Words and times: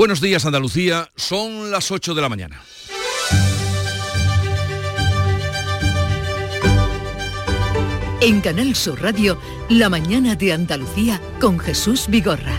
Buenos 0.00 0.22
días 0.22 0.46
Andalucía, 0.46 1.10
son 1.14 1.70
las 1.70 1.90
8 1.90 2.14
de 2.14 2.22
la 2.22 2.30
mañana. 2.30 2.62
En 8.22 8.40
Canal 8.40 8.74
Sur 8.74 9.02
Radio, 9.02 9.38
La 9.68 9.90
mañana 9.90 10.36
de 10.36 10.54
Andalucía 10.54 11.20
con 11.38 11.58
Jesús 11.58 12.06
Vigorra. 12.08 12.56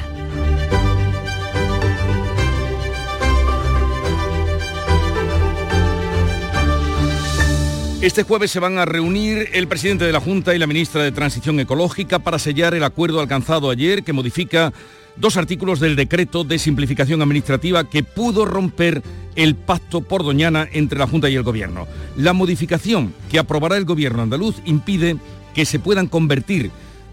Este 8.03 8.21
jueves 8.21 8.51
se 8.51 8.59
van 8.59 8.77
a 8.77 8.85
reunir 8.85 9.49
el 9.53 9.67
presidente 9.67 10.05
de 10.05 10.11
la 10.11 10.19
Junta 10.19 10.53
y 10.53 10.59
la 10.59 10.67
ministra 10.67 11.01
de 11.01 11.11
Transición 11.11 11.59
Ecológica 11.59 12.19
para 12.19 12.37
sellar 12.37 12.75
el 12.75 12.83
acuerdo 12.83 13.19
alcanzado 13.19 13.71
ayer 13.71 14.03
que 14.03 14.13
modifica 14.13 14.73
dos 15.15 15.37
artículos 15.37 15.79
del 15.79 15.95
decreto 15.95 16.43
de 16.43 16.59
simplificación 16.59 17.21
administrativa 17.21 17.89
que 17.89 18.03
pudo 18.03 18.45
romper 18.45 19.01
el 19.35 19.55
pacto 19.55 20.01
por 20.01 20.23
Doñana 20.23 20.67
entre 20.71 20.99
la 20.99 21.07
Junta 21.07 21.29
y 21.29 21.35
el 21.35 21.43
Gobierno. 21.43 21.87
La 22.17 22.33
modificación 22.33 23.13
que 23.29 23.39
aprobará 23.39 23.77
el 23.77 23.85
Gobierno 23.85 24.23
andaluz 24.23 24.55
impide 24.65 25.17
que 25.53 25.65
se 25.65 25.79
puedan 25.79 26.07
convertir 26.07 26.71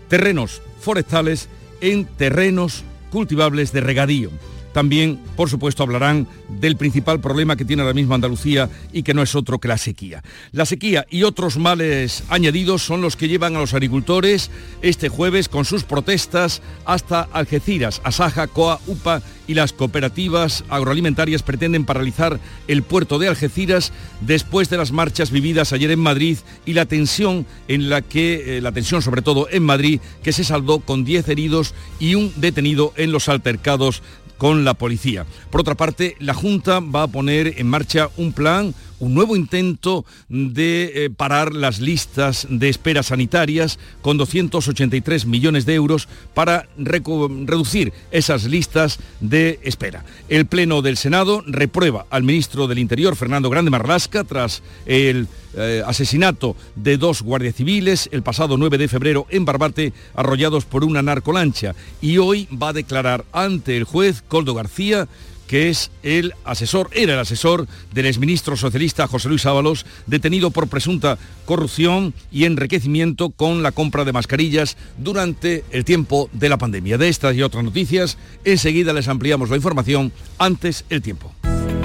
terrenos 0.09 0.63
forestales 0.81 1.49
en 1.81 2.05
terrenos 2.05 2.85
cultivables 3.11 3.73
de 3.73 3.81
regadío. 3.81 4.31
También, 4.79 5.19
por 5.35 5.51
supuesto, 5.51 5.83
hablarán 5.83 6.29
del 6.49 6.77
principal 6.77 7.19
problema 7.19 7.57
que 7.57 7.65
tiene 7.65 7.83
ahora 7.83 7.95
mismo 7.95 8.15
Andalucía 8.15 8.71
y 8.93 9.03
que 9.03 9.13
no 9.13 9.23
es 9.23 9.35
otro 9.35 9.59
que 9.59 9.67
la 9.67 9.77
sequía. 9.77 10.23
La 10.53 10.67
sequía 10.67 11.05
y 11.11 11.25
otros 11.25 11.57
males 11.59 12.23
añadidos 12.29 12.85
son 12.85 13.01
los 13.01 13.17
que 13.17 13.27
llevan 13.27 13.57
a 13.57 13.59
los 13.59 13.75
agricultores 13.75 14.53
este 14.81 15.09
jueves 15.09 15.49
con 15.49 15.65
sus 15.65 15.83
protestas 15.83 16.63
hasta 16.85 17.23
Algeciras, 17.23 18.01
Asaja, 18.05 18.47
Coa, 18.47 18.79
UPA 18.87 19.21
y 19.49 19.55
las 19.55 19.73
cooperativas 19.73 20.63
agroalimentarias 20.69 21.43
pretenden 21.43 21.85
paralizar 21.85 22.39
el 22.69 22.83
puerto 22.85 23.19
de 23.19 23.27
Algeciras 23.27 23.93
después 24.21 24.71
de 24.71 24.77
las 24.77 24.93
marchas 24.93 25.33
vividas 25.33 25.73
ayer 25.73 25.91
en 25.91 25.99
Madrid 25.99 26.39
y 26.67 26.75
la 26.75 26.87
tensión 26.87 27.47
en 27.67 27.89
la 27.89 28.03
que, 28.03 28.59
eh, 28.59 28.61
la 28.61 28.71
tensión 28.71 29.03
sobre 29.03 29.23
todo 29.23 29.49
en 29.51 29.65
Madrid, 29.65 30.01
que 30.23 30.33
se 30.33 30.45
saldó 30.45 30.81
con 30.81 31.05
10 31.05 31.29
heridos 31.31 31.75
y 31.99 32.15
un 32.15 32.33
detenido 32.37 32.93
en 32.97 33.11
los 33.11 33.29
altercados 33.29 34.03
con 34.39 34.65
la 34.65 34.75
policía. 34.75 35.27
Por 35.51 35.61
otra 35.61 35.75
parte, 35.75 36.17
la 36.21 36.33
Junta 36.33 36.81
va 36.81 37.03
a 37.03 37.09
poner 37.09 37.55
en 37.59 37.69
marcha 37.69 38.09
un 38.17 38.33
plan 38.33 38.75
un 39.01 39.15
nuevo 39.15 39.37
intento 39.37 40.05
de 40.29 40.93
eh, 40.95 41.11
parar 41.11 41.55
las 41.55 41.81
listas 41.81 42.47
de 42.51 42.69
espera 42.69 43.03
sanitarias 43.03 43.79
con 44.03 44.17
283 44.17 45.27
millones 45.27 45.67
de 45.67 45.75
euros 45.75 46.09
para 46.35 46.69
reducir 46.77 47.93
esas 48.11 48.45
listas 48.45 48.99
de 49.21 49.61
espera. 49.63 50.05
El 50.29 50.47
Pleno 50.47 50.83
del 50.83 50.97
Senado 50.97 51.43
reprueba 51.47 52.07
al 52.11 52.23
ministro 52.23 52.67
del 52.67 52.79
Interior, 52.79 53.17
Fernando 53.17 53.51
Grande 53.51 53.71
Marlasca, 53.71 54.25
tras 54.25 54.63
el 54.87 55.29
eh, 55.57 55.83
asesinato 55.87 56.57
de 56.77 56.99
dos 56.99 57.23
guardias 57.23 57.55
civiles 57.55 58.09
el 58.13 58.23
pasado 58.23 58.57
9 58.57 58.79
de 58.79 58.89
febrero 58.89 59.27
en 59.31 59.45
Barbate, 59.45 59.93
arrollados 60.15 60.65
por 60.65 60.85
una 60.85 61.03
narcolancha. 61.03 61.75
Y 62.01 62.19
hoy 62.19 62.49
va 62.51 62.69
a 62.69 62.75
declarar 62.75 63.25
ante 63.33 63.77
el 63.77 63.85
juez 63.85 64.23
Coldo 64.27 64.55
García 64.55 65.09
que 65.49 65.69
es 65.69 65.91
el 66.05 66.35
asesor, 66.45 66.89
era 66.93 67.15
el 67.15 67.19
asesor 67.19 67.67
del 67.93 68.07
exministro 68.07 68.57
socialista 68.57 69.09
José 69.09 69.29
Luis 69.29 69.47
Ábalos, 69.47 69.85
detenido 70.07 70.53
por 70.53 70.69
presunta 70.69 71.19
corrupción 71.45 72.15
y 72.31 72.45
enriquecimiento 72.45 73.31
con 73.31 73.65
la 73.65 73.73
compra 73.73 74.05
de 74.05 74.13
mascarillas 74.13 74.77
durante 74.99 75.65
el 75.73 75.85
tiempo 75.85 76.31
de 76.33 76.49
la 76.49 76.59
pandemia. 76.59 76.99
De 76.99 77.09
estas 77.09 77.35
y 77.35 77.43
otras 77.43 77.65
noticias, 77.65 78.17
enseguida 78.45 78.93
les 78.93 79.09
ampliamos 79.09 79.51
la 79.51 79.57
información 79.57 80.13
antes 80.39 80.85
el 80.91 81.03
tiempo. 81.03 81.33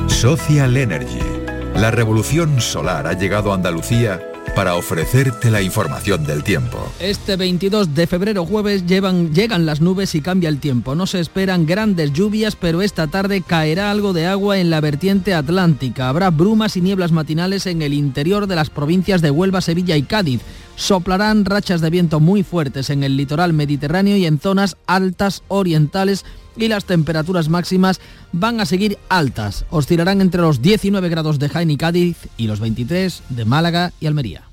Social 0.07 0.77
Energy 0.77 1.33
la 1.75 1.89
revolución 1.89 2.61
solar 2.61 3.07
ha 3.07 3.13
llegado 3.13 3.51
a 3.51 3.55
Andalucía 3.55 4.21
para 4.55 4.75
ofrecerte 4.75 5.49
la 5.49 5.61
información 5.61 6.25
del 6.25 6.43
tiempo. 6.43 6.91
Este 6.99 7.35
22 7.35 7.95
de 7.95 8.07
febrero 8.07 8.45
jueves 8.45 8.85
llegan 8.85 9.65
las 9.65 9.81
nubes 9.81 10.15
y 10.15 10.21
cambia 10.21 10.49
el 10.49 10.59
tiempo. 10.59 10.95
No 10.95 11.07
se 11.07 11.19
esperan 11.19 11.65
grandes 11.65 12.13
lluvias, 12.13 12.55
pero 12.55 12.81
esta 12.81 13.07
tarde 13.07 13.41
caerá 13.41 13.91
algo 13.91 14.13
de 14.13 14.27
agua 14.27 14.59
en 14.59 14.69
la 14.69 14.81
vertiente 14.81 15.33
atlántica. 15.33 16.09
Habrá 16.09 16.29
brumas 16.29 16.77
y 16.77 16.81
nieblas 16.81 17.11
matinales 17.11 17.65
en 17.65 17.81
el 17.81 17.93
interior 17.93 18.47
de 18.47 18.55
las 18.55 18.69
provincias 18.69 19.21
de 19.21 19.31
Huelva, 19.31 19.61
Sevilla 19.61 19.97
y 19.97 20.03
Cádiz. 20.03 20.41
Soplarán 20.75 21.45
rachas 21.45 21.81
de 21.81 21.89
viento 21.89 22.19
muy 22.19 22.43
fuertes 22.43 22.89
en 22.89 23.03
el 23.03 23.15
litoral 23.15 23.53
mediterráneo 23.53 24.17
y 24.17 24.25
en 24.25 24.39
zonas 24.39 24.77
altas 24.87 25.43
orientales 25.47 26.25
y 26.55 26.67
las 26.67 26.85
temperaturas 26.85 27.49
máximas 27.49 27.99
van 28.31 28.59
a 28.59 28.65
seguir 28.65 28.97
altas. 29.09 29.65
Oscilarán 29.69 30.21
entre 30.21 30.41
los 30.41 30.61
19 30.61 31.09
grados 31.09 31.39
de 31.39 31.49
Jaén 31.49 31.71
y 31.71 31.77
Cádiz 31.77 32.17
y 32.37 32.47
los 32.47 32.59
23 32.59 33.23
de 33.29 33.45
Málaga 33.45 33.93
y 33.99 34.07
Almería. 34.07 34.52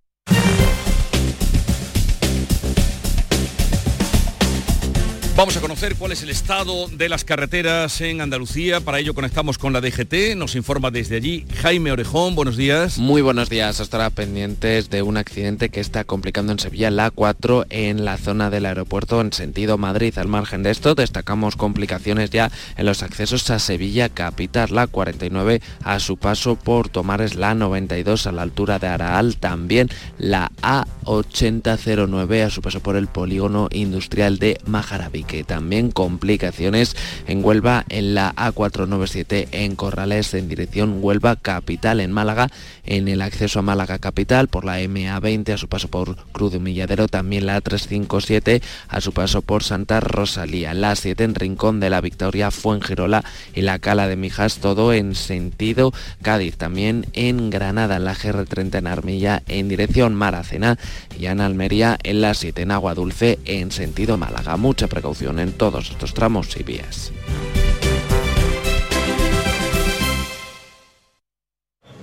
Vamos 5.41 5.57
a 5.57 5.61
conocer 5.61 5.95
cuál 5.95 6.11
es 6.11 6.21
el 6.21 6.29
estado 6.29 6.87
de 6.87 7.09
las 7.09 7.25
carreteras 7.25 7.99
en 8.01 8.21
Andalucía. 8.21 8.79
Para 8.79 8.99
ello 8.99 9.15
conectamos 9.15 9.57
con 9.57 9.73
la 9.73 9.81
DGT. 9.81 10.35
Nos 10.37 10.55
informa 10.55 10.91
desde 10.91 11.15
allí 11.15 11.47
Jaime 11.63 11.91
Orejón. 11.91 12.35
Buenos 12.35 12.57
días. 12.57 12.99
Muy 12.99 13.23
buenos 13.23 13.49
días. 13.49 13.79
Estará 13.79 14.11
pendientes 14.11 14.91
de 14.91 15.01
un 15.01 15.17
accidente 15.17 15.69
que 15.69 15.79
está 15.79 16.03
complicando 16.03 16.51
en 16.51 16.59
Sevilla 16.59 16.91
la 16.91 17.09
4 17.09 17.65
en 17.71 18.05
la 18.05 18.19
zona 18.19 18.51
del 18.51 18.67
aeropuerto 18.67 19.19
en 19.19 19.33
sentido 19.33 19.79
Madrid. 19.79 20.15
Al 20.19 20.27
margen 20.27 20.61
de 20.61 20.69
esto, 20.69 20.93
destacamos 20.93 21.55
complicaciones 21.55 22.29
ya 22.29 22.51
en 22.77 22.85
los 22.85 23.01
accesos 23.01 23.49
a 23.49 23.57
Sevilla 23.57 24.09
capital. 24.09 24.69
La 24.71 24.85
49 24.85 25.59
a 25.83 25.99
su 25.99 26.17
paso 26.17 26.55
por 26.55 26.89
Tomares, 26.89 27.33
la 27.33 27.55
92 27.55 28.27
a 28.27 28.31
la 28.31 28.43
altura 28.43 28.77
de 28.77 28.89
Araal. 28.89 29.37
También 29.37 29.89
la 30.19 30.51
A8009 30.61 32.45
a 32.45 32.51
su 32.51 32.61
paso 32.61 32.79
por 32.79 32.95
el 32.95 33.07
polígono 33.07 33.69
industrial 33.71 34.37
de 34.37 34.59
Majarabic 34.67 35.30
que 35.31 35.45
también 35.45 35.91
complicaciones 35.91 36.97
en 37.25 37.41
Huelva 37.41 37.85
en 37.87 38.15
la 38.15 38.35
A497 38.35 39.47
en 39.53 39.77
Corrales 39.77 40.33
en 40.33 40.49
dirección 40.49 40.97
Huelva 40.99 41.37
Capital 41.37 42.01
en 42.01 42.11
Málaga 42.11 42.49
en 42.83 43.07
el 43.07 43.21
acceso 43.21 43.59
a 43.59 43.61
Málaga 43.61 43.97
Capital 43.97 44.49
por 44.49 44.65
la 44.65 44.81
MA20 44.81 45.53
a 45.53 45.57
su 45.57 45.69
paso 45.69 45.87
por 45.87 46.17
Cruz 46.33 46.51
de 46.51 46.57
Humilladero, 46.57 47.07
también 47.07 47.45
la 47.45 47.61
A357 47.61 48.61
a 48.89 48.99
su 48.99 49.13
paso 49.13 49.41
por 49.41 49.63
Santa 49.63 50.01
Rosalía, 50.01 50.73
la 50.73 50.97
7 50.97 51.23
en 51.23 51.35
Rincón 51.35 51.79
de 51.79 51.89
la 51.89 52.01
Victoria, 52.01 52.51
Fuengirola 52.51 53.23
y 53.55 53.61
la 53.61 53.79
Cala 53.79 54.09
de 54.09 54.17
Mijas, 54.17 54.57
todo 54.57 54.91
en 54.91 55.15
sentido 55.15 55.93
Cádiz, 56.21 56.57
también 56.57 57.05
en 57.13 57.49
Granada, 57.49 57.95
en 57.95 58.03
la 58.03 58.15
GR30 58.15 58.79
en 58.79 58.87
Armilla 58.87 59.43
en 59.47 59.69
dirección 59.69 60.13
Maracena 60.13 60.77
y 61.17 61.27
en 61.27 61.39
Almería 61.39 61.97
en 62.03 62.19
la 62.19 62.33
7 62.33 62.63
en 62.63 62.71
Agua 62.71 62.95
Dulce 62.95 63.39
en 63.45 63.71
sentido 63.71 64.17
Málaga. 64.17 64.57
Mucha 64.57 64.87
precaución 64.87 65.10
en 65.19 65.51
todos 65.53 65.91
estos 65.91 66.13
tramos 66.13 66.55
y 66.57 66.63
vías. 66.63 67.11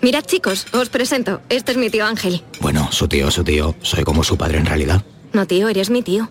Mirad 0.00 0.24
chicos, 0.24 0.66
os 0.72 0.90
presento. 0.90 1.40
Este 1.48 1.72
es 1.72 1.78
mi 1.78 1.90
tío 1.90 2.06
Ángel. 2.06 2.42
Bueno, 2.60 2.88
su 2.92 3.08
tío, 3.08 3.30
su 3.30 3.42
tío. 3.42 3.74
Soy 3.82 4.04
como 4.04 4.22
su 4.22 4.36
padre 4.36 4.58
en 4.58 4.66
realidad. 4.66 5.02
No, 5.32 5.46
tío, 5.46 5.68
eres 5.68 5.90
mi 5.90 6.02
tío. 6.02 6.30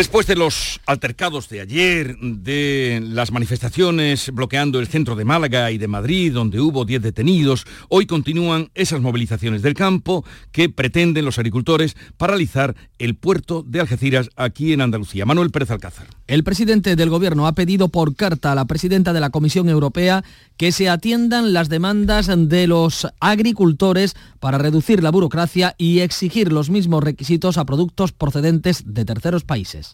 Después 0.00 0.26
de 0.26 0.34
los 0.34 0.80
altercados 0.86 1.50
de 1.50 1.60
ayer, 1.60 2.16
de 2.18 3.02
las 3.04 3.32
manifestaciones 3.32 4.30
bloqueando 4.32 4.80
el 4.80 4.88
centro 4.88 5.14
de 5.14 5.26
Málaga 5.26 5.70
y 5.72 5.76
de 5.76 5.88
Madrid, 5.88 6.32
donde 6.32 6.58
hubo 6.58 6.86
10 6.86 7.02
detenidos, 7.02 7.66
hoy 7.90 8.06
continúan 8.06 8.70
esas 8.74 9.02
movilizaciones 9.02 9.60
del 9.60 9.74
campo 9.74 10.24
que 10.52 10.70
pretenden 10.70 11.26
los 11.26 11.36
agricultores 11.36 11.96
paralizar 12.16 12.76
el 12.98 13.14
puerto 13.14 13.62
de 13.62 13.80
Algeciras 13.80 14.30
aquí 14.36 14.72
en 14.72 14.80
Andalucía. 14.80 15.26
Manuel 15.26 15.50
Pérez 15.50 15.70
Alcázar. 15.70 16.06
El 16.26 16.44
presidente 16.44 16.96
del 16.96 17.10
Gobierno 17.10 17.46
ha 17.46 17.52
pedido 17.52 17.88
por 17.88 18.16
carta 18.16 18.52
a 18.52 18.54
la 18.54 18.64
presidenta 18.64 19.12
de 19.12 19.20
la 19.20 19.28
Comisión 19.28 19.68
Europea 19.68 20.24
que 20.56 20.72
se 20.72 20.88
atiendan 20.88 21.52
las 21.52 21.68
demandas 21.68 22.30
de 22.34 22.66
los 22.66 23.06
agricultores 23.20 24.16
para 24.38 24.56
reducir 24.56 25.02
la 25.02 25.10
burocracia 25.10 25.74
y 25.76 26.00
exigir 26.00 26.52
los 26.52 26.70
mismos 26.70 27.04
requisitos 27.04 27.58
a 27.58 27.66
productos 27.66 28.12
procedentes 28.12 28.82
de 28.86 29.04
terceros 29.04 29.44
países 29.44 29.89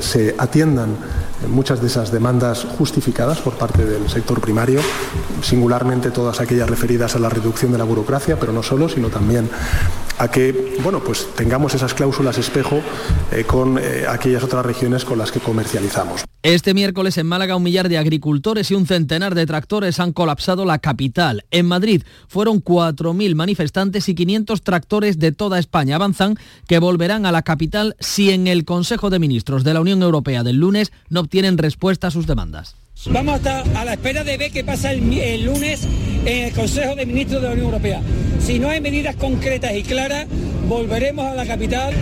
se 0.00 0.34
atiendan 0.38 0.96
muchas 1.48 1.80
de 1.80 1.86
esas 1.86 2.10
demandas 2.10 2.66
justificadas 2.78 3.38
por 3.38 3.54
parte 3.54 3.84
del 3.84 4.08
sector 4.08 4.40
primario, 4.40 4.80
singularmente 5.42 6.10
todas 6.10 6.40
aquellas 6.40 6.68
referidas 6.68 7.14
a 7.14 7.18
la 7.18 7.28
reducción 7.28 7.72
de 7.72 7.78
la 7.78 7.84
burocracia, 7.84 8.38
pero 8.38 8.52
no 8.52 8.62
solo, 8.62 8.88
sino 8.88 9.08
también 9.08 9.48
a 10.18 10.30
que 10.30 10.76
bueno, 10.82 11.00
pues 11.00 11.28
tengamos 11.36 11.74
esas 11.74 11.94
cláusulas 11.94 12.38
espejo 12.38 12.80
eh, 13.32 13.44
con 13.44 13.78
eh, 13.78 14.06
aquellas 14.08 14.42
otras 14.42 14.64
regiones 14.64 15.04
con 15.04 15.18
las 15.18 15.30
que 15.30 15.40
comercializamos. 15.40 16.24
Este 16.42 16.74
miércoles 16.74 17.18
en 17.18 17.26
Málaga 17.26 17.56
un 17.56 17.64
millar 17.64 17.88
de 17.88 17.98
agricultores 17.98 18.70
y 18.70 18.74
un 18.74 18.86
centenar 18.86 19.34
de 19.34 19.46
tractores 19.46 19.98
han 19.98 20.12
colapsado 20.12 20.64
la 20.64 20.78
capital. 20.78 21.44
En 21.50 21.66
Madrid 21.66 22.04
fueron 22.28 22.62
4.000 22.62 23.34
manifestantes 23.34 24.08
y 24.08 24.14
500 24.14 24.62
tractores 24.62 25.18
de 25.18 25.32
toda 25.32 25.58
España. 25.58 25.96
Avanzan 25.96 26.38
que 26.68 26.78
volverán 26.78 27.26
a 27.26 27.32
la 27.32 27.42
capital 27.42 27.96
si 27.98 28.30
en 28.30 28.46
el 28.46 28.64
Consejo 28.64 29.10
de 29.10 29.18
Ministros 29.18 29.64
de 29.64 29.74
la 29.76 29.82
Unión 29.82 30.02
Europea 30.02 30.42
del 30.42 30.56
lunes 30.56 30.90
no 31.10 31.20
obtienen 31.20 31.58
respuesta 31.58 32.06
a 32.06 32.10
sus 32.10 32.26
demandas. 32.26 32.76
Vamos 33.10 33.34
a 33.34 33.36
estar 33.36 33.76
a 33.76 33.84
la 33.84 33.92
espera 33.92 34.24
de 34.24 34.38
ver 34.38 34.50
qué 34.50 34.64
pasa 34.64 34.90
el, 34.90 35.44
lunes 35.44 35.86
en 36.24 36.44
el 36.44 36.52
Consejo 36.54 36.94
de 36.94 37.04
Ministros 37.04 37.42
de 37.42 37.48
la 37.48 37.52
Unión 37.52 37.66
Europea. 37.66 38.00
Si 38.40 38.58
no 38.58 38.70
hay 38.70 38.80
medidas 38.80 39.16
concretas 39.16 39.74
y 39.74 39.82
claras, 39.82 40.26
volveremos 40.66 41.26
a 41.26 41.34
la 41.34 41.46
capital. 41.46 42.00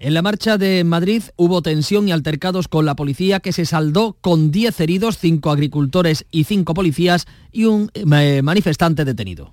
En 0.00 0.14
la 0.14 0.22
marcha 0.22 0.58
de 0.58 0.82
Madrid 0.82 1.22
hubo 1.36 1.62
tensión 1.62 2.08
y 2.08 2.12
altercados 2.12 2.66
con 2.66 2.86
la 2.86 2.96
policía 2.96 3.38
que 3.38 3.52
se 3.52 3.66
saldó 3.66 4.16
con 4.20 4.50
10 4.50 4.80
heridos, 4.80 5.16
5 5.18 5.48
agricultores 5.48 6.26
y 6.32 6.42
5 6.42 6.74
policías 6.74 7.26
y 7.52 7.66
un 7.66 7.92
eh, 7.94 8.42
manifestante 8.42 9.04
detenido. 9.04 9.52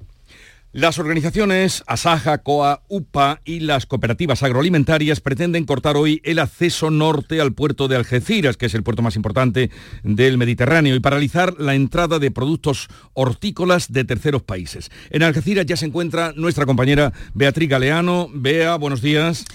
Las 0.74 1.00
organizaciones 1.00 1.82
Asaja, 1.88 2.40
COA, 2.40 2.84
UPA 2.90 3.40
y 3.46 3.62
las 3.62 3.86
cooperativas 3.86 4.44
agroalimentarias 4.44 5.22
pretenden 5.22 5.64
cortar 5.64 5.96
hoy 5.96 6.22
el 6.26 6.40
acceso 6.40 6.92
norte 6.92 7.40
al 7.40 7.54
puerto 7.54 7.88
de 7.88 7.96
Algeciras, 7.96 8.58
que 8.58 8.66
es 8.66 8.74
el 8.74 8.84
puerto 8.84 9.02
más 9.02 9.16
importante 9.16 9.72
del 10.04 10.38
Mediterráneo, 10.38 10.94
y 10.94 11.00
paralizar 11.00 11.58
la 11.58 11.74
entrada 11.74 12.20
de 12.20 12.32
productos 12.32 12.90
hortícolas 13.14 13.94
de 13.94 14.04
terceros 14.04 14.44
países. 14.44 14.92
En 15.10 15.24
Algeciras 15.24 15.66
ya 15.66 15.78
se 15.78 15.86
encuentra 15.86 16.34
nuestra 16.36 16.66
compañera 16.66 17.14
Beatriz 17.34 17.70
Galeano. 17.70 18.28
Bea, 18.34 18.76
buenos 18.76 19.02
días. 19.02 19.46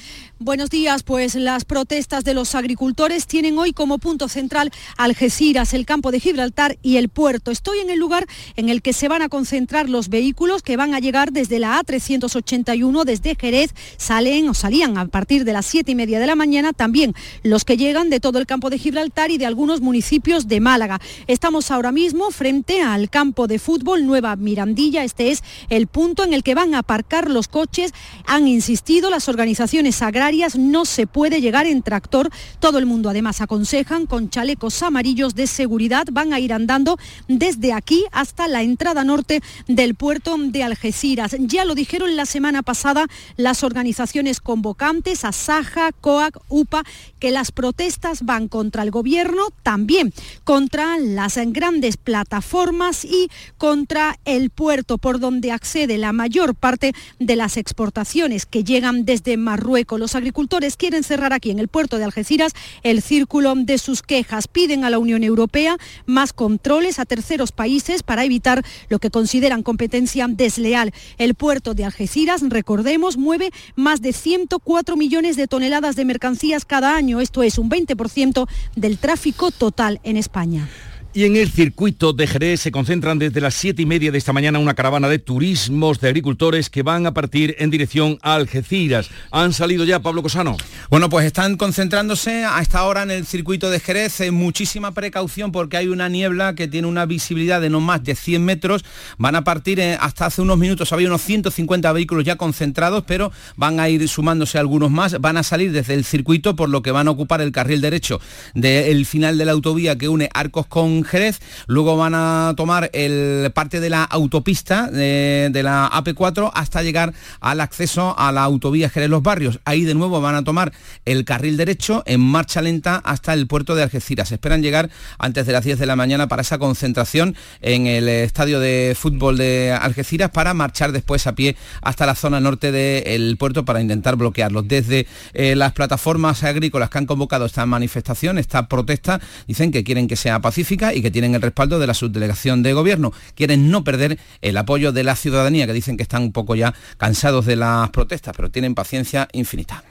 Buenos 0.45 0.71
días, 0.71 1.05
pues 1.05 1.37
las 1.37 1.65
protestas 1.65 2.25
de 2.25 2.35
los 2.35 2.57
agricultores 2.57 3.29
tienen 3.29 3.61
hoy 3.61 3.73
como 3.73 3.99
punto 3.99 4.29
central 4.29 4.73
Algeciras, 4.97 5.73
el 5.73 5.87
campo 5.87 6.11
de 6.11 6.19
Gibraltar 6.19 6.79
y 6.83 6.97
el 6.97 7.11
puerto. 7.11 7.53
Estoy 7.53 7.79
en 7.79 7.91
el 7.91 8.01
lugar 8.01 8.27
en 8.57 8.69
el 8.69 8.83
que 8.83 8.93
se 8.93 9.07
van 9.07 9.23
a 9.23 9.29
concentrar 9.29 9.89
los 9.89 10.09
vehículos 10.09 10.63
que 10.63 10.77
van 10.77 10.95
a 10.95 10.99
llegar 10.99 11.31
desde 11.31 11.61
la 11.61 11.81
A381, 11.81 13.05
desde 13.05 13.37
Jerez, 13.37 13.73
salen 13.99 14.49
o 14.49 14.55
salían 14.55 14.99
a 14.99 15.07
partir 15.07 15.45
de 15.45 15.53
las 15.53 15.65
siete 15.65 15.93
y 15.93 15.95
media 15.95 16.19
de 16.19 16.27
la 16.27 16.35
mañana, 16.35 16.73
también 16.73 17.15
los 17.45 17.65
que 17.65 17.77
llegan 17.77 18.11
de 18.11 18.19
todo 18.19 18.41
el 18.41 18.47
campo 18.47 18.69
de 18.69 18.79
Gibraltar 18.79 19.31
y 19.31 19.39
de 19.39 19.47
algunos 19.47 19.81
municipios 19.81 20.49
de 20.49 20.59
Málaga. 20.59 21.01
Estamos 21.29 21.71
ahora 21.71 21.93
mismo 21.93 22.33
frente 22.33 22.83
al 22.83 23.11
campo 23.11 23.47
de 23.47 23.61
fútbol 23.61 24.07
Nueva 24.07 24.35
Mirandilla, 24.35 25.05
este 25.05 25.31
es 25.31 25.45
el 25.71 25.87
punto 25.87 26.25
en 26.25 26.35
el 26.35 26.43
que 26.43 26.57
van 26.57 26.75
a 26.75 26.81
aparcar 26.81 27.31
los 27.31 27.47
coches. 27.47 27.95
Han 28.27 28.49
insistido 28.49 29.09
las 29.09 29.29
organizaciones 29.29 30.03
agrarias 30.03 30.32
no 30.57 30.85
se 30.87 31.07
puede 31.07 31.41
llegar 31.41 31.67
en 31.67 31.83
tractor. 31.83 32.31
Todo 32.59 32.79
el 32.79 32.87
mundo 32.87 33.11
además 33.11 33.41
aconsejan 33.41 34.07
con 34.07 34.31
chalecos 34.31 34.83
amarillos 34.83 35.35
de 35.35 35.47
seguridad. 35.47 36.07
Van 36.11 36.33
a 36.33 36.41
ir 36.41 36.55
andando 36.55 36.99
desde 37.29 37.73
aquí 37.75 38.05
hasta 38.13 38.49
la 38.49 38.63
entrada 38.63 39.05
norte 39.05 39.43
del 39.69 39.95
puerto 39.95 40.37
de 40.39 40.63
Algeciras. 40.63 41.37
Ya 41.39 41.65
lo 41.67 41.75
dijeron 41.75 42.17
la 42.17 42.25
semana 42.25 42.63
pasada 42.63 43.07
las 43.37 43.63
organizaciones 43.63 44.41
convocantes, 44.41 45.25
Asaja, 45.25 45.93
COAC, 45.93 46.39
UPA, 46.49 46.83
que 47.19 47.31
las 47.31 47.53
protestas 47.53 48.23
van 48.23 48.49
contra 48.49 48.83
el 48.83 48.91
gobierno, 48.91 49.49
también 49.63 50.15
contra 50.45 50.99
las 50.99 51.39
grandes 51.53 51.99
plataformas 51.99 53.05
y 53.05 53.29
contra 53.59 54.19
el 54.25 54.49
puerto 54.49 54.97
por 54.97 55.21
donde 55.21 55.53
accede 55.53 55.99
la 55.99 56.13
mayor 56.13 56.55
parte 56.55 56.95
de 57.19 57.37
las 57.37 57.59
exportaciones 57.59 58.47
que 58.47 58.65
llegan 58.65 59.05
desde 59.05 59.37
Marruecos. 59.37 60.01
Agricultores 60.23 60.77
quieren 60.77 61.03
cerrar 61.03 61.33
aquí 61.33 61.51
en 61.51 61.59
el 61.59 61.67
puerto 61.67 61.99
de 61.99 62.05
Algeciras 62.05 62.53
el 62.85 63.03
círculo 63.03 63.55
de 63.57 63.77
sus 63.77 64.03
quejas. 64.03 64.47
Piden 64.47 64.85
a 64.85 64.91
la 64.91 65.01
Unión 65.01 65.25
Europea 65.25 65.77
más 66.07 66.33
controles 66.33 67.01
a 67.01 67.05
terceros 67.05 67.51
países 67.51 68.05
para 68.05 68.25
evitar 68.25 68.65
lo 68.89 69.01
que 69.01 69.11
consideran 69.11 69.65
competencia 69.65 70.29
desleal. 70.29 70.93
El 71.19 71.35
puerto 71.35 71.75
de 71.75 71.85
Algeciras, 71.85 72.41
recordemos, 72.49 73.17
mueve 73.17 73.51
más 73.75 74.01
de 74.01 74.13
104 74.13 74.97
millones 74.97 75.35
de 75.35 75.49
toneladas 75.49 75.97
de 75.97 76.05
mercancías 76.05 76.65
cada 76.65 76.95
año. 76.95 77.21
Esto 77.21 77.43
es 77.43 77.59
un 77.59 77.69
20% 77.69 78.47
del 78.77 78.99
tráfico 78.99 79.51
total 79.51 79.99
en 80.05 80.17
España. 80.17 80.69
Y 81.15 81.27
en 81.27 81.37
el 81.37 81.51
circuito 81.51 82.15
de 82.15 82.27
Jerez 82.27 82.63
se 82.63 82.73
concentran 82.73 83.19
desde 83.19 83.43
las 83.43 83.53
siete 83.53 83.83
y 83.83 83.87
media 83.87 84.11
de 84.11 84.17
esta 84.17 84.33
mañana 84.33 84.59
una 84.59 84.73
caravana 84.73 85.11
de 85.11 85.19
turismos 85.19 86.01
de 86.01 86.09
agricultores 86.09 86.71
que 86.71 86.83
van 86.83 87.05
a 87.05 87.13
partir 87.13 87.55
en 87.59 87.69
dirección 87.69 88.19
a 88.23 88.35
Algeciras. 88.35 89.11
¿Han 89.31 89.53
salido 89.53 89.85
ya, 89.85 90.01
Pablo 90.01 90.23
Cosano? 90.23 90.57
Bueno, 90.89 91.11
pues 91.11 91.27
están 91.27 91.59
concentrándose 91.59 92.47
a 92.47 92.63
esta 92.63 92.85
hora 92.85 93.03
en 93.03 93.11
el 93.11 93.27
circuito 93.27 93.69
de 93.69 93.79
Jerez. 93.79 94.23
Eh, 94.23 94.31
muchísima 94.31 94.93
precaución 94.93 95.53
porque 95.53 95.77
hay 95.77 95.89
una 95.89 96.09
niebla 96.09 96.55
que 96.55 96.67
tiene 96.67 96.89
una 96.89 97.05
visibilidad 97.05 97.61
de 97.61 97.69
no 97.69 97.81
más 97.81 98.03
de 98.03 98.15
100 98.15 98.43
metros. 98.43 98.83
Van 99.19 99.37
a 99.37 99.45
partir 99.45 99.81
eh, 99.81 99.99
hasta 100.01 100.25
hace 100.25 100.41
unos 100.41 100.57
minutos, 100.57 100.95
había 100.95 101.09
unos 101.09 101.21
150 101.21 101.93
vehículos 101.93 102.25
ya 102.25 102.37
concentrados, 102.37 103.05
pero 103.07 103.33
van 103.57 103.81
a 103.81 103.91
ir 103.91 104.09
sumándose 104.09 104.57
algunos 104.57 104.91
más. 104.91 105.21
Van 105.21 105.37
a 105.37 105.43
salir 105.43 105.73
desde 105.73 105.93
el 105.93 106.07
circuito, 106.07 106.57
por 106.57 106.71
lo 106.71 106.81
que 106.81 106.91
van 106.91 107.07
a 107.07 107.11
ocupar 107.11 107.43
el 107.43 107.53
carril 107.53 107.83
derecho 107.83 108.19
del 108.55 109.05
final 109.05 109.37
de 109.37 109.45
la 109.45 109.53
autovía 109.53 109.99
que 109.99 110.09
une 110.09 110.31
Arcos 110.33 110.67
con 110.69 111.02
Jerez, 111.05 111.41
luego 111.67 111.97
van 111.97 112.15
a 112.15 112.55
tomar 112.57 112.91
el 112.93 113.51
parte 113.55 113.81
de 113.81 113.91
la 113.91 114.05
autopista 114.05 114.91
de, 114.91 115.51
la 115.63 115.91
AP4 115.91 116.51
hasta 116.55 116.83
llegar 116.83 117.15
al 117.41 117.61
acceso 117.61 118.19
a 118.19 118.33
la 118.33 118.43
autovía 118.43 118.89
Jerez 118.89 119.11
Los 119.11 119.23
Barrios. 119.23 119.61
Ahí 119.65 119.85
de 119.85 119.95
nuevo 119.95 120.21
van 120.21 120.35
a 120.35 120.45
tomar 120.45 120.73
el 121.05 121.25
carril 121.25 121.57
derecho 121.57 122.03
en 122.07 122.21
marcha 122.21 122.63
lenta 122.63 123.01
hasta 123.05 123.35
el 123.35 123.47
puerto 123.47 123.75
de 123.75 123.83
Algeciras. 123.83 124.33
Esperan 124.33 124.63
llegar 124.63 124.91
antes 125.19 125.47
de 125.47 125.53
las 125.53 125.65
10 125.65 125.79
de 125.79 125.87
la 125.87 125.97
mañana 125.97 126.29
para 126.29 126.43
esa 126.43 126.59
concentración 126.59 127.37
en 127.61 127.87
el 127.87 128.09
estadio 128.09 128.61
de 128.61 128.97
fútbol 128.99 129.39
de 129.39 129.73
Algeciras 129.73 130.31
para 130.31 130.55
marchar 130.55 130.93
después 130.93 131.27
a 131.27 131.35
pie 131.35 131.57
hasta 131.81 132.07
la 132.07 132.15
zona 132.15 132.41
norte 132.41 132.73
del 132.73 133.37
puerto 133.37 133.65
para 133.65 133.81
intentar 133.81 134.17
bloquearlos. 134.17 134.67
Desde 134.69 135.07
eh, 135.35 135.55
las 135.57 135.73
plataformas 135.73 136.43
agrícolas 136.45 136.91
que 136.91 136.99
han 136.99 137.07
convocado 137.07 137.47
esta 137.47 137.67
manifestación, 137.67 138.39
esta 138.39 138.69
protesta, 138.69 139.21
dicen 139.47 139.71
que 139.71 139.85
quieren 139.85 140.09
que 140.09 140.17
sea 140.17 140.41
pacífica 140.41 140.92
y 140.95 141.03
que 141.03 141.11
tienen 141.11 141.35
el 141.35 141.43
respaldo 141.43 141.79
de 141.79 141.87
la 141.87 141.95
subdelegación 141.95 142.63
de 142.63 142.73
gobierno. 142.73 143.13
Quieren 143.35 143.71
no 143.71 143.85
perder 143.85 144.19
el 144.41 144.57
apoyo 144.57 144.93
de 144.93 145.05
la 145.05 145.17
ciudadanía, 145.17 145.67
que 145.67 145.73
dicen 145.73 145.97
que 145.97 146.03
están 146.03 146.23
un 146.23 146.33
poco 146.33 146.55
ya 146.55 146.75
cansados 146.97 147.47
de 147.47 147.57
las 147.57 147.91
protestas, 147.91 148.35
pero 148.37 148.51
tienen 148.51 148.75
paciencia 148.75 149.29
infinita. 149.33 149.85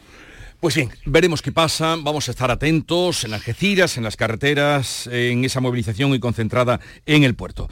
Pues 0.62 0.75
bien, 0.75 0.91
veremos 1.05 1.41
qué 1.41 1.51
pasa, 1.51 1.96
vamos 2.00 2.27
a 2.27 2.31
estar 2.31 2.51
atentos 2.51 3.24
en 3.24 3.34
Algeciras, 3.34 3.98
en 3.98 4.03
las 4.03 4.15
carreteras, 4.15 5.08
en 5.08 5.43
esa 5.43 5.60
movilización 5.60 6.13
y 6.13 6.20
concentrada 6.20 6.79
en 7.08 7.24
el 7.24 7.34
puerto. 7.34 7.67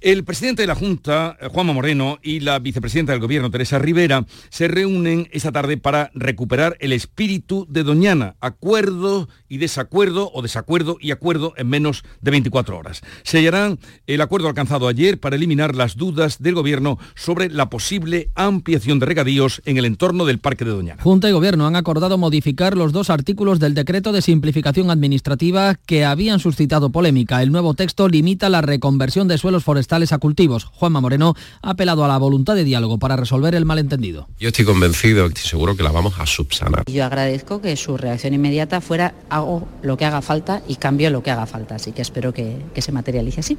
El 0.00 0.22
presidente 0.22 0.62
de 0.62 0.68
la 0.68 0.76
Junta, 0.76 1.36
Juanma 1.50 1.72
Moreno, 1.72 2.20
y 2.22 2.38
la 2.38 2.60
vicepresidenta 2.60 3.10
del 3.10 3.20
Gobierno, 3.20 3.50
Teresa 3.50 3.80
Rivera, 3.80 4.26
se 4.48 4.68
reúnen 4.68 5.28
esta 5.32 5.50
tarde 5.50 5.76
para 5.76 6.12
recuperar 6.14 6.76
el 6.78 6.92
espíritu 6.92 7.66
de 7.68 7.82
Doñana, 7.82 8.36
acuerdo 8.40 9.28
y 9.48 9.58
desacuerdo, 9.58 10.30
o 10.32 10.40
desacuerdo 10.40 10.98
y 11.00 11.10
acuerdo 11.10 11.52
en 11.56 11.68
menos 11.68 12.04
de 12.20 12.30
24 12.30 12.78
horas. 12.78 13.00
Sellarán 13.24 13.80
el 14.06 14.20
acuerdo 14.20 14.46
alcanzado 14.46 14.86
ayer 14.86 15.18
para 15.18 15.34
eliminar 15.34 15.74
las 15.74 15.96
dudas 15.96 16.40
del 16.40 16.54
Gobierno 16.54 17.00
sobre 17.16 17.50
la 17.50 17.68
posible 17.68 18.30
ampliación 18.36 19.00
de 19.00 19.06
regadíos 19.06 19.62
en 19.64 19.78
el 19.78 19.84
entorno 19.84 20.26
del 20.26 20.38
Parque 20.38 20.64
de 20.64 20.70
Doñana. 20.70 21.02
Junta 21.02 21.28
y 21.28 21.32
Gobierno 21.32 21.66
han 21.66 21.74
acordado 21.74 22.18
modificar 22.18 22.76
los 22.76 22.92
dos 22.92 23.10
artículos 23.10 23.58
del 23.58 23.74
decreto 23.74 24.12
de 24.12 24.22
simplificación 24.22 24.92
administrativa 24.92 25.74
que 25.74 26.04
habían 26.04 26.38
suscitado 26.38 26.90
polémica. 26.90 27.42
El 27.42 27.50
nuevo 27.50 27.74
texto 27.74 28.08
limita 28.08 28.48
la 28.48 28.60
reconversión 28.60 29.26
de 29.26 29.38
suelos 29.38 29.64
forestales 29.64 29.87
forestales 29.88 30.12
a 30.12 30.18
cultivos. 30.18 30.64
Juanma 30.64 31.00
Moreno 31.00 31.34
ha 31.62 31.70
apelado 31.70 32.04
a 32.04 32.08
la 32.08 32.18
voluntad 32.18 32.54
de 32.54 32.64
diálogo 32.64 32.98
para 32.98 33.16
resolver 33.16 33.54
el 33.54 33.64
malentendido. 33.64 34.28
Yo 34.38 34.48
estoy 34.48 34.66
convencido, 34.66 35.24
estoy 35.26 35.44
seguro 35.44 35.76
que 35.76 35.82
la 35.82 35.90
vamos 35.90 36.18
a 36.18 36.26
subsanar. 36.26 36.84
Yo 36.92 37.06
agradezco 37.06 37.62
que 37.62 37.74
su 37.76 37.96
reacción 37.96 38.34
inmediata 38.34 38.82
fuera 38.82 39.14
hago 39.30 39.66
lo 39.80 39.96
que 39.96 40.04
haga 40.04 40.20
falta 40.20 40.60
y 40.68 40.76
cambio 40.76 41.08
lo 41.08 41.22
que 41.22 41.30
haga 41.30 41.46
falta, 41.46 41.76
así 41.76 41.92
que 41.92 42.02
espero 42.02 42.34
que, 42.34 42.58
que 42.74 42.82
se 42.82 42.92
materialice 42.92 43.40
así. 43.40 43.56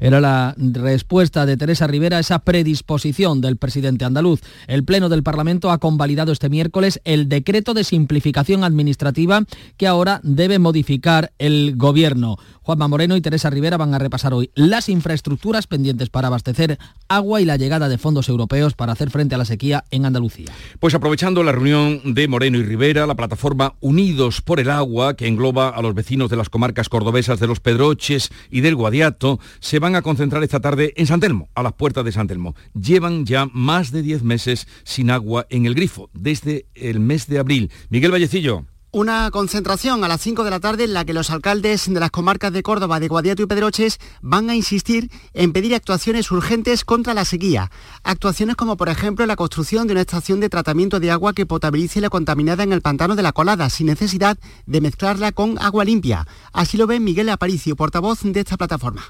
Era 0.00 0.20
la 0.22 0.54
respuesta 0.56 1.44
de 1.44 1.58
Teresa 1.58 1.86
Rivera 1.86 2.16
a 2.16 2.20
esa 2.20 2.38
predisposición 2.38 3.42
del 3.42 3.58
presidente 3.58 4.06
andaluz. 4.06 4.40
El 4.68 4.84
Pleno 4.84 5.10
del 5.10 5.22
Parlamento 5.22 5.70
ha 5.70 5.78
convalidado 5.78 6.32
este 6.32 6.48
miércoles 6.48 7.00
el 7.04 7.28
decreto 7.28 7.74
de 7.74 7.84
simplificación 7.84 8.64
administrativa 8.64 9.42
que 9.76 9.86
ahora 9.86 10.20
debe 10.22 10.58
modificar 10.58 11.32
el 11.38 11.74
Gobierno. 11.76 12.36
Juanma 12.62 12.88
Moreno 12.88 13.16
y 13.16 13.20
Teresa 13.20 13.50
Rivera 13.50 13.76
van 13.76 13.94
a 13.94 13.98
repasar 13.98 14.32
hoy 14.32 14.50
las 14.54 14.88
infraestructuras 14.88 15.57
pendientes 15.66 16.10
para 16.10 16.28
abastecer 16.28 16.78
agua 17.08 17.40
y 17.40 17.44
la 17.44 17.56
llegada 17.56 17.88
de 17.88 17.98
fondos 17.98 18.28
europeos 18.28 18.74
para 18.74 18.92
hacer 18.92 19.10
frente 19.10 19.34
a 19.34 19.38
la 19.38 19.44
sequía 19.44 19.84
en 19.90 20.04
Andalucía. 20.04 20.46
Pues 20.78 20.94
aprovechando 20.94 21.42
la 21.42 21.52
reunión 21.52 22.00
de 22.14 22.28
Moreno 22.28 22.58
y 22.58 22.62
Rivera, 22.62 23.06
la 23.06 23.16
plataforma 23.16 23.74
Unidos 23.80 24.40
por 24.40 24.60
el 24.60 24.70
Agua, 24.70 25.14
que 25.14 25.26
engloba 25.26 25.70
a 25.70 25.82
los 25.82 25.94
vecinos 25.94 26.30
de 26.30 26.36
las 26.36 26.48
comarcas 26.48 26.88
cordobesas 26.88 27.40
de 27.40 27.46
los 27.46 27.60
Pedroches 27.60 28.30
y 28.50 28.60
del 28.60 28.76
Guadiato, 28.76 29.40
se 29.60 29.78
van 29.78 29.96
a 29.96 30.02
concentrar 30.02 30.42
esta 30.42 30.60
tarde 30.60 30.92
en 30.96 31.06
San 31.06 31.20
Telmo, 31.20 31.48
a 31.54 31.62
las 31.62 31.72
puertas 31.72 32.04
de 32.04 32.12
San 32.12 32.26
Telmo. 32.26 32.54
Llevan 32.74 33.26
ya 33.26 33.48
más 33.52 33.90
de 33.90 34.02
10 34.02 34.22
meses 34.22 34.68
sin 34.84 35.10
agua 35.10 35.46
en 35.50 35.66
el 35.66 35.74
grifo, 35.74 36.10
desde 36.12 36.66
el 36.74 37.00
mes 37.00 37.26
de 37.26 37.38
abril. 37.38 37.70
Miguel 37.90 38.12
Vallecillo. 38.12 38.64
Una 38.90 39.30
concentración 39.30 40.02
a 40.02 40.08
las 40.08 40.22
5 40.22 40.44
de 40.44 40.50
la 40.50 40.60
tarde 40.60 40.84
en 40.84 40.94
la 40.94 41.04
que 41.04 41.12
los 41.12 41.28
alcaldes 41.28 41.92
de 41.92 42.00
las 42.00 42.10
comarcas 42.10 42.54
de 42.54 42.62
Córdoba, 42.62 43.00
de 43.00 43.08
Guadiato 43.08 43.42
y 43.42 43.46
Pedroches 43.46 43.98
van 44.22 44.48
a 44.48 44.56
insistir 44.56 45.10
en 45.34 45.52
pedir 45.52 45.74
actuaciones 45.74 46.30
urgentes 46.30 46.86
contra 46.86 47.12
la 47.12 47.26
sequía. 47.26 47.70
Actuaciones 48.02 48.56
como 48.56 48.78
por 48.78 48.88
ejemplo 48.88 49.26
la 49.26 49.36
construcción 49.36 49.86
de 49.86 49.92
una 49.92 50.00
estación 50.00 50.40
de 50.40 50.48
tratamiento 50.48 51.00
de 51.00 51.10
agua 51.10 51.34
que 51.34 51.44
potabilice 51.44 52.00
la 52.00 52.08
contaminada 52.08 52.62
en 52.62 52.72
el 52.72 52.80
pantano 52.80 53.14
de 53.14 53.22
la 53.22 53.32
Colada 53.32 53.68
sin 53.68 53.88
necesidad 53.88 54.38
de 54.64 54.80
mezclarla 54.80 55.32
con 55.32 55.58
agua 55.60 55.84
limpia. 55.84 56.26
Así 56.54 56.78
lo 56.78 56.86
ve 56.86 56.98
Miguel 56.98 57.28
Aparicio, 57.28 57.76
portavoz 57.76 58.20
de 58.22 58.40
esta 58.40 58.56
plataforma. 58.56 59.02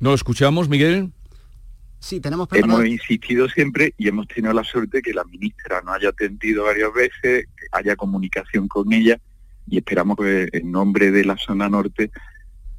¿No 0.00 0.12
escuchamos, 0.12 0.68
Miguel? 0.68 1.12
Sí, 2.06 2.20
tenemos 2.20 2.46
Hemos 2.52 2.86
insistido 2.86 3.48
siempre 3.48 3.92
y 3.98 4.06
hemos 4.06 4.28
tenido 4.28 4.52
la 4.52 4.62
suerte 4.62 5.02
que 5.02 5.12
la 5.12 5.24
ministra 5.24 5.82
nos 5.82 5.96
haya 5.96 6.10
atendido 6.10 6.62
varias 6.62 6.94
veces, 6.94 7.48
que 7.56 7.66
haya 7.72 7.96
comunicación 7.96 8.68
con 8.68 8.92
ella 8.92 9.18
y 9.66 9.78
esperamos 9.78 10.16
que 10.16 10.48
en 10.52 10.70
nombre 10.70 11.10
de 11.10 11.24
la 11.24 11.36
zona 11.36 11.68
norte 11.68 12.12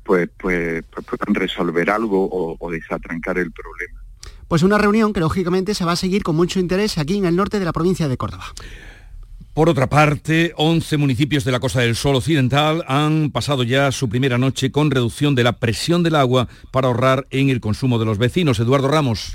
pues, 0.02 0.30
pues, 0.38 0.82
pues 0.86 1.06
puedan 1.06 1.36
resolver 1.36 1.90
algo 1.90 2.24
o, 2.24 2.56
o 2.58 2.72
desatrancar 2.72 3.38
el 3.38 3.52
problema. 3.52 4.02
Pues 4.48 4.64
una 4.64 4.78
reunión 4.78 5.12
que 5.12 5.20
lógicamente 5.20 5.74
se 5.74 5.84
va 5.84 5.92
a 5.92 5.98
seguir 5.98 6.24
con 6.24 6.38
mucho 6.38 6.62
interés 6.62 6.98
aquí 6.98 7.18
en 7.18 7.26
el 7.26 7.36
norte 7.36 7.60
de 7.60 7.66
la 7.66 7.74
provincia 7.74 8.08
de 8.08 8.16
Córdoba. 8.16 8.46
Por 9.58 9.70
otra 9.70 9.90
parte, 9.90 10.54
11 10.56 10.98
municipios 10.98 11.44
de 11.44 11.52
la 11.52 11.60
Costa 11.60 11.80
del 11.80 11.96
Sol 11.96 12.16
Occidental 12.16 12.86
han 12.88 13.32
pasado 13.32 13.64
ya 13.64 13.92
su 13.92 14.08
primera 14.08 14.38
noche 14.38 14.72
con 14.72 14.92
reducción 14.92 15.34
de 15.34 15.44
la 15.44 15.54
presión 15.54 16.04
del 16.04 16.14
agua 16.14 16.48
para 16.70 16.90
ahorrar 16.90 17.26
en 17.32 17.50
el 17.50 17.60
consumo 17.60 17.98
de 17.98 18.06
los 18.06 18.20
vecinos. 18.20 18.60
Eduardo 18.60 18.88
Ramos. 18.88 19.34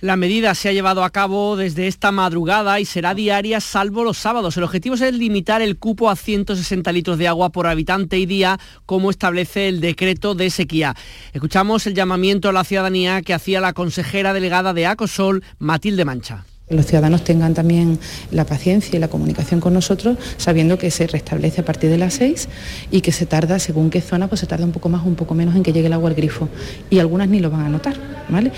La 0.00 0.16
medida 0.16 0.54
se 0.54 0.68
ha 0.68 0.72
llevado 0.72 1.02
a 1.02 1.08
cabo 1.08 1.56
desde 1.56 1.86
esta 1.86 2.12
madrugada 2.12 2.78
y 2.78 2.84
será 2.84 3.14
diaria 3.14 3.58
salvo 3.58 4.04
los 4.04 4.18
sábados. 4.18 4.54
El 4.58 4.64
objetivo 4.64 4.96
es 4.96 5.14
limitar 5.14 5.62
el 5.62 5.78
cupo 5.78 6.10
a 6.10 6.16
160 6.16 6.92
litros 6.92 7.16
de 7.16 7.28
agua 7.28 7.48
por 7.48 7.66
habitante 7.66 8.18
y 8.18 8.26
día, 8.26 8.60
como 8.84 9.08
establece 9.08 9.68
el 9.68 9.80
decreto 9.80 10.34
de 10.34 10.50
sequía. 10.50 10.94
Escuchamos 11.32 11.86
el 11.86 11.94
llamamiento 11.94 12.50
a 12.50 12.52
la 12.52 12.64
ciudadanía 12.64 13.22
que 13.22 13.32
hacía 13.32 13.62
la 13.62 13.72
consejera 13.72 14.34
delegada 14.34 14.74
de 14.74 14.84
Acosol, 14.84 15.42
Matilde 15.58 16.04
Mancha 16.04 16.44
que 16.68 16.74
los 16.74 16.86
ciudadanos 16.86 17.24
tengan 17.24 17.54
también 17.54 17.98
la 18.30 18.46
paciencia 18.46 18.96
y 18.96 19.00
la 19.00 19.08
comunicación 19.08 19.60
con 19.60 19.74
nosotros, 19.74 20.16
sabiendo 20.38 20.78
que 20.78 20.90
se 20.90 21.06
restablece 21.06 21.60
a 21.60 21.64
partir 21.64 21.90
de 21.90 21.98
las 21.98 22.14
6 22.14 22.48
y 22.90 23.00
que 23.02 23.12
se 23.12 23.26
tarda, 23.26 23.58
según 23.58 23.90
qué 23.90 24.00
zona, 24.00 24.28
pues 24.28 24.40
se 24.40 24.46
tarda 24.46 24.64
un 24.64 24.72
poco 24.72 24.88
más 24.88 25.02
o 25.04 25.08
un 25.08 25.14
poco 25.14 25.34
menos 25.34 25.54
en 25.56 25.62
que 25.62 25.72
llegue 25.72 25.86
el 25.86 25.92
agua 25.92 26.08
al 26.08 26.16
grifo. 26.16 26.48
Y 26.90 26.98
algunas 26.98 27.28
ni 27.28 27.40
lo 27.40 27.50
van 27.50 27.66
a 27.66 27.68
notar, 27.68 27.96
¿vale? 28.28 28.52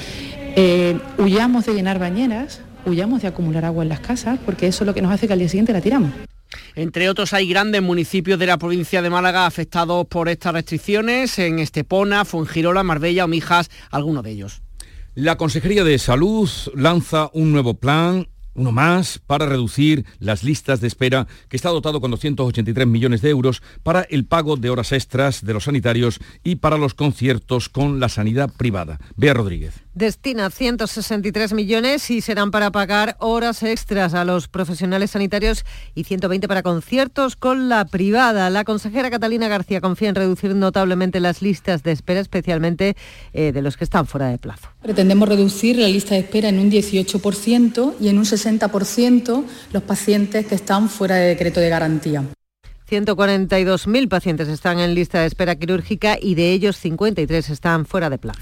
Eh, 0.54 0.98
huyamos 1.18 1.66
de 1.66 1.74
llenar 1.74 1.98
bañeras, 1.98 2.60
huyamos 2.86 3.22
de 3.22 3.28
acumular 3.28 3.64
agua 3.64 3.82
en 3.82 3.88
las 3.88 4.00
casas, 4.00 4.38
porque 4.44 4.68
eso 4.68 4.84
es 4.84 4.86
lo 4.86 4.94
que 4.94 5.02
nos 5.02 5.12
hace 5.12 5.26
que 5.26 5.32
al 5.32 5.38
día 5.38 5.48
siguiente 5.48 5.72
la 5.72 5.80
tiramos. 5.80 6.12
Entre 6.76 7.08
otros 7.08 7.32
hay 7.32 7.48
grandes 7.48 7.82
municipios 7.82 8.38
de 8.38 8.46
la 8.46 8.56
provincia 8.56 9.02
de 9.02 9.10
Málaga 9.10 9.46
afectados 9.46 10.06
por 10.06 10.28
estas 10.28 10.52
restricciones, 10.52 11.38
en 11.38 11.58
Estepona, 11.58 12.24
Fuengirola, 12.24 12.82
Marbella 12.82 13.24
o 13.24 13.28
Mijas, 13.28 13.70
algunos 13.90 14.22
de 14.22 14.30
ellos. 14.30 14.62
La 15.16 15.38
Consejería 15.38 15.82
de 15.82 15.98
Salud 15.98 16.46
lanza 16.74 17.30
un 17.32 17.50
nuevo 17.50 17.72
plan 17.72 18.28
uno 18.52 18.70
más 18.70 19.18
para 19.18 19.46
reducir 19.46 20.04
las 20.18 20.44
listas 20.44 20.82
de 20.82 20.88
espera, 20.88 21.26
que 21.48 21.56
está 21.56 21.70
dotado 21.70 22.02
con 22.02 22.10
283 22.10 22.86
millones 22.86 23.22
de 23.22 23.30
euros 23.30 23.62
para 23.82 24.02
el 24.02 24.26
pago 24.26 24.56
de 24.58 24.68
horas 24.68 24.92
extras 24.92 25.42
de 25.42 25.54
los 25.54 25.64
sanitarios 25.64 26.20
y 26.44 26.56
para 26.56 26.76
los 26.76 26.92
conciertos 26.92 27.70
con 27.70 27.98
la 27.98 28.10
sanidad 28.10 28.52
privada. 28.58 28.98
Bea 29.16 29.32
Rodríguez 29.32 29.85
destina 29.96 30.50
163 30.50 31.54
millones 31.54 32.10
y 32.10 32.20
serán 32.20 32.50
para 32.50 32.70
pagar 32.70 33.16
horas 33.18 33.62
extras 33.62 34.12
a 34.12 34.26
los 34.26 34.46
profesionales 34.46 35.12
sanitarios 35.12 35.64
y 35.94 36.04
120 36.04 36.46
para 36.46 36.62
conciertos 36.62 37.34
con 37.34 37.70
la 37.70 37.86
privada. 37.86 38.50
La 38.50 38.64
consejera 38.64 39.10
Catalina 39.10 39.48
García 39.48 39.80
confía 39.80 40.10
en 40.10 40.14
reducir 40.14 40.54
notablemente 40.54 41.18
las 41.18 41.40
listas 41.40 41.82
de 41.82 41.92
espera, 41.92 42.20
especialmente 42.20 42.94
eh, 43.32 43.52
de 43.52 43.62
los 43.62 43.78
que 43.78 43.84
están 43.84 44.06
fuera 44.06 44.28
de 44.28 44.36
plazo. 44.36 44.68
Pretendemos 44.82 45.28
reducir 45.30 45.78
la 45.78 45.88
lista 45.88 46.14
de 46.14 46.20
espera 46.20 46.50
en 46.50 46.58
un 46.58 46.70
18% 46.70 47.94
y 47.98 48.08
en 48.08 48.18
un 48.18 48.24
60% 48.24 49.44
los 49.72 49.82
pacientes 49.82 50.46
que 50.46 50.54
están 50.54 50.90
fuera 50.90 51.16
de 51.16 51.28
decreto 51.28 51.58
de 51.58 51.70
garantía. 51.70 52.22
142.000 52.90 54.08
pacientes 54.08 54.48
están 54.48 54.78
en 54.78 54.94
lista 54.94 55.20
de 55.20 55.26
espera 55.26 55.56
quirúrgica 55.56 56.18
y 56.20 56.34
de 56.34 56.52
ellos 56.52 56.76
53 56.76 57.48
están 57.48 57.86
fuera 57.86 58.10
de 58.10 58.18
plazo. 58.18 58.40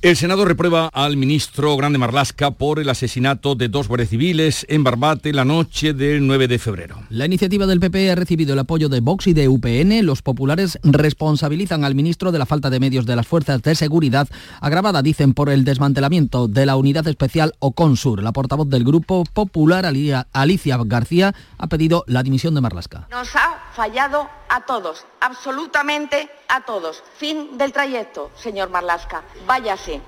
El 0.00 0.16
Senado 0.16 0.44
reprueba 0.44 0.88
al 0.92 1.16
ministro 1.16 1.76
Grande 1.76 1.98
Marlasca 1.98 2.52
por 2.52 2.78
el 2.78 2.88
asesinato 2.88 3.56
de 3.56 3.68
dos 3.68 3.88
guardias 3.88 4.10
civiles 4.10 4.64
en 4.68 4.84
Barbate 4.84 5.32
la 5.32 5.44
noche 5.44 5.92
del 5.92 6.24
9 6.24 6.46
de 6.46 6.60
febrero. 6.60 7.02
La 7.10 7.26
iniciativa 7.26 7.66
del 7.66 7.80
PP 7.80 8.12
ha 8.12 8.14
recibido 8.14 8.52
el 8.52 8.60
apoyo 8.60 8.88
de 8.88 9.00
Vox 9.00 9.26
y 9.26 9.32
de 9.32 9.48
UPN. 9.48 10.06
Los 10.06 10.22
populares 10.22 10.78
responsabilizan 10.84 11.82
al 11.82 11.96
ministro 11.96 12.30
de 12.30 12.38
la 12.38 12.46
falta 12.46 12.70
de 12.70 12.78
medios 12.78 13.06
de 13.06 13.16
las 13.16 13.26
fuerzas 13.26 13.60
de 13.60 13.74
seguridad, 13.74 14.28
agravada, 14.60 15.02
dicen, 15.02 15.34
por 15.34 15.50
el 15.50 15.64
desmantelamiento 15.64 16.46
de 16.46 16.64
la 16.64 16.76
unidad 16.76 17.08
especial 17.08 17.54
Oconsur. 17.58 18.22
La 18.22 18.30
portavoz 18.30 18.68
del 18.68 18.84
Grupo 18.84 19.24
Popular, 19.24 19.84
Alicia 19.84 20.78
García, 20.86 21.34
ha 21.58 21.66
pedido 21.66 22.04
la 22.06 22.22
dimisión 22.22 22.54
de 22.54 22.60
Marlasca. 22.60 23.08
Nos 23.10 23.34
ha 23.34 23.58
fallado 23.74 24.28
a 24.48 24.64
todos, 24.66 25.06
absolutamente 25.20 26.30
a 26.48 26.64
todos. 26.64 27.02
Fin 27.16 27.58
del 27.58 27.72
trayecto, 27.72 28.30
señor 28.36 28.70
Marlasca. 28.70 29.22
Váyase. 29.46 30.00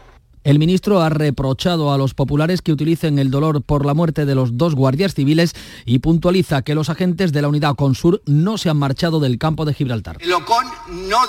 El 0.42 0.58
ministro 0.58 1.02
ha 1.02 1.10
reprochado 1.10 1.92
a 1.92 1.98
los 1.98 2.14
populares 2.14 2.62
que 2.62 2.72
utilicen 2.72 3.18
el 3.18 3.30
dolor 3.30 3.62
por 3.62 3.84
la 3.84 3.92
muerte 3.92 4.24
de 4.24 4.34
los 4.34 4.56
dos 4.56 4.74
guardias 4.74 5.14
civiles 5.14 5.52
y 5.84 5.98
puntualiza 5.98 6.62
que 6.62 6.74
los 6.74 6.88
agentes 6.88 7.32
de 7.32 7.42
la 7.42 7.48
unidad 7.48 7.74
Consur 7.74 8.22
no 8.24 8.56
se 8.56 8.70
han 8.70 8.78
marchado 8.78 9.20
del 9.20 9.36
campo 9.36 9.66
de 9.66 9.74
Gibraltar. 9.74 10.16
El 10.18 10.32
OCON 10.32 10.64
no, 10.88 11.20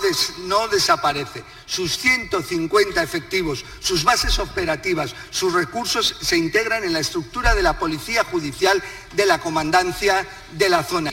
no 0.48 0.68
desaparece. 0.70 1.44
Sus 1.66 1.98
150 1.98 3.04
efectivos, 3.04 3.66
sus 3.82 4.06
bases 4.06 4.40
operativas, 4.40 5.14
sus 5.30 5.52
recursos 5.52 6.16
se 6.22 6.38
integran 6.38 6.86
en 6.86 6.94
la 6.94 7.00
estructura 7.00 7.54
de 7.54 7.64
la 7.64 7.78
Policía 7.78 8.24
Judicial 8.24 8.82
de 9.14 9.26
la 9.26 9.40
Comandancia 9.40 10.26
de 10.58 10.70
la 10.70 10.84
zona. 10.84 11.12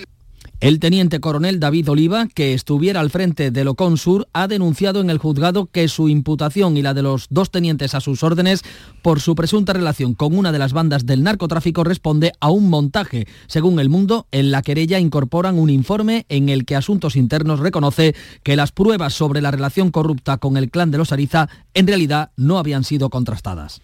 El 0.61 0.81
teniente 0.81 1.21
coronel 1.21 1.61
David 1.61 1.89
Oliva, 1.89 2.27
que 2.35 2.53
estuviera 2.53 2.99
al 2.99 3.11
frente 3.11 3.53
del 3.53 3.69
Oconsur, 3.69 4.27
ha 4.33 4.49
denunciado 4.49 5.01
en 5.01 5.09
el 5.09 5.19
juzgado 5.19 5.67
que 5.67 5.87
su 5.87 6.09
imputación 6.09 6.77
y 6.77 6.83
la 6.83 6.95
de 6.95 7.03
los 7.03 7.29
dos 7.31 7.53
tenientes 7.53 7.95
a 7.95 8.01
sus 8.01 8.25
órdenes 8.25 8.65
por 9.01 9.21
su 9.21 9.37
presunta 9.37 9.73
relación 9.73 10.15
con 10.15 10.37
una 10.37 10.51
de 10.51 10.59
las 10.59 10.73
bandas 10.73 11.07
del 11.07 11.23
narcotráfico 11.23 11.85
responde 11.85 12.33
a 12.41 12.51
un 12.51 12.71
montaje. 12.71 13.29
Según 13.47 13.79
El 13.79 13.89
Mundo, 13.89 14.27
en 14.33 14.51
la 14.51 14.63
querella 14.63 14.99
incorporan 14.99 15.61
un 15.61 15.71
informe 15.71 16.27
en 16.29 16.49
el 16.49 16.65
que 16.65 16.75
Asuntos 16.75 17.15
Internos 17.15 17.61
reconoce 17.61 18.17
que 18.43 18.57
las 18.57 18.73
pruebas 18.73 19.15
sobre 19.15 19.41
la 19.41 19.53
relación 19.53 19.93
corrupta 19.93 20.39
con 20.39 20.57
el 20.57 20.71
clan 20.73 20.91
de 20.91 20.99
los 20.99 21.13
Ariza 21.13 21.49
en 21.73 21.87
realidad 21.87 22.33
no 22.37 22.59
habían 22.59 22.83
sido 22.83 23.11
contrastadas. 23.11 23.81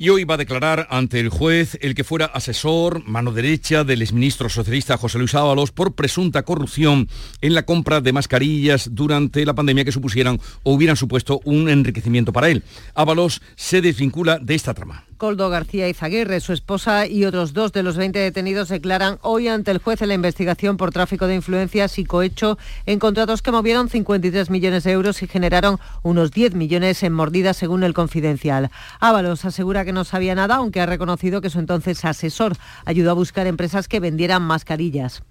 Y 0.00 0.08
hoy 0.08 0.24
va 0.24 0.36
a 0.36 0.38
declarar 0.38 0.86
ante 0.88 1.20
el 1.20 1.28
juez 1.28 1.76
el 1.82 1.94
que 1.94 2.04
fuera 2.04 2.24
asesor, 2.24 3.06
mano 3.06 3.32
derecha 3.32 3.84
del 3.84 4.00
exministro 4.00 4.48
socialista 4.48 4.96
José 4.96 5.18
Luis 5.18 5.34
Ábalos 5.34 5.72
por 5.72 5.94
presunta 5.94 6.42
corrupción 6.42 7.06
en 7.42 7.52
la 7.52 7.66
compra 7.66 8.00
de 8.00 8.14
mascarillas 8.14 8.88
durante 8.92 9.44
la 9.44 9.52
pandemia 9.52 9.84
que 9.84 9.92
supusieran 9.92 10.40
o 10.62 10.72
hubieran 10.72 10.96
supuesto 10.96 11.42
un 11.44 11.68
enriquecimiento 11.68 12.32
para 12.32 12.48
él. 12.48 12.64
Ábalos 12.94 13.42
se 13.56 13.82
desvincula 13.82 14.38
de 14.38 14.54
esta 14.54 14.72
trama. 14.72 15.04
Coldo 15.20 15.50
García 15.50 15.86
Izaguirre. 15.86 16.40
Su 16.40 16.54
esposa 16.54 17.06
y 17.06 17.26
otros 17.26 17.52
dos 17.52 17.72
de 17.72 17.82
los 17.82 17.98
20 17.98 18.18
detenidos 18.18 18.70
declaran 18.70 19.18
hoy 19.20 19.48
ante 19.48 19.70
el 19.70 19.76
juez 19.76 20.00
la 20.00 20.14
investigación 20.14 20.78
por 20.78 20.92
tráfico 20.92 21.26
de 21.26 21.34
influencias 21.34 21.98
y 21.98 22.06
cohecho 22.06 22.56
en 22.86 22.98
contratos 22.98 23.42
que 23.42 23.52
movieron 23.52 23.90
53 23.90 24.48
millones 24.48 24.84
de 24.84 24.92
euros 24.92 25.22
y 25.22 25.28
generaron 25.28 25.78
unos 26.02 26.30
10 26.30 26.54
millones 26.54 27.02
en 27.02 27.12
mordidas 27.12 27.58
según 27.58 27.82
el 27.84 27.92
confidencial. 27.92 28.70
Ábalos 28.98 29.44
asegura 29.44 29.84
que 29.84 29.92
no 29.92 30.04
sabía 30.04 30.34
nada, 30.34 30.56
aunque 30.56 30.80
ha 30.80 30.86
reconocido 30.86 31.42
que 31.42 31.50
su 31.50 31.58
entonces 31.58 32.02
asesor 32.06 32.56
ayudó 32.86 33.10
a 33.10 33.14
buscar 33.14 33.46
empresas 33.46 33.88
que 33.88 34.00
vendieran 34.00 34.40
mascarillas. 34.40 35.22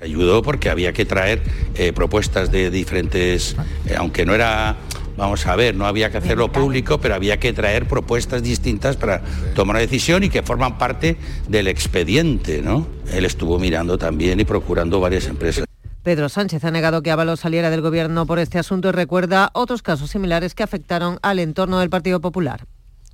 Ayudó 0.00 0.42
porque 0.42 0.68
había 0.68 0.92
que 0.92 1.04
traer 1.04 1.42
eh, 1.76 1.92
propuestas 1.92 2.50
de 2.50 2.72
diferentes, 2.72 3.56
eh, 3.86 3.94
aunque 3.96 4.26
no 4.26 4.34
era, 4.34 4.76
vamos 5.16 5.46
a 5.46 5.56
ver, 5.56 5.74
no 5.74 5.86
había 5.86 6.10
que 6.10 6.18
hacerlo 6.18 6.50
público, 6.52 6.98
pero 6.98 7.14
había 7.14 7.38
que 7.38 7.52
traer 7.52 7.86
propuestas 7.86 8.42
distintas 8.42 8.96
para 8.96 9.22
tomar 9.54 9.76
una 9.76 9.80
decisión 9.80 10.24
y 10.24 10.28
que 10.28 10.42
forman 10.42 10.78
parte 10.78 11.16
del 11.48 11.68
expediente, 11.68 12.62
¿no? 12.62 12.86
Él 13.12 13.24
estuvo 13.24 13.58
mirando 13.58 13.98
también 13.98 14.40
y 14.40 14.44
procurando 14.44 15.00
varias 15.00 15.26
empresas. 15.26 15.64
Pedro 16.02 16.28
Sánchez 16.28 16.64
ha 16.64 16.70
negado 16.70 17.02
que 17.02 17.10
Ábalos 17.10 17.40
saliera 17.40 17.68
del 17.68 17.80
gobierno 17.80 18.26
por 18.26 18.38
este 18.38 18.60
asunto 18.60 18.88
y 18.88 18.92
recuerda 18.92 19.50
otros 19.54 19.82
casos 19.82 20.10
similares 20.10 20.54
que 20.54 20.62
afectaron 20.62 21.18
al 21.22 21.40
entorno 21.40 21.80
del 21.80 21.90
Partido 21.90 22.20
Popular. 22.20 22.66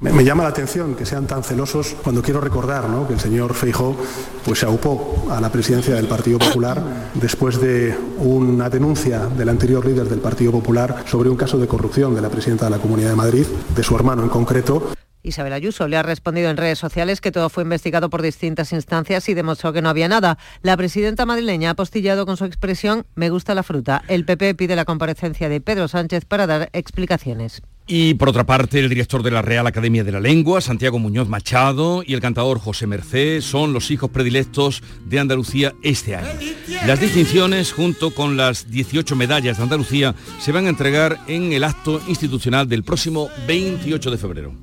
Me, 0.03 0.25
llama 0.25 0.43
la 0.43 0.49
atención 0.49 0.97
que 0.97 1.07
sean 1.07 1.29
tan 1.29 1.45
celosos 1.45 1.95
cuando 2.03 2.23
quiero 2.23 2.41
recordar 2.41 2.85
que 3.07 3.15
el 3.15 3.21
señor 3.21 3.55
Feijó 3.55 3.97
pues, 4.45 4.59
se 4.59 4.67
aupó 4.67 5.27
a 5.31 5.41
la 5.41 5.53
presidencia 5.53 5.95
del 5.95 6.09
Partido 6.09 6.41
Popular 6.41 6.83
después 7.15 7.61
de 7.61 7.97
una 8.19 8.69
denuncia 8.69 9.21
del 9.21 9.49
anterior 9.49 9.87
líder 9.87 10.09
del 10.09 10.19
Partido 10.19 10.51
Popular 10.51 11.05
sobre 11.07 11.31
un 11.31 11.37
caso 11.37 11.57
de 11.57 11.69
corrupción 11.69 12.17
de 12.17 12.21
la 12.21 12.31
presidenta 12.31 12.65
de 12.65 12.73
la 12.73 12.79
Comunidad 12.79 13.11
de 13.11 13.17
Madrid, 13.17 13.47
de 13.77 13.83
su 13.85 13.95
hermano 13.95 14.25
en 14.25 14.29
concreto. 14.29 14.93
Isabel 15.23 15.53
Ayuso 15.53 15.87
le 15.87 15.97
ha 15.97 16.03
respondido 16.03 16.51
en 16.51 16.57
redes 16.57 16.81
sociales 16.81 17.21
que 17.21 17.31
todo 17.31 17.49
fue 17.49 17.63
investigado 17.63 18.11
por 18.11 18.23
distintas 18.23 18.73
instancias 18.73 19.29
y 19.29 19.35
demostró 19.35 19.73
que 19.73 19.83
no 19.83 19.89
había 19.89 20.09
nada. 20.09 20.37
La 20.63 20.77
presidenta 20.77 21.27
madrileña 21.27 21.71
ha 21.71 21.75
postillado 21.75 22.27
con 22.27 22.37
su 22.37 22.45
expresión 22.45 23.07
me 23.15 23.31
gusta 23.31 23.55
la 23.55 23.63
fruta. 23.63 24.03
El 24.09 24.25
PP 24.25 24.57
pide 24.57 24.75
la 24.75 24.85
comparecencia 24.85 25.49
de 25.49 25.61
Pedro 25.61 25.87
Sánchez 25.87 26.25
para 26.25 26.49
dar 26.49 26.71
explicaciones. 26.73 27.63
Y 27.95 28.15
por 28.15 28.31
otra 28.31 28.47
parte, 28.47 28.79
el 28.79 28.89
director 28.89 29.23
de 29.23 29.31
la 29.31 29.43
Real 29.43 29.67
Academia 29.67 30.03
de 30.03 30.13
la 30.13 30.19
Lengua, 30.19 30.63
Santiago 30.63 30.99
Muñoz 30.99 31.29
Machado, 31.29 32.03
y 32.07 32.15
el 32.15 32.23
cantador 32.23 32.59
José 32.59 32.87
Mercé 32.87 33.43
son 33.43 33.75
los 33.75 33.91
hijos 33.91 34.09
predilectos 34.09 34.83
de 35.05 35.21
Andalucía 35.21 35.75
este 35.83 36.17
año. 36.17 36.41
Las 36.87 37.03
distinciones, 37.03 37.71
junto 37.71 38.13
con 38.13 38.39
las 38.39 38.71
18 38.71 39.15
medallas 39.15 39.59
de 39.59 39.65
Andalucía, 39.65 40.15
se 40.41 40.53
van 40.53 40.65
a 40.65 40.71
entregar 40.71 41.21
en 41.27 41.53
el 41.53 41.65
acto 41.65 42.01
institucional 42.09 42.67
del 42.67 42.83
próximo 42.83 43.29
28 43.47 44.11
de 44.11 44.17
febrero. 44.17 44.55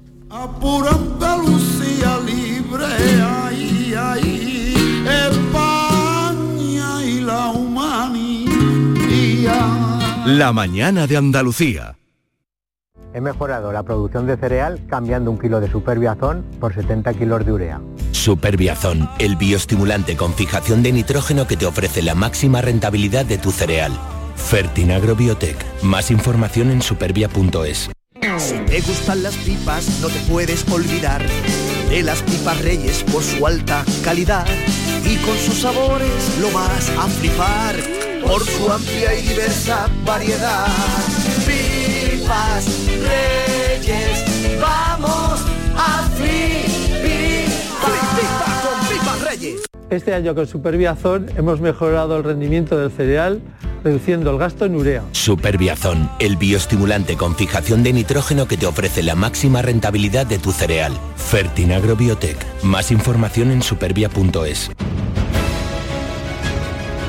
libre, 2.26 2.86
España 5.30 7.06
y 7.06 7.22
la 7.22 7.54
La 10.26 10.52
mañana 10.52 11.06
de 11.06 11.16
Andalucía. 11.16 11.99
He 13.14 13.22
mejorado 13.22 13.72
la 13.72 13.84
producción 13.84 14.28
de 14.28 14.38
cereal 14.38 14.80
cambiando 14.88 15.32
un 15.32 15.40
kilo 15.40 15.60
de 15.60 15.70
superbiazón 15.70 16.46
por 16.60 16.74
70 16.74 17.14
kilos 17.16 17.46
de 17.46 17.52
urea. 17.52 17.82
Superbiazón, 18.12 19.10
el 19.18 19.36
bioestimulante 19.36 20.16
con 20.16 20.34
fijación 20.34 20.84
de 20.84 20.92
nitrógeno 20.92 21.48
que 21.48 21.58
te 21.58 21.66
ofrece 21.66 22.02
la 22.04 22.14
máxima 22.14 22.62
rentabilidad 22.62 23.26
de 23.26 23.38
tu 23.38 23.52
cereal. 23.52 23.92
Fertinagro 24.36 25.16
Biotech. 25.16 25.58
Más 25.84 26.12
información 26.12 26.70
en 26.70 26.82
supervia.es. 26.82 27.90
Si 28.38 28.58
te 28.60 28.82
gustan 28.82 29.24
las 29.24 29.36
pipas, 29.38 30.00
no 30.02 30.08
te 30.08 30.20
puedes 30.32 30.70
olvidar 30.72 31.22
de 31.90 32.04
las 32.04 32.22
pipas 32.22 32.62
Reyes 32.62 33.04
por 33.12 33.24
su 33.24 33.46
alta 33.46 33.84
calidad. 34.04 34.46
Y 35.04 35.18
con 35.18 35.36
sus 35.38 35.62
sabores 35.62 36.38
lo 36.40 36.52
vas 36.52 36.90
a 36.98 37.08
flipar 37.08 37.76
por 38.24 38.44
su 38.46 38.72
amplia 38.72 39.14
y 39.18 39.28
diversa 39.28 39.90
variedad 40.06 40.68
Reyes, 43.08 44.60
vamos 44.60 45.42
a 45.76 46.10
con 49.06 49.28
Reyes. 49.28 49.62
Este 49.90 50.14
año 50.14 50.36
con 50.36 50.48
Superbiazón 50.48 51.30
hemos 51.38 51.62
mejorado 51.62 52.18
el 52.18 52.24
rendimiento 52.24 52.78
del 52.78 52.92
cereal 52.92 53.42
reduciendo 53.84 54.32
el 54.32 54.38
gasto 54.38 54.66
en 54.66 54.76
urea. 54.76 55.04
Superbiazón, 55.12 56.10
el 56.20 56.38
bioestimulante 56.38 57.18
con 57.18 57.36
fijación 57.36 57.84
de 57.84 57.94
nitrógeno 57.94 58.48
que 58.48 58.58
te 58.58 58.66
ofrece 58.66 59.04
la 59.04 59.16
máxima 59.16 59.62
rentabilidad 59.62 60.26
de 60.26 60.38
tu 60.38 60.52
cereal. 60.52 60.94
Fertinagro 61.16 61.96
Biotech. 61.96 62.38
Más 62.64 62.92
información 62.92 63.52
en 63.52 63.62
supervia.es. 63.62 64.72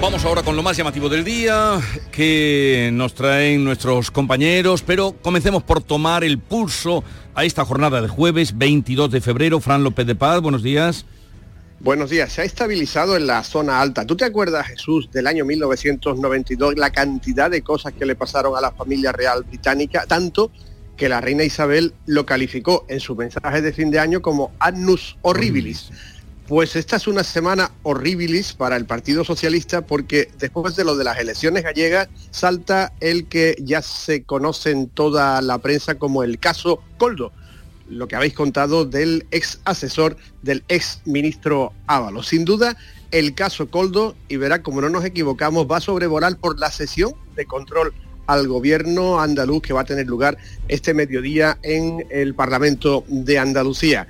Vamos 0.01 0.25
ahora 0.25 0.43
con 0.43 0.57
lo 0.57 0.63
más 0.63 0.79
llamativo 0.79 1.11
del 1.11 1.25
día 1.25 1.79
que 2.11 2.89
nos 2.91 3.13
traen 3.15 3.63
nuestros 3.65 4.11
compañeros, 4.11 4.83
pero 4.83 5.13
comencemos 5.21 5.63
por 5.63 5.83
tomar 5.83 6.25
el 6.25 6.39
pulso 6.39 7.05
a 7.35 7.45
esta 7.45 7.67
jornada 7.67 8.01
de 8.01 8.09
jueves 8.09 8.57
22 8.57 9.11
de 9.11 9.21
febrero. 9.21 9.61
Fran 9.61 9.85
López 9.85 10.07
de 10.07 10.15
Paz, 10.15 10.41
buenos 10.41 10.63
días. 10.63 11.05
Buenos 11.81 12.09
días, 12.09 12.33
se 12.33 12.41
ha 12.41 12.45
estabilizado 12.45 13.15
en 13.15 13.27
la 13.27 13.45
zona 13.45 13.83
alta. 13.83 14.07
¿Tú 14.07 14.17
te 14.17 14.25
acuerdas, 14.25 14.69
Jesús, 14.69 15.11
del 15.13 15.27
año 15.27 15.45
1992, 15.45 16.77
la 16.77 16.91
cantidad 16.91 17.51
de 17.51 17.61
cosas 17.61 17.93
que 17.93 18.07
le 18.07 18.15
pasaron 18.15 18.57
a 18.57 18.63
la 18.63 18.73
familia 18.73 19.13
real 19.13 19.45
británica? 19.45 20.07
Tanto 20.07 20.51
que 20.97 21.11
la 21.11 21.21
reina 21.21 21.45
Isabel 21.45 21.93
lo 22.07 22.25
calificó 22.25 22.87
en 22.89 23.01
su 23.01 23.17
mensaje 23.17 23.61
de 23.61 23.73
fin 23.75 23.91
de 23.91 23.99
año 23.99 24.23
como 24.23 24.53
annus 24.61 25.19
horribilis. 25.21 25.91
Pues 26.51 26.75
esta 26.75 26.97
es 26.97 27.07
una 27.07 27.23
semana 27.23 27.71
horribilis 27.85 28.55
para 28.55 28.75
el 28.75 28.85
Partido 28.85 29.23
Socialista 29.23 29.83
porque 29.83 30.29
después 30.37 30.75
de 30.75 30.83
lo 30.83 30.97
de 30.97 31.05
las 31.05 31.21
elecciones 31.21 31.63
gallegas 31.63 32.09
salta 32.33 32.93
el 32.99 33.29
que 33.29 33.55
ya 33.61 33.83
se 33.83 34.25
conoce 34.25 34.73
en 34.73 34.89
toda 34.89 35.41
la 35.43 35.59
prensa 35.59 35.95
como 35.95 36.25
el 36.25 36.41
caso 36.41 36.83
Coldo, 36.99 37.31
lo 37.89 38.09
que 38.09 38.17
habéis 38.17 38.35
contado 38.35 38.85
del 38.85 39.29
ex 39.31 39.61
asesor 39.65 40.17
del 40.43 40.65
ex 40.67 41.03
ministro 41.05 41.73
Ábalos. 41.87 42.27
Sin 42.27 42.45
duda, 42.45 42.77
el 43.13 43.37
caso 43.37 43.71
Coldo, 43.71 44.17
y 44.27 44.35
verá, 44.35 44.61
como 44.61 44.81
no 44.81 44.89
nos 44.89 45.05
equivocamos, 45.05 45.69
va 45.71 45.77
a 45.77 45.81
sobrevolar 45.81 46.37
por 46.37 46.59
la 46.59 46.73
sesión 46.73 47.13
de 47.37 47.47
control 47.47 47.95
al 48.27 48.49
gobierno 48.49 49.21
andaluz 49.21 49.63
que 49.63 49.73
va 49.73 49.83
a 49.83 49.85
tener 49.85 50.09
lugar 50.09 50.37
este 50.67 50.95
mediodía 50.95 51.59
en 51.63 52.09
el 52.11 52.35
Parlamento 52.35 53.05
de 53.07 53.39
Andalucía. 53.39 54.09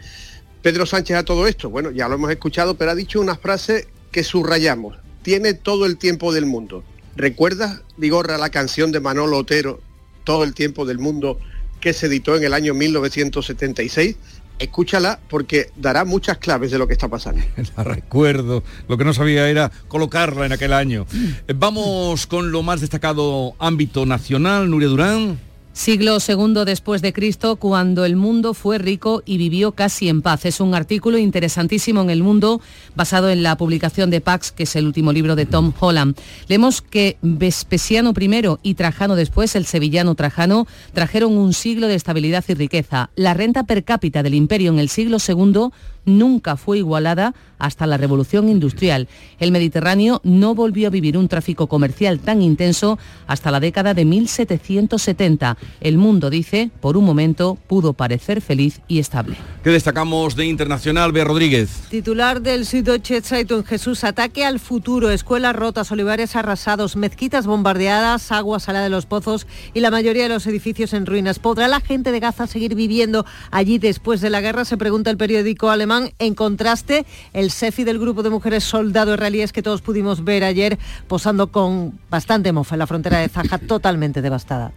Pedro 0.63 0.85
Sánchez 0.87 1.17
a 1.17 1.25
todo 1.25 1.47
esto? 1.47 1.71
Bueno, 1.71 1.91
ya 1.91 2.09
lo 2.09 2.17
hemos 2.17 2.31
escuchado, 2.31 2.75
pero 2.75 2.91
ha 2.91 2.95
dicho 2.95 3.21
una 3.21 3.37
frase 3.37 3.89
que 4.11 4.25
subrayamos. 4.25 4.99
Tiene 5.23 5.55
todo 5.55 5.87
el 5.87 5.97
tiempo 5.97 6.33
del 6.33 6.47
mundo. 6.47 6.85
¿Recuerdas, 7.17 7.83
Vigorra, 7.97 8.39
la 8.39 8.51
canción 8.51 8.93
de 8.93 9.01
Manolo 9.01 9.39
Otero, 9.39 9.81
Todo 10.25 10.45
el 10.45 10.55
tiempo 10.55 10.85
del 10.85 10.99
mundo, 10.99 11.39
que 11.81 11.93
se 11.93 12.07
editó 12.07 12.37
en 12.37 12.45
el 12.45 12.53
año 12.53 12.75
1976? 12.75 14.17
Escúchala 14.59 15.19
porque 15.31 15.71
dará 15.77 16.05
muchas 16.05 16.37
claves 16.37 16.71
de 16.71 16.79
lo 16.79 16.87
que 16.87 16.93
está 16.93 17.09
pasando. 17.09 17.43
La 17.77 17.85
recuerdo. 17.85 18.63
Lo 18.87 18.99
que 18.99 19.05
no 19.05 19.15
sabía 19.15 19.49
era 19.49 19.73
colocarla 19.89 20.45
en 20.45 20.53
aquel 20.53 20.75
año. 20.75 21.07
Vamos 21.55 22.27
con 22.27 22.53
lo 22.53 22.63
más 22.63 22.83
destacado 22.83 23.55
ámbito 23.59 24.05
nacional. 24.05 24.69
Nuria 24.69 24.89
Durán. 24.89 25.50
Siglo 25.73 26.19
II 26.27 26.65
después 26.67 27.01
de 27.01 27.13
Cristo, 27.13 27.57
cuando 27.57 28.05
el 28.05 28.17
mundo 28.17 28.55
fue 28.55 28.79
rico 28.79 29.23
y 29.25 29.39
vivió 29.39 29.73
casi 29.73 30.09
en 30.09 30.21
paz. 30.21 30.45
Es 30.45 30.61
un 30.61 30.75
artículo 30.75 31.17
interesantísimo 31.17 32.03
en 32.03 32.11
El 32.11 32.23
Mundo, 32.23 32.61
basado 32.97 33.31
en 33.31 33.43
la 33.43 33.57
publicación 33.57 34.11
de 34.11 34.21
Pax, 34.21 34.51
que 34.51 34.65
es 34.65 34.75
el 34.75 34.87
último 34.87 35.13
libro 35.13 35.37
de 35.37 35.47
Tom 35.47 35.73
Holland. 35.79 36.17
Leemos 36.49 36.83
que 36.83 37.19
Vespasiano 37.23 38.13
I 38.19 38.59
y 38.63 38.75
Trajano 38.75 39.15
después, 39.15 39.55
el 39.55 39.65
sevillano 39.65 40.17
Trajano, 40.17 40.67
trajeron 40.93 41.39
un 41.39 41.55
siglo 41.55 41.87
de 41.87 41.95
estabilidad 41.95 42.45
y 42.49 42.55
riqueza. 42.55 43.11
La 43.15 43.35
renta 43.35 43.63
per 43.63 43.85
cápita 43.85 44.23
del 44.23 44.35
imperio 44.35 44.73
en 44.73 44.81
el 44.81 44.89
siglo 44.89 45.19
II 45.27 45.71
nunca 46.05 46.57
fue 46.57 46.79
igualada 46.79 47.35
hasta 47.59 47.87
la 47.87 47.97
revolución 47.97 48.49
industrial. 48.49 49.07
El 49.39 49.53
Mediterráneo 49.53 50.21
no 50.25 50.55
volvió 50.55 50.89
a 50.89 50.91
vivir 50.91 51.17
un 51.17 51.29
tráfico 51.29 51.67
comercial 51.67 52.19
tan 52.19 52.43
intenso 52.43 52.99
hasta 53.27 53.51
la 53.51 53.61
década 53.61 53.95
de 53.95 54.05
1770. 54.05 55.57
El 55.81 55.99
mundo, 55.99 56.31
dice, 56.31 56.71
por 56.81 56.97
un 56.97 57.05
momento 57.05 57.59
pudo 57.67 57.93
parecer 57.93 58.41
feliz 58.41 58.81
y 58.89 58.99
estable. 58.99 59.37
¿Qué 59.63 59.71
destacamos 59.71 60.37
de 60.37 60.47
internacional, 60.47 61.13
Bea 61.13 61.25
Rodríguez? 61.25 61.83
Titular 61.91 62.41
del 62.41 62.65
Süddeutsche 62.65 63.21
Zeitung, 63.21 63.65
Jesús, 63.65 64.05
ataque 64.05 64.45
al 64.45 64.59
futuro, 64.59 65.11
escuelas 65.11 65.55
rotas, 65.55 65.93
olivares 65.93 66.35
arrasados, 66.35 66.97
mezquitas 66.97 67.47
bombardeadas, 67.47 68.33
agua 68.33 68.59
salada 68.59 68.85
de 68.85 68.91
los 68.91 69.05
pozos 69.05 69.47
y 69.75 69.81
la 69.81 69.91
mayoría 69.91 70.23
de 70.23 70.31
los 70.31 70.47
edificios 70.47 70.95
en 70.95 71.05
ruinas. 71.05 71.39
¿Podrá 71.39 71.69
la 71.69 71.81
gente 71.81 72.11
de 72.11 72.21
Gaza 72.21 72.47
seguir 72.47 72.75
viviendo 72.75 73.27
allí 73.51 73.79
después 73.79 74.23
de 74.23 74.31
la 74.31 74.41
guerra? 74.41 74.65
Se 74.65 74.79
pregunta 74.79 75.11
el 75.11 75.19
periódico 75.19 75.69
alemán. 75.69 75.90
En 76.19 76.35
contraste, 76.35 77.05
el 77.33 77.51
SEFI 77.51 77.83
del 77.83 77.99
grupo 77.99 78.23
de 78.23 78.31
mujeres 78.31 78.63
soldado 78.63 79.13
israelíes 79.13 79.53
que 79.53 79.63
todos 79.63 79.83
pudimos 79.83 80.23
ver 80.23 80.45
ayer 80.45 80.79
posando 81.09 81.49
con 81.49 81.99
bastante 82.09 82.53
mofa 82.53 82.77
en 82.77 82.79
la 82.79 82.87
frontera 82.87 83.19
de 83.19 83.29
Zaha, 83.29 83.59
totalmente 83.59 84.23
devastada. 84.23 84.73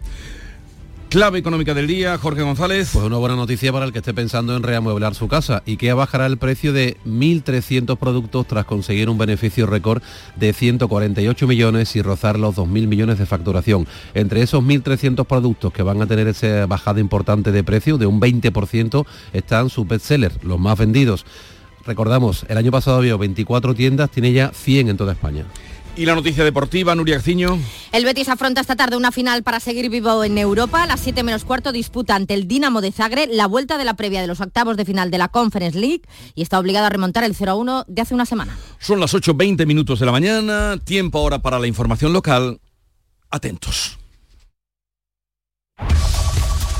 Clave 1.14 1.38
económica 1.38 1.74
del 1.74 1.86
día, 1.86 2.18
Jorge 2.18 2.42
González. 2.42 2.90
Pues 2.92 3.04
una 3.04 3.18
buena 3.18 3.36
noticia 3.36 3.72
para 3.72 3.84
el 3.84 3.92
que 3.92 3.98
esté 3.98 4.12
pensando 4.12 4.56
en 4.56 4.64
reamueblar 4.64 5.14
su 5.14 5.28
casa. 5.28 5.62
que 5.64 5.92
bajará 5.92 6.26
el 6.26 6.38
precio 6.38 6.72
de 6.72 6.96
1.300 7.06 7.96
productos 7.98 8.48
tras 8.48 8.64
conseguir 8.64 9.08
un 9.08 9.16
beneficio 9.16 9.64
récord 9.66 10.02
de 10.34 10.52
148 10.52 11.46
millones 11.46 11.94
y 11.94 12.02
rozar 12.02 12.36
los 12.36 12.56
2.000 12.56 12.88
millones 12.88 13.20
de 13.20 13.26
facturación. 13.26 13.86
Entre 14.14 14.42
esos 14.42 14.64
1.300 14.64 15.24
productos 15.24 15.72
que 15.72 15.84
van 15.84 16.02
a 16.02 16.08
tener 16.08 16.26
esa 16.26 16.66
bajada 16.66 16.98
importante 16.98 17.52
de 17.52 17.62
precio 17.62 17.96
de 17.96 18.06
un 18.06 18.20
20% 18.20 19.06
están 19.32 19.70
sus 19.70 19.86
bestsellers, 19.86 20.42
los 20.42 20.58
más 20.58 20.76
vendidos. 20.76 21.24
Recordamos, 21.86 22.44
el 22.48 22.58
año 22.58 22.72
pasado 22.72 22.96
había 22.96 23.14
24 23.14 23.72
tiendas, 23.76 24.10
tiene 24.10 24.32
ya 24.32 24.50
100 24.52 24.88
en 24.88 24.96
toda 24.96 25.12
España. 25.12 25.44
Y 25.96 26.06
la 26.06 26.16
noticia 26.16 26.42
deportiva, 26.42 26.94
Nuria 26.96 27.16
Acciño. 27.16 27.56
El 27.92 28.04
Betis 28.04 28.28
afronta 28.28 28.60
esta 28.60 28.74
tarde 28.74 28.96
una 28.96 29.12
final 29.12 29.44
para 29.44 29.60
seguir 29.60 29.88
vivo 29.90 30.24
en 30.24 30.38
Europa. 30.38 30.82
A 30.82 30.86
las 30.86 31.00
7 31.00 31.22
menos 31.22 31.44
cuarto 31.44 31.70
disputa 31.70 32.16
ante 32.16 32.34
el 32.34 32.48
Dinamo 32.48 32.80
de 32.80 32.90
Zagreb 32.90 33.30
la 33.30 33.46
vuelta 33.46 33.78
de 33.78 33.84
la 33.84 33.94
previa 33.94 34.20
de 34.20 34.26
los 34.26 34.40
octavos 34.40 34.76
de 34.76 34.84
final 34.84 35.12
de 35.12 35.18
la 35.18 35.28
Conference 35.28 35.78
League 35.78 36.02
y 36.34 36.42
está 36.42 36.58
obligado 36.58 36.86
a 36.86 36.90
remontar 36.90 37.22
el 37.22 37.36
0-1 37.36 37.84
de 37.86 38.02
hace 38.02 38.14
una 38.14 38.26
semana. 38.26 38.58
Son 38.80 38.98
las 38.98 39.14
8.20 39.14 39.66
minutos 39.66 40.00
de 40.00 40.06
la 40.06 40.12
mañana, 40.12 40.78
tiempo 40.82 41.18
ahora 41.18 41.38
para 41.38 41.60
la 41.60 41.68
información 41.68 42.12
local. 42.12 42.60
Atentos. 43.30 43.98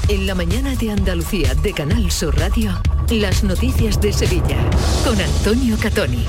En 0.08 0.26
la 0.26 0.34
mañana 0.34 0.74
de 0.74 0.90
Andalucía 0.90 1.54
de 1.54 1.72
Canal 1.72 2.10
Sur 2.10 2.36
Radio, 2.36 2.72
las 3.10 3.44
noticias 3.44 4.00
de 4.00 4.12
Sevilla 4.12 4.58
con 5.04 5.18
Antonio 5.20 5.76
Catoni. 5.80 6.26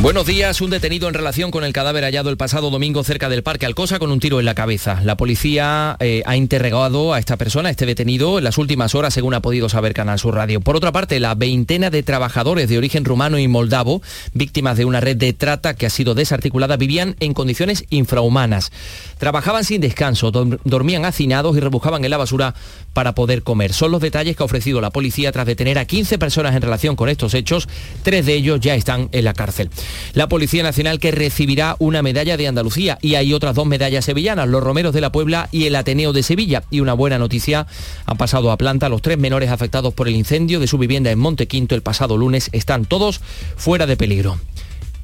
Buenos 0.00 0.26
días. 0.26 0.60
Un 0.60 0.70
detenido 0.70 1.08
en 1.08 1.14
relación 1.14 1.50
con 1.50 1.64
el 1.64 1.72
cadáver 1.72 2.04
hallado 2.04 2.30
el 2.30 2.36
pasado 2.36 2.70
domingo 2.70 3.02
cerca 3.02 3.28
del 3.28 3.42
Parque 3.42 3.66
Alcosa 3.66 3.98
con 3.98 4.12
un 4.12 4.20
tiro 4.20 4.38
en 4.38 4.46
la 4.46 4.54
cabeza. 4.54 5.00
La 5.02 5.16
policía 5.16 5.96
eh, 5.98 6.22
ha 6.24 6.36
interrogado 6.36 7.12
a 7.12 7.18
esta 7.18 7.36
persona, 7.36 7.68
a 7.68 7.72
este 7.72 7.84
detenido, 7.84 8.38
en 8.38 8.44
las 8.44 8.58
últimas 8.58 8.94
horas, 8.94 9.12
según 9.12 9.34
ha 9.34 9.42
podido 9.42 9.68
saber 9.68 9.94
Canal 9.94 10.20
Sur 10.20 10.36
Radio. 10.36 10.60
Por 10.60 10.76
otra 10.76 10.92
parte, 10.92 11.18
la 11.18 11.34
veintena 11.34 11.90
de 11.90 12.04
trabajadores 12.04 12.68
de 12.68 12.78
origen 12.78 13.04
rumano 13.04 13.40
y 13.40 13.48
moldavo, 13.48 14.00
víctimas 14.34 14.76
de 14.76 14.84
una 14.84 15.00
red 15.00 15.16
de 15.16 15.32
trata 15.32 15.74
que 15.74 15.86
ha 15.86 15.90
sido 15.90 16.14
desarticulada, 16.14 16.76
vivían 16.76 17.16
en 17.18 17.34
condiciones 17.34 17.84
infrahumanas. 17.90 18.70
Trabajaban 19.18 19.64
sin 19.64 19.80
descanso, 19.80 20.30
dormían 20.30 21.06
hacinados 21.06 21.56
y 21.56 21.60
rebujaban 21.60 22.04
en 22.04 22.12
la 22.12 22.18
basura 22.18 22.54
para 22.92 23.16
poder 23.16 23.42
comer. 23.42 23.72
Son 23.72 23.90
los 23.90 24.00
detalles 24.00 24.36
que 24.36 24.44
ha 24.44 24.46
ofrecido 24.46 24.80
la 24.80 24.90
policía 24.90 25.32
tras 25.32 25.46
detener 25.46 25.76
a 25.76 25.86
15 25.86 26.18
personas 26.18 26.54
en 26.54 26.62
relación 26.62 26.94
con 26.94 27.08
estos 27.08 27.34
hechos. 27.34 27.68
Tres 28.04 28.26
de 28.26 28.34
ellos 28.34 28.60
ya 28.60 28.76
están 28.76 29.08
en 29.10 29.24
la 29.24 29.34
cárcel. 29.34 29.70
La 30.14 30.28
Policía 30.28 30.62
Nacional 30.62 30.98
que 30.98 31.10
recibirá 31.10 31.76
una 31.78 32.02
medalla 32.02 32.36
de 32.36 32.48
Andalucía 32.48 32.98
y 33.02 33.14
hay 33.14 33.32
otras 33.32 33.54
dos 33.54 33.66
medallas 33.66 34.04
sevillanas, 34.04 34.48
los 34.48 34.62
Romeros 34.62 34.94
de 34.94 35.00
la 35.00 35.12
Puebla 35.12 35.48
y 35.52 35.66
el 35.66 35.76
Ateneo 35.76 36.12
de 36.12 36.22
Sevilla. 36.22 36.64
Y 36.70 36.80
una 36.80 36.94
buena 36.94 37.18
noticia, 37.18 37.66
han 38.06 38.16
pasado 38.16 38.50
a 38.50 38.56
planta 38.56 38.88
los 38.88 39.02
tres 39.02 39.18
menores 39.18 39.50
afectados 39.50 39.94
por 39.94 40.08
el 40.08 40.16
incendio 40.16 40.60
de 40.60 40.66
su 40.66 40.78
vivienda 40.78 41.10
en 41.10 41.18
Montequinto 41.18 41.74
el 41.74 41.82
pasado 41.82 42.16
lunes. 42.16 42.50
Están 42.52 42.84
todos 42.84 43.20
fuera 43.56 43.86
de 43.86 43.96
peligro. 43.96 44.38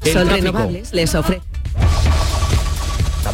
Son 0.02 0.28
renovables, 0.28 0.92
les 0.92 1.14
ofrece. 1.14 1.53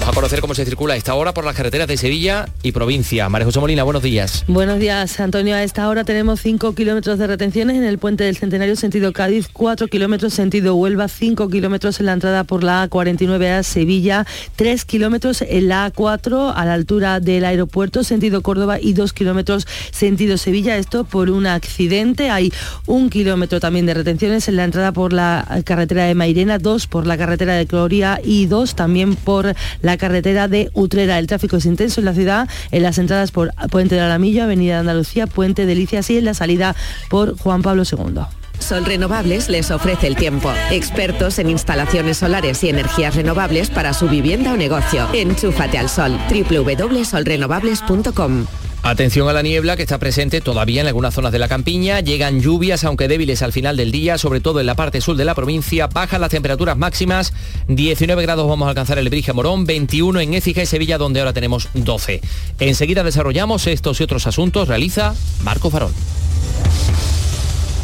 Vamos 0.00 0.14
a 0.14 0.14
conocer 0.14 0.40
cómo 0.40 0.54
se 0.54 0.64
circula 0.64 0.94
a 0.94 0.96
esta 0.96 1.14
hora 1.14 1.34
por 1.34 1.44
las 1.44 1.54
carreteras 1.54 1.86
de 1.86 1.98
Sevilla 1.98 2.48
y 2.62 2.72
provincia. 2.72 3.28
María 3.28 3.44
José 3.44 3.60
Molina, 3.60 3.82
buenos 3.82 4.02
días. 4.02 4.44
Buenos 4.48 4.78
días, 4.78 5.20
Antonio. 5.20 5.54
A 5.54 5.62
esta 5.62 5.86
hora 5.90 6.04
tenemos 6.04 6.40
5 6.40 6.74
kilómetros 6.74 7.18
de 7.18 7.26
retenciones 7.26 7.76
en 7.76 7.84
el 7.84 7.98
puente 7.98 8.24
del 8.24 8.38
Centenario 8.38 8.76
sentido 8.76 9.12
Cádiz, 9.12 9.48
4 9.52 9.88
kilómetros 9.88 10.32
sentido 10.32 10.74
Huelva, 10.74 11.06
5 11.06 11.50
kilómetros 11.50 12.00
en 12.00 12.06
la 12.06 12.14
entrada 12.14 12.44
por 12.44 12.64
la 12.64 12.88
A49 12.88 13.58
a 13.58 13.62
Sevilla, 13.62 14.26
3 14.56 14.86
kilómetros 14.86 15.42
en 15.42 15.68
la 15.68 15.92
A4 15.92 16.54
a 16.56 16.64
la 16.64 16.72
altura 16.72 17.20
del 17.20 17.44
aeropuerto 17.44 18.02
sentido 18.02 18.40
Córdoba 18.40 18.80
y 18.80 18.94
2 18.94 19.12
kilómetros 19.12 19.66
sentido 19.90 20.38
Sevilla. 20.38 20.78
Esto 20.78 21.04
por 21.04 21.28
un 21.28 21.46
accidente. 21.46 22.30
Hay 22.30 22.54
un 22.86 23.10
kilómetro 23.10 23.60
también 23.60 23.84
de 23.84 23.92
retenciones 23.92 24.48
en 24.48 24.56
la 24.56 24.64
entrada 24.64 24.92
por 24.92 25.12
la 25.12 25.62
carretera 25.64 26.04
de 26.04 26.14
Mairena, 26.14 26.58
2 26.58 26.86
por 26.86 27.06
la 27.06 27.18
carretera 27.18 27.54
de 27.54 27.66
Gloria 27.66 28.18
y 28.24 28.46
2 28.46 28.74
también 28.74 29.14
por 29.14 29.54
la 29.82 29.89
carretera 29.96 30.48
de 30.48 30.70
Utrera. 30.74 31.18
El 31.18 31.26
tráfico 31.26 31.56
es 31.56 31.66
intenso 31.66 32.00
en 32.00 32.06
la 32.06 32.14
ciudad, 32.14 32.48
en 32.70 32.82
las 32.82 32.98
entradas 32.98 33.30
por 33.30 33.52
Puente 33.70 33.94
de 33.94 34.00
Alamillo, 34.00 34.44
Avenida 34.44 34.80
Andalucía, 34.80 35.26
Puente 35.26 35.66
Delicias 35.66 36.10
y 36.10 36.18
en 36.18 36.24
la 36.24 36.34
salida 36.34 36.74
por 37.08 37.36
Juan 37.38 37.62
Pablo 37.62 37.84
II. 37.90 38.22
Sol 38.60 38.84
Renovables 38.84 39.48
les 39.48 39.70
ofrece 39.70 40.06
el 40.06 40.16
tiempo. 40.16 40.52
Expertos 40.70 41.38
en 41.38 41.48
instalaciones 41.50 42.18
solares 42.18 42.62
y 42.62 42.68
energías 42.68 43.16
renovables 43.16 43.70
para 43.70 43.94
su 43.94 44.08
vivienda 44.08 44.52
o 44.52 44.56
negocio. 44.56 45.08
Enchúfate 45.12 45.78
al 45.78 45.88
sol. 45.88 46.16
www.solrenovables.com 46.28 48.46
Atención 48.82 49.28
a 49.28 49.34
la 49.34 49.42
niebla 49.42 49.76
que 49.76 49.82
está 49.82 49.98
presente 49.98 50.40
todavía 50.40 50.80
en 50.80 50.86
algunas 50.86 51.12
zonas 51.12 51.32
de 51.32 51.38
la 51.38 51.48
campiña. 51.48 52.00
Llegan 52.00 52.40
lluvias, 52.40 52.82
aunque 52.84 53.08
débiles 53.08 53.42
al 53.42 53.52
final 53.52 53.76
del 53.76 53.92
día, 53.92 54.16
sobre 54.16 54.40
todo 54.40 54.58
en 54.58 54.66
la 54.66 54.74
parte 54.74 55.02
sur 55.02 55.16
de 55.16 55.26
la 55.26 55.34
provincia. 55.34 55.86
Bajan 55.86 56.20
las 56.20 56.30
temperaturas 56.30 56.78
máximas. 56.78 57.34
19 57.68 58.22
grados 58.22 58.48
vamos 58.48 58.66
a 58.66 58.70
alcanzar 58.70 58.98
el 58.98 59.10
Brige 59.10 59.34
Morón, 59.34 59.66
21 59.66 60.20
en 60.20 60.34
Écija 60.34 60.62
y 60.62 60.66
Sevilla, 60.66 60.96
donde 60.96 61.20
ahora 61.20 61.34
tenemos 61.34 61.68
12. 61.74 62.22
Enseguida 62.58 63.04
desarrollamos 63.04 63.66
estos 63.66 64.00
y 64.00 64.04
otros 64.04 64.26
asuntos. 64.26 64.66
Realiza 64.66 65.14
Marco 65.44 65.70
Farón. 65.70 65.92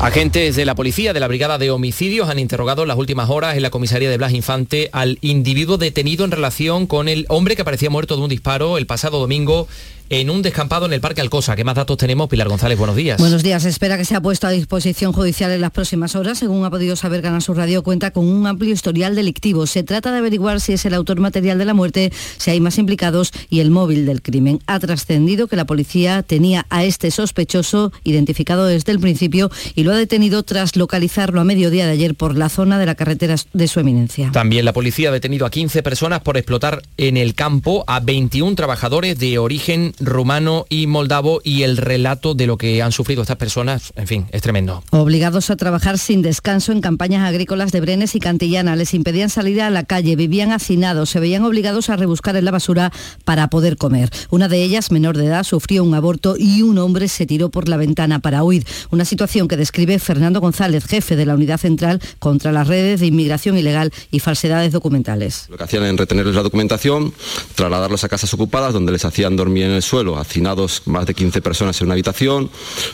Agentes 0.00 0.56
de 0.56 0.64
la 0.64 0.74
policía 0.74 1.12
de 1.12 1.20
la 1.20 1.28
Brigada 1.28 1.58
de 1.58 1.70
Homicidios 1.70 2.30
han 2.30 2.38
interrogado 2.38 2.80
en 2.80 2.88
las 2.88 2.96
últimas 2.96 3.28
horas 3.28 3.56
en 3.56 3.62
la 3.62 3.68
comisaría 3.68 4.08
de 4.08 4.16
Blas 4.16 4.32
Infante 4.32 4.88
al 4.92 5.18
individuo 5.20 5.76
detenido 5.76 6.24
en 6.24 6.30
relación 6.30 6.86
con 6.86 7.06
el 7.06 7.26
hombre 7.28 7.54
que 7.54 7.60
aparecía 7.60 7.90
muerto 7.90 8.16
de 8.16 8.22
un 8.22 8.30
disparo 8.30 8.78
el 8.78 8.86
pasado 8.86 9.20
domingo 9.20 9.68
en 10.10 10.28
un 10.28 10.42
descampado 10.42 10.86
en 10.86 10.92
el 10.92 11.00
Parque 11.00 11.20
Alcosa. 11.20 11.54
¿Qué 11.54 11.62
más 11.62 11.76
datos 11.76 11.96
tenemos? 11.96 12.28
Pilar 12.28 12.48
González, 12.48 12.76
buenos 12.76 12.96
días. 12.96 13.18
Buenos 13.18 13.44
días. 13.44 13.64
Espera 13.64 13.96
que 13.96 14.04
sea 14.04 14.20
puesto 14.20 14.48
a 14.48 14.50
disposición 14.50 15.12
judicial 15.12 15.52
en 15.52 15.60
las 15.60 15.70
próximas 15.70 16.16
horas. 16.16 16.38
Según 16.38 16.64
ha 16.64 16.70
podido 16.70 16.96
saber 16.96 17.22
Canal 17.22 17.40
Sur 17.40 17.56
Radio, 17.56 17.84
cuenta 17.84 18.10
con 18.10 18.28
un 18.28 18.44
amplio 18.48 18.74
historial 18.74 19.14
delictivo. 19.14 19.68
Se 19.68 19.84
trata 19.84 20.10
de 20.10 20.18
averiguar 20.18 20.60
si 20.60 20.72
es 20.72 20.84
el 20.84 20.94
autor 20.94 21.20
material 21.20 21.58
de 21.58 21.64
la 21.64 21.74
muerte, 21.74 22.12
si 22.38 22.50
hay 22.50 22.60
más 22.60 22.76
implicados 22.78 23.30
y 23.50 23.60
el 23.60 23.70
móvil 23.70 24.04
del 24.04 24.20
crimen. 24.20 24.58
Ha 24.66 24.80
trascendido 24.80 25.46
que 25.46 25.54
la 25.54 25.64
policía 25.64 26.24
tenía 26.24 26.66
a 26.70 26.84
este 26.84 27.12
sospechoso 27.12 27.92
identificado 28.02 28.66
desde 28.66 28.90
el 28.90 28.98
principio 28.98 29.48
y 29.76 29.84
lo 29.84 29.92
ha 29.92 29.96
detenido 29.96 30.42
tras 30.42 30.74
localizarlo 30.74 31.40
a 31.40 31.44
mediodía 31.44 31.86
de 31.86 31.92
ayer 31.92 32.16
por 32.16 32.36
la 32.36 32.48
zona 32.48 32.80
de 32.80 32.86
la 32.86 32.96
carretera 32.96 33.36
de 33.52 33.68
su 33.68 33.78
eminencia. 33.78 34.32
También 34.32 34.64
la 34.64 34.72
policía 34.72 35.10
ha 35.10 35.12
detenido 35.12 35.46
a 35.46 35.50
15 35.50 35.84
personas 35.84 36.20
por 36.20 36.36
explotar 36.36 36.82
en 36.96 37.16
el 37.16 37.36
campo 37.36 37.84
a 37.86 38.00
21 38.00 38.56
trabajadores 38.56 39.16
de 39.16 39.38
origen 39.38 39.92
rumano 40.00 40.66
y 40.68 40.86
moldavo 40.86 41.40
y 41.44 41.62
el 41.62 41.76
relato 41.76 42.34
de 42.34 42.46
lo 42.46 42.56
que 42.56 42.82
han 42.82 42.92
sufrido 42.92 43.22
estas 43.22 43.36
personas, 43.36 43.92
en 43.96 44.06
fin, 44.06 44.26
es 44.32 44.42
tremendo. 44.42 44.82
Obligados 44.90 45.50
a 45.50 45.56
trabajar 45.56 45.98
sin 45.98 46.22
descanso 46.22 46.72
en 46.72 46.80
campañas 46.80 47.28
agrícolas 47.28 47.72
de 47.72 47.80
Brenes 47.80 48.14
y 48.14 48.20
Cantillana, 48.20 48.76
les 48.76 48.94
impedían 48.94 49.30
salir 49.30 49.62
a 49.62 49.70
la 49.70 49.84
calle, 49.84 50.16
vivían 50.16 50.52
hacinados, 50.52 51.10
se 51.10 51.20
veían 51.20 51.44
obligados 51.44 51.90
a 51.90 51.96
rebuscar 51.96 52.36
en 52.36 52.44
la 52.44 52.50
basura 52.50 52.92
para 53.24 53.48
poder 53.48 53.76
comer. 53.76 54.10
Una 54.30 54.48
de 54.48 54.62
ellas, 54.62 54.90
menor 54.90 55.16
de 55.16 55.26
edad, 55.26 55.44
sufrió 55.44 55.84
un 55.84 55.94
aborto 55.94 56.36
y 56.38 56.62
un 56.62 56.78
hombre 56.78 57.08
se 57.08 57.26
tiró 57.26 57.50
por 57.50 57.68
la 57.68 57.76
ventana 57.76 58.20
para 58.20 58.42
huir. 58.42 58.66
Una 58.90 59.04
situación 59.04 59.48
que 59.48 59.56
describe 59.56 59.98
Fernando 59.98 60.40
González, 60.40 60.84
jefe 60.86 61.16
de 61.16 61.26
la 61.26 61.34
Unidad 61.34 61.58
Central 61.58 62.00
contra 62.18 62.52
las 62.52 62.68
redes 62.68 63.00
de 63.00 63.06
inmigración 63.06 63.58
ilegal 63.58 63.92
y 64.10 64.20
falsedades 64.20 64.72
documentales. 64.72 65.46
Lo 65.48 65.56
que 65.56 65.64
hacían 65.64 65.84
era 65.84 65.96
retenerles 65.96 66.34
la 66.34 66.42
documentación, 66.42 67.12
trasladarlos 67.54 68.04
a 68.04 68.08
casas 68.08 68.32
ocupadas 68.34 68.72
donde 68.72 68.92
les 68.92 69.04
hacían 69.04 69.36
dormir 69.36 69.64
en 69.64 69.72
el 69.72 69.82
suelo, 69.90 70.18
hacinados 70.18 70.82
más 70.86 71.04
de 71.06 71.14
15 71.14 71.42
personas 71.42 71.80
en 71.80 71.88
una 71.88 71.94
habitación, 71.94 72.48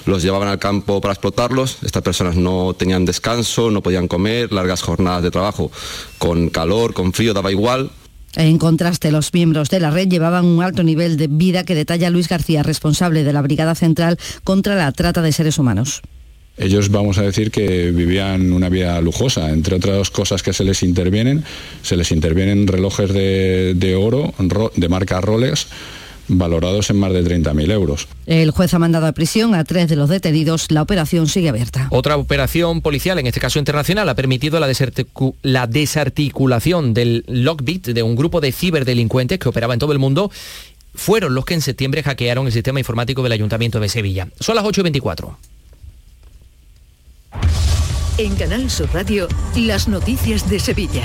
los 0.06 0.22
llevaban 0.22 0.48
al 0.48 0.58
campo 0.58 1.00
para 1.02 1.12
explotarlos, 1.12 1.78
estas 1.82 2.02
personas 2.02 2.36
no 2.36 2.74
tenían 2.74 3.04
descanso, 3.04 3.70
no 3.70 3.82
podían 3.82 4.08
comer, 4.08 4.50
largas 4.50 4.80
jornadas 4.80 5.22
de 5.22 5.30
trabajo, 5.30 5.70
con 6.16 6.48
calor, 6.48 6.94
con 6.94 7.12
frío, 7.12 7.34
daba 7.34 7.52
igual. 7.52 7.90
En 8.34 8.58
contraste, 8.58 9.10
los 9.12 9.32
miembros 9.34 9.68
de 9.68 9.80
la 9.80 9.90
red 9.90 10.08
llevaban 10.08 10.46
un 10.46 10.62
alto 10.62 10.82
nivel 10.82 11.18
de 11.18 11.26
vida 11.26 11.64
que 11.64 11.74
detalla 11.74 12.10
Luis 12.10 12.28
García, 12.28 12.62
responsable 12.62 13.24
de 13.24 13.32
la 13.32 13.42
Brigada 13.42 13.74
Central 13.74 14.18
contra 14.42 14.74
la 14.74 14.90
Trata 14.92 15.20
de 15.20 15.32
Seres 15.32 15.58
Humanos. 15.58 16.02
Ellos 16.58 16.90
vamos 16.90 17.18
a 17.18 17.22
decir 17.22 17.50
que 17.50 17.90
vivían 17.90 18.52
una 18.52 18.70
vida 18.70 18.98
lujosa, 19.02 19.50
entre 19.50 19.76
otras 19.76 20.10
cosas 20.10 20.42
que 20.42 20.54
se 20.54 20.64
les 20.64 20.82
intervienen, 20.82 21.44
se 21.82 21.96
les 21.96 22.10
intervienen 22.10 22.66
relojes 22.66 23.12
de, 23.12 23.94
oro 23.98 24.32
de 24.74 24.88
marca 24.88 25.20
Rolex 25.20 25.66
valorados 26.28 26.90
en 26.90 26.98
más 26.98 27.12
de 27.12 27.24
30.000 27.24 27.70
euros. 27.70 28.08
El 28.26 28.50
juez 28.50 28.74
ha 28.74 28.78
mandado 28.78 29.06
a 29.06 29.12
prisión 29.12 29.54
a 29.54 29.64
tres 29.64 29.88
de 29.88 29.96
los 29.96 30.08
detenidos. 30.08 30.70
La 30.70 30.82
operación 30.82 31.26
sigue 31.26 31.48
abierta. 31.48 31.88
Otra 31.90 32.16
operación 32.16 32.80
policial, 32.80 33.18
en 33.18 33.26
este 33.26 33.40
caso 33.40 33.58
internacional, 33.58 34.08
ha 34.08 34.14
permitido 34.14 34.60
la, 34.60 34.70
la 35.42 35.66
desarticulación 35.66 36.94
del 36.94 37.24
Lockbit 37.28 37.88
de 37.88 38.02
un 38.02 38.16
grupo 38.16 38.40
de 38.40 38.52
ciberdelincuentes 38.52 39.38
que 39.38 39.48
operaba 39.48 39.74
en 39.74 39.80
todo 39.80 39.92
el 39.92 39.98
mundo 39.98 40.30
fueron 40.96 41.34
los 41.34 41.44
que 41.44 41.54
en 41.54 41.60
septiembre 41.60 42.02
hackearon 42.02 42.46
el 42.46 42.52
sistema 42.52 42.80
informático 42.80 43.22
del 43.22 43.32
Ayuntamiento 43.32 43.78
de 43.78 43.88
Sevilla. 43.88 44.28
Son 44.40 44.56
las 44.56 44.64
8.24. 44.64 45.36
En 48.18 48.34
Canal 48.36 48.70
Sur 48.70 48.88
Radio, 48.94 49.28
las 49.56 49.88
noticias 49.88 50.48
de 50.48 50.58
Sevilla. 50.58 51.04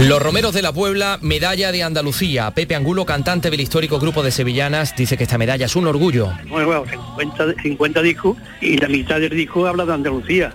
Los 0.00 0.22
Romeros 0.22 0.54
de 0.54 0.62
la 0.62 0.72
Puebla, 0.72 1.18
medalla 1.22 1.72
de 1.72 1.82
Andalucía. 1.82 2.52
Pepe 2.52 2.76
Angulo, 2.76 3.04
cantante 3.04 3.50
del 3.50 3.60
histórico 3.60 3.98
grupo 3.98 4.22
de 4.22 4.30
sevillanas, 4.30 4.94
dice 4.94 5.16
que 5.16 5.24
esta 5.24 5.38
medalla 5.38 5.66
es 5.66 5.74
un 5.74 5.88
orgullo. 5.88 6.32
Bueno, 6.48 6.84
50, 7.16 7.60
50 7.60 8.02
discos 8.02 8.36
y 8.60 8.76
la 8.76 8.86
mitad 8.86 9.18
del 9.18 9.30
disco 9.30 9.66
habla 9.66 9.84
de 9.84 9.94
Andalucía. 9.94 10.54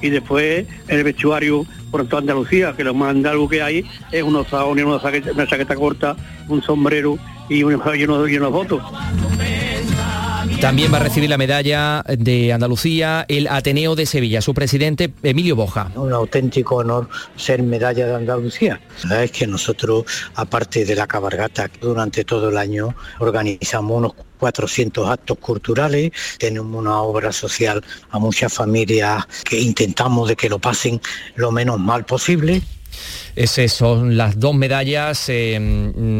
Y 0.00 0.10
después 0.10 0.66
el 0.86 1.02
vestuario 1.02 1.66
por 1.90 2.06
toda 2.06 2.20
Andalucía, 2.20 2.74
que 2.76 2.84
lo 2.84 2.94
más 2.94 3.10
andaluz 3.10 3.50
que 3.50 3.62
hay 3.62 3.84
es 4.12 4.22
unos 4.22 4.46
saones, 4.46 4.84
una 4.84 4.96
una 4.96 5.46
chaqueta 5.46 5.74
corta, 5.74 6.14
un 6.48 6.62
sombrero 6.62 7.18
y 7.48 7.64
unos, 7.64 8.30
y. 8.30 8.38
También 10.64 10.90
va 10.90 10.96
a 10.96 11.00
recibir 11.00 11.28
la 11.28 11.36
medalla 11.36 12.02
de 12.08 12.50
Andalucía 12.50 13.26
el 13.28 13.48
Ateneo 13.48 13.94
de 13.94 14.06
Sevilla, 14.06 14.40
su 14.40 14.54
presidente 14.54 15.12
Emilio 15.22 15.56
Boja. 15.56 15.92
Un 15.94 16.14
auténtico 16.14 16.76
honor 16.76 17.06
ser 17.36 17.62
medalla 17.62 18.06
de 18.06 18.14
Andalucía. 18.14 18.80
La 19.02 19.10
verdad 19.10 19.24
es 19.24 19.32
que 19.32 19.46
nosotros, 19.46 20.04
aparte 20.36 20.86
de 20.86 20.96
la 20.96 21.06
cabargata, 21.06 21.70
durante 21.82 22.24
todo 22.24 22.48
el 22.48 22.56
año 22.56 22.96
organizamos 23.18 23.98
unos 23.98 24.12
400 24.38 25.06
actos 25.06 25.36
culturales, 25.36 26.12
tenemos 26.38 26.74
una 26.74 26.98
obra 27.02 27.30
social 27.30 27.84
a 28.08 28.18
muchas 28.18 28.50
familias 28.50 29.26
que 29.44 29.60
intentamos 29.60 30.28
de 30.28 30.34
que 30.34 30.48
lo 30.48 30.60
pasen 30.60 30.98
lo 31.36 31.52
menos 31.52 31.78
mal 31.78 32.06
posible. 32.06 32.62
Esas 33.36 33.72
son 33.72 34.16
las 34.16 34.38
dos 34.38 34.54
medallas 34.54 35.28
eh, 35.28 35.58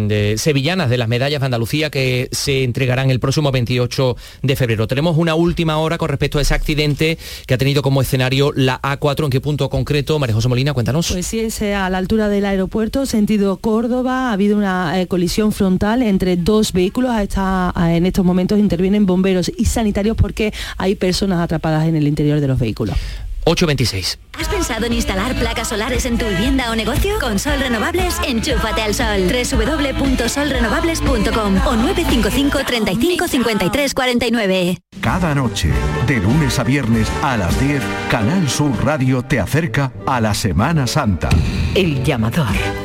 de 0.09 0.37
sevillanas 0.37 0.91
de 0.91 0.99
las 0.99 1.09
medallas 1.09 1.41
de 1.41 1.45
Andalucía 1.45 1.91
que 1.91 2.29
se 2.33 2.65
entregarán 2.65 3.11
el 3.11 3.21
próximo 3.21 3.53
28 3.53 4.17
de 4.43 4.57
febrero. 4.57 4.89
Tenemos 4.89 5.17
una 5.17 5.35
última 5.35 5.79
hora 5.79 5.97
con 5.97 6.09
respecto 6.09 6.39
a 6.39 6.43
ese 6.43 6.55
accidente 6.55 7.19
que 7.47 7.55
ha 7.55 7.59
tenido 7.59 7.83
como 7.83 8.03
escenario 8.03 8.53
la 8.55 8.81
A4. 8.83 9.25
¿En 9.25 9.31
qué 9.31 9.41
punto 9.41 9.71
concreto? 9.71 10.19
María 10.19 10.35
José 10.35 10.49
Molina, 10.49 10.73
cuéntanos. 10.73 11.13
Pues 11.13 11.27
sí, 11.27 11.41
es 11.41 11.63
a 11.63 11.89
la 11.89 11.99
altura 11.99 12.29
del 12.29 12.47
aeropuerto, 12.47 13.07
sentido 13.07 13.59
Córdoba. 13.59 14.31
Ha 14.31 14.33
habido 14.33 14.57
una 14.57 15.01
eh, 15.01 15.07
colisión 15.07 15.53
frontal 15.53 16.03
entre 16.03 16.37
dos 16.37 16.73
vehículos. 16.73 17.15
Está, 17.21 17.73
en 17.77 18.07
estos 18.07 18.25
momentos 18.25 18.59
intervienen 18.59 19.07
bomberos 19.07 19.53
y 19.57 19.67
sanitarios 19.67 20.17
porque 20.17 20.53
hay 20.79 20.95
personas 20.97 21.41
atrapadas 21.41 21.87
en 21.87 21.97
el 21.97 22.09
interior 22.09 22.41
de 22.41 22.49
los 22.49 22.59
vehículos. 22.59 22.97
826. 23.45 24.19
¿Has 24.39 24.49
pensado 24.49 24.87
en 24.87 24.93
instalar 24.95 25.35
placas 25.37 25.69
solares 25.69 26.07
en 26.07 26.19
tu 26.19 26.27
vivienda 26.27 26.71
o 26.71 26.77
negocio? 26.77 27.19
Con 27.21 27.39
Sol 27.39 27.61
Renovables, 27.61 28.17
enchúfate 28.27 28.83
al 28.83 28.95
sol. 28.95 29.29
www.solrenovables.com 29.29 31.57
o 31.67 31.77
955 31.77 32.59
35 32.67 33.29
53 33.29 33.95
49. 33.95 34.79
Cada 35.01 35.35
noche, 35.35 35.71
de 36.07 36.17
lunes 36.17 36.59
a 36.59 36.65
viernes 36.65 37.09
a 37.23 37.37
las 37.37 37.59
10, 37.61 37.83
Canal 38.11 38.49
Sur 38.49 38.73
Radio 38.85 39.23
te 39.23 39.39
acerca 39.41 39.93
a 40.07 40.21
la 40.21 40.35
Semana 40.35 40.87
Santa. 40.87 41.29
El 41.75 42.03
llamador. 42.03 42.84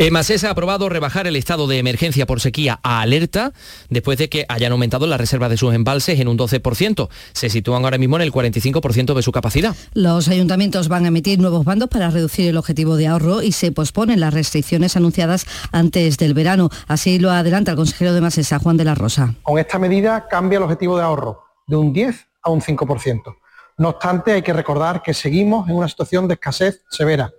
EMASES 0.00 0.44
ha 0.44 0.50
aprobado 0.52 0.88
rebajar 0.88 1.26
el 1.26 1.36
estado 1.36 1.66
de 1.66 1.76
emergencia 1.76 2.24
por 2.24 2.40
sequía 2.40 2.80
a 2.82 3.02
alerta 3.02 3.52
después 3.90 4.16
de 4.16 4.30
que 4.30 4.46
hayan 4.48 4.72
aumentado 4.72 5.06
las 5.06 5.20
reservas 5.20 5.50
de 5.50 5.58
sus 5.58 5.74
embalses 5.74 6.18
en 6.18 6.26
un 6.26 6.38
12%. 6.38 7.10
Se 7.34 7.50
sitúan 7.50 7.84
ahora 7.84 7.98
mismo 7.98 8.16
en 8.16 8.22
el 8.22 8.32
45% 8.32 9.12
de 9.12 9.22
su 9.22 9.30
capacidad. 9.30 9.76
Los 9.92 10.28
ayuntamientos 10.28 10.88
van 10.88 11.04
a 11.04 11.08
emitir 11.08 11.38
nuevos 11.38 11.66
bandos 11.66 11.90
para 11.90 12.08
reducir 12.08 12.48
el 12.48 12.56
objetivo 12.56 12.96
de 12.96 13.08
ahorro 13.08 13.42
y 13.42 13.52
se 13.52 13.72
posponen 13.72 14.20
las 14.20 14.32
restricciones 14.32 14.96
anunciadas 14.96 15.44
antes 15.70 16.16
del 16.16 16.32
verano. 16.32 16.70
Así 16.88 17.18
lo 17.18 17.30
adelanta 17.30 17.72
el 17.72 17.76
consejero 17.76 18.14
de 18.14 18.22
Masesa, 18.22 18.58
Juan 18.58 18.78
de 18.78 18.86
la 18.86 18.94
Rosa. 18.94 19.34
Con 19.42 19.58
esta 19.58 19.78
medida 19.78 20.26
cambia 20.28 20.56
el 20.56 20.62
objetivo 20.62 20.96
de 20.96 21.02
ahorro 21.02 21.42
de 21.66 21.76
un 21.76 21.92
10 21.92 22.26
a 22.40 22.50
un 22.50 22.62
5%. 22.62 23.36
No 23.76 23.90
obstante, 23.90 24.32
hay 24.32 24.40
que 24.40 24.54
recordar 24.54 25.02
que 25.02 25.12
seguimos 25.12 25.68
en 25.68 25.76
una 25.76 25.88
situación 25.88 26.26
de 26.26 26.34
escasez 26.34 26.84
severa 26.88 27.30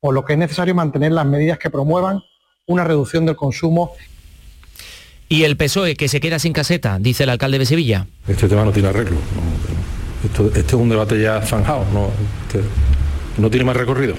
por 0.00 0.14
lo 0.14 0.24
que 0.24 0.32
es 0.32 0.38
necesario 0.38 0.74
mantener 0.74 1.12
las 1.12 1.26
medidas 1.26 1.58
que 1.58 1.70
promuevan 1.70 2.22
una 2.66 2.84
reducción 2.84 3.26
del 3.26 3.36
consumo. 3.36 3.92
¿Y 5.28 5.44
el 5.44 5.56
PSOE 5.56 5.94
que 5.94 6.08
se 6.08 6.20
queda 6.20 6.38
sin 6.38 6.52
caseta, 6.52 6.98
dice 6.98 7.24
el 7.24 7.30
alcalde 7.30 7.58
de 7.58 7.66
Sevilla? 7.66 8.06
Este 8.26 8.48
tema 8.48 8.64
no 8.64 8.72
tiene 8.72 8.88
arreglo. 8.88 9.18
este 10.54 10.60
es 10.60 10.72
un 10.72 10.88
debate 10.88 11.20
ya 11.20 11.40
zanjado, 11.42 11.84
no, 11.92 12.10
este, 12.46 12.66
no 13.38 13.50
tiene 13.50 13.64
más 13.64 13.76
recorrido. 13.76 14.14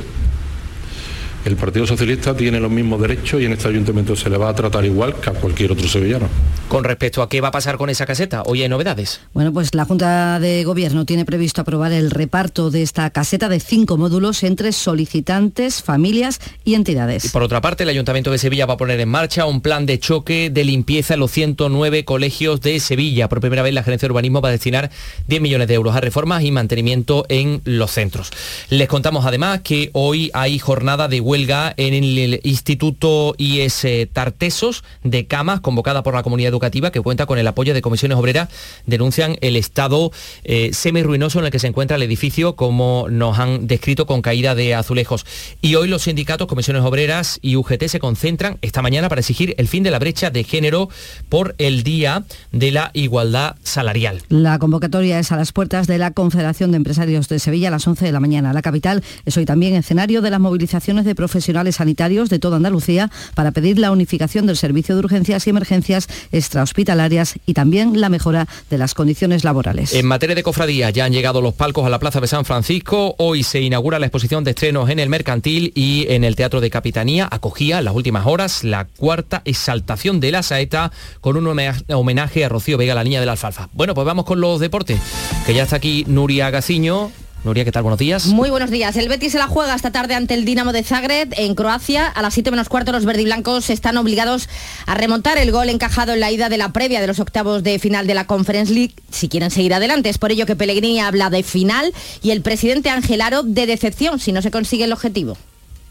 El 1.43 1.55
Partido 1.55 1.87
Socialista 1.87 2.35
tiene 2.35 2.59
los 2.59 2.69
mismos 2.69 3.01
derechos 3.01 3.41
y 3.41 3.45
en 3.45 3.53
este 3.53 3.67
ayuntamiento 3.67 4.15
se 4.15 4.29
le 4.29 4.37
va 4.37 4.49
a 4.49 4.55
tratar 4.55 4.85
igual 4.85 5.15
que 5.15 5.29
a 5.29 5.33
cualquier 5.33 5.71
otro 5.71 5.87
sevillano. 5.87 6.27
Con 6.67 6.83
respecto 6.83 7.21
a 7.21 7.27
qué 7.27 7.41
va 7.41 7.49
a 7.49 7.51
pasar 7.51 7.77
con 7.77 7.89
esa 7.89 8.05
caseta, 8.05 8.43
hoy 8.45 8.61
hay 8.61 8.69
novedades. 8.69 9.19
Bueno, 9.33 9.51
pues 9.51 9.73
la 9.75 9.83
Junta 9.83 10.39
de 10.39 10.63
Gobierno 10.63 11.05
tiene 11.05 11.25
previsto 11.25 11.61
aprobar 11.61 11.91
el 11.91 12.11
reparto 12.11 12.71
de 12.71 12.81
esta 12.81 13.09
caseta 13.09 13.49
de 13.49 13.59
cinco 13.59 13.97
módulos 13.97 14.43
entre 14.43 14.71
solicitantes, 14.71 15.81
familias 15.81 16.39
y 16.63 16.75
entidades. 16.75 17.25
Y 17.25 17.29
por 17.29 17.43
otra 17.43 17.59
parte, 17.59 17.83
el 17.83 17.89
Ayuntamiento 17.89 18.31
de 18.31 18.37
Sevilla 18.37 18.65
va 18.65 18.75
a 18.75 18.77
poner 18.77 18.99
en 18.99 19.09
marcha 19.09 19.45
un 19.45 19.61
plan 19.61 19.85
de 19.85 19.99
choque 19.99 20.49
de 20.49 20.63
limpieza 20.63 21.15
en 21.15 21.19
los 21.19 21.31
109 21.31 22.05
colegios 22.05 22.61
de 22.61 22.79
Sevilla. 22.79 23.27
Por 23.27 23.41
primera 23.41 23.63
vez 23.63 23.73
la 23.73 23.83
Gerencia 23.83 24.07
de 24.07 24.11
Urbanismo 24.11 24.41
va 24.41 24.49
a 24.49 24.53
destinar 24.53 24.91
10 25.27 25.41
millones 25.41 25.67
de 25.67 25.73
euros 25.73 25.95
a 25.95 26.01
reformas 26.01 26.43
y 26.43 26.51
mantenimiento 26.51 27.25
en 27.29 27.61
los 27.65 27.91
centros. 27.91 28.31
Les 28.69 28.87
contamos 28.87 29.25
además 29.25 29.61
que 29.61 29.89
hoy 29.93 30.31
hay 30.33 30.59
jornada 30.59 31.07
de 31.07 31.19
huelga 31.31 31.73
en 31.77 31.93
el 31.93 32.41
Instituto 32.43 33.35
IS 33.37 33.87
Tartesos 34.11 34.83
de 35.01 35.27
Camas, 35.27 35.61
convocada 35.61 36.03
por 36.03 36.13
la 36.13 36.23
comunidad 36.23 36.49
educativa, 36.49 36.91
que 36.91 36.99
cuenta 36.99 37.25
con 37.25 37.39
el 37.39 37.47
apoyo 37.47 37.73
de 37.73 37.81
comisiones 37.81 38.17
obreras, 38.17 38.49
denuncian 38.85 39.37
el 39.39 39.55
estado 39.55 40.11
eh, 40.43 40.71
semi-ruinoso 40.73 41.39
en 41.39 41.45
el 41.45 41.51
que 41.51 41.59
se 41.59 41.67
encuentra 41.67 41.95
el 41.95 42.03
edificio, 42.03 42.57
como 42.57 43.07
nos 43.09 43.39
han 43.39 43.65
descrito 43.65 44.05
con 44.05 44.21
caída 44.21 44.55
de 44.55 44.75
azulejos. 44.75 45.25
Y 45.61 45.75
hoy 45.75 45.87
los 45.87 46.01
sindicatos, 46.01 46.47
comisiones 46.47 46.83
obreras 46.83 47.39
y 47.41 47.55
UGT 47.55 47.85
se 47.87 47.99
concentran 47.99 48.57
esta 48.61 48.81
mañana 48.81 49.07
para 49.07 49.21
exigir 49.21 49.55
el 49.57 49.69
fin 49.69 49.83
de 49.83 49.91
la 49.91 49.99
brecha 49.99 50.31
de 50.31 50.43
género 50.43 50.89
por 51.29 51.55
el 51.59 51.83
Día 51.83 52.25
de 52.51 52.71
la 52.71 52.91
Igualdad 52.93 53.55
Salarial. 53.63 54.21
La 54.27 54.59
convocatoria 54.59 55.17
es 55.17 55.31
a 55.31 55.37
las 55.37 55.53
puertas 55.53 55.87
de 55.87 55.97
la 55.97 56.11
Confederación 56.11 56.71
de 56.71 56.77
Empresarios 56.77 57.29
de 57.29 57.39
Sevilla 57.39 57.69
a 57.69 57.71
las 57.71 57.87
11 57.87 58.03
de 58.03 58.11
la 58.11 58.19
mañana. 58.19 58.51
La 58.51 58.61
capital 58.61 59.01
es 59.25 59.37
hoy 59.37 59.45
también 59.45 59.75
escenario 59.75 60.21
de 60.21 60.29
las 60.29 60.41
movilizaciones 60.41 61.05
de 61.05 61.15
profesionales 61.21 61.75
sanitarios 61.75 62.31
de 62.31 62.39
toda 62.39 62.57
Andalucía 62.57 63.11
para 63.35 63.51
pedir 63.51 63.77
la 63.77 63.91
unificación 63.91 64.47
del 64.47 64.57
servicio 64.57 64.95
de 64.95 65.01
urgencias 65.01 65.45
y 65.45 65.51
emergencias 65.51 66.07
extrahospitalarias 66.31 67.35
y 67.45 67.53
también 67.53 68.01
la 68.01 68.09
mejora 68.09 68.47
de 68.71 68.79
las 68.79 68.95
condiciones 68.95 69.43
laborales. 69.43 69.93
En 69.93 70.07
materia 70.07 70.33
de 70.33 70.41
cofradía 70.41 70.89
ya 70.89 71.05
han 71.05 71.13
llegado 71.13 71.39
los 71.39 71.53
palcos 71.53 71.85
a 71.85 71.89
la 71.89 71.99
Plaza 71.99 72.19
de 72.21 72.25
San 72.25 72.43
Francisco. 72.43 73.13
Hoy 73.19 73.43
se 73.43 73.61
inaugura 73.61 73.99
la 73.99 74.07
exposición 74.07 74.43
de 74.43 74.49
estrenos 74.49 74.89
en 74.89 74.97
el 74.97 75.09
Mercantil 75.09 75.71
y 75.75 76.07
en 76.09 76.23
el 76.23 76.35
Teatro 76.35 76.59
de 76.59 76.71
Capitanía. 76.71 77.27
Acogía 77.29 77.77
en 77.77 77.85
las 77.85 77.93
últimas 77.93 78.25
horas 78.25 78.63
la 78.63 78.85
cuarta 78.85 79.43
exaltación 79.45 80.19
de 80.19 80.31
la 80.31 80.41
saeta 80.41 80.91
con 81.19 81.37
un 81.37 81.45
homenaje 81.87 82.45
a 82.45 82.49
Rocío 82.49 82.79
Vega, 82.79 82.95
la 82.95 83.03
niña 83.03 83.19
de 83.19 83.27
la 83.27 83.33
alfalfa. 83.33 83.69
Bueno, 83.73 83.93
pues 83.93 84.07
vamos 84.07 84.25
con 84.25 84.41
los 84.41 84.59
deportes, 84.59 84.99
que 85.45 85.53
ya 85.53 85.61
está 85.61 85.75
aquí 85.75 86.03
Nuria 86.07 86.49
Gaciño. 86.49 87.11
Nuria, 87.43 87.65
¿qué 87.65 87.71
tal? 87.71 87.81
Buenos 87.81 87.97
días. 87.97 88.27
Muy 88.27 88.51
buenos 88.51 88.69
días. 88.69 88.95
El 88.97 89.09
Betis 89.09 89.31
se 89.31 89.39
la 89.39 89.47
juega 89.47 89.73
esta 89.73 89.91
tarde 89.91 90.13
ante 90.13 90.35
el 90.35 90.45
Dinamo 90.45 90.73
de 90.73 90.83
Zagreb 90.83 91.33
en 91.37 91.55
Croacia. 91.55 92.05
A 92.07 92.21
las 92.21 92.35
7 92.35 92.51
menos 92.51 92.69
cuarto 92.69 92.91
los 92.91 93.03
verdiblancos 93.03 93.71
están 93.71 93.97
obligados 93.97 94.47
a 94.85 94.93
remontar 94.93 95.39
el 95.39 95.51
gol 95.51 95.69
encajado 95.69 96.13
en 96.13 96.19
la 96.19 96.31
ida 96.31 96.49
de 96.49 96.59
la 96.59 96.71
previa 96.71 97.01
de 97.01 97.07
los 97.07 97.19
octavos 97.19 97.63
de 97.63 97.79
final 97.79 98.05
de 98.05 98.13
la 98.13 98.27
Conference 98.27 98.71
League 98.71 98.93
si 99.09 99.27
quieren 99.27 99.49
seguir 99.49 99.73
adelante. 99.73 100.09
Es 100.09 100.19
por 100.19 100.31
ello 100.31 100.45
que 100.45 100.55
Pellegrini 100.55 100.99
habla 100.99 101.31
de 101.31 101.41
final 101.41 101.91
y 102.21 102.29
el 102.29 102.43
presidente 102.43 102.91
Angelaro 102.91 103.41
de 103.41 103.65
decepción 103.65 104.19
si 104.19 104.31
no 104.31 104.43
se 104.43 104.51
consigue 104.51 104.83
el 104.83 104.93
objetivo. 104.93 105.35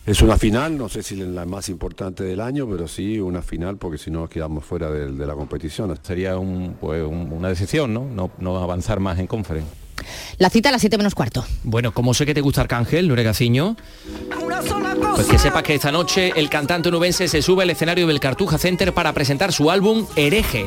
Es 0.07 0.23
una 0.23 0.39
final, 0.39 0.79
no 0.79 0.89
sé 0.89 1.03
si 1.03 1.17
la 1.17 1.47
más 1.47 1.69
importante 1.69 2.23
del 2.23 2.41
año, 2.41 2.69
pero 2.71 2.87
sí 2.87 3.19
una 3.19 3.43
final 3.43 3.77
porque 3.77 3.99
si 3.99 4.13
no 4.13 4.29
quedamos 4.29 4.65
fuera 4.65 4.89
de, 4.89 5.11
de 5.11 5.27
la 5.27 5.35
competición. 5.35 5.99
Sería 6.03 6.39
un, 6.39 6.77
pues, 6.81 7.03
un- 7.03 7.33
una 7.33 7.49
decisión, 7.49 7.93
¿no? 7.93 8.05
¿no? 8.05 8.31
No 8.39 8.57
avanzar 8.59 9.01
más 9.01 9.19
en 9.19 9.27
conferencia. 9.27 9.75
La 10.39 10.51
cita 10.51 10.69
a 10.69 10.73
las 10.73 10.81
7 10.81 10.97
menos 10.97 11.15
cuarto. 11.15 11.45
Bueno, 11.63 11.93
como 11.93 12.15
sé 12.15 12.27
que 12.27 12.35
te 12.35 12.41
gusta 12.41 12.63
Arcángel, 12.63 13.09
Nure 13.09 13.23
Gaciño, 13.23 13.77
pues 15.15 15.27
que 15.27 15.39
sepas 15.39 15.63
que 15.63 15.75
esta 15.75 15.93
noche 15.93 16.33
el 16.37 16.49
cantante 16.49 16.89
onubense 16.89 17.29
se 17.29 17.43
sube 17.43 17.63
al 17.63 17.71
escenario 17.71 18.07
del 18.07 18.21
Cartuja 18.21 18.59
Center 18.59 18.93
para 18.93 19.13
presentar 19.13 19.53
su 19.53 19.71
álbum 19.71 20.07
Hereje. 20.17 20.67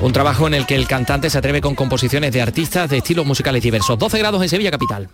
Un 0.00 0.12
trabajo 0.12 0.46
en 0.46 0.54
el 0.54 0.64
que 0.64 0.76
el 0.76 0.86
cantante 0.86 1.28
se 1.28 1.38
atreve 1.38 1.60
con 1.60 1.74
composiciones 1.74 2.32
de 2.32 2.40
artistas 2.40 2.88
de 2.88 2.98
estilos 2.98 3.26
musicales 3.26 3.62
diversos. 3.62 3.98
12 3.98 4.18
grados 4.18 4.42
en 4.42 4.48
Sevilla 4.48 4.70
Capital. 4.70 5.10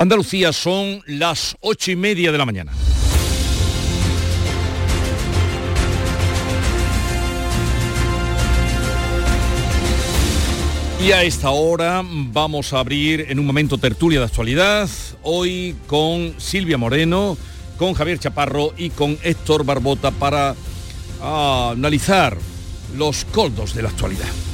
Andalucía 0.00 0.50
son 0.54 1.02
las 1.04 1.58
ocho 1.60 1.90
y 1.90 1.96
media 1.96 2.32
de 2.32 2.38
la 2.38 2.46
mañana. 2.46 2.72
Y 11.04 11.12
a 11.12 11.22
esta 11.22 11.50
hora 11.50 12.02
vamos 12.02 12.72
a 12.72 12.78
abrir 12.78 13.26
en 13.28 13.38
un 13.38 13.44
momento 13.44 13.76
tertulia 13.76 14.20
de 14.20 14.24
actualidad, 14.24 14.88
hoy 15.22 15.76
con 15.86 16.32
Silvia 16.38 16.78
Moreno, 16.78 17.36
con 17.76 17.92
Javier 17.92 18.18
Chaparro 18.18 18.72
y 18.78 18.88
con 18.88 19.18
Héctor 19.22 19.66
Barbota 19.66 20.12
para 20.12 20.54
ah, 21.20 21.72
analizar 21.74 22.38
los 22.96 23.26
coldos 23.26 23.74
de 23.74 23.82
la 23.82 23.90
actualidad. 23.90 24.49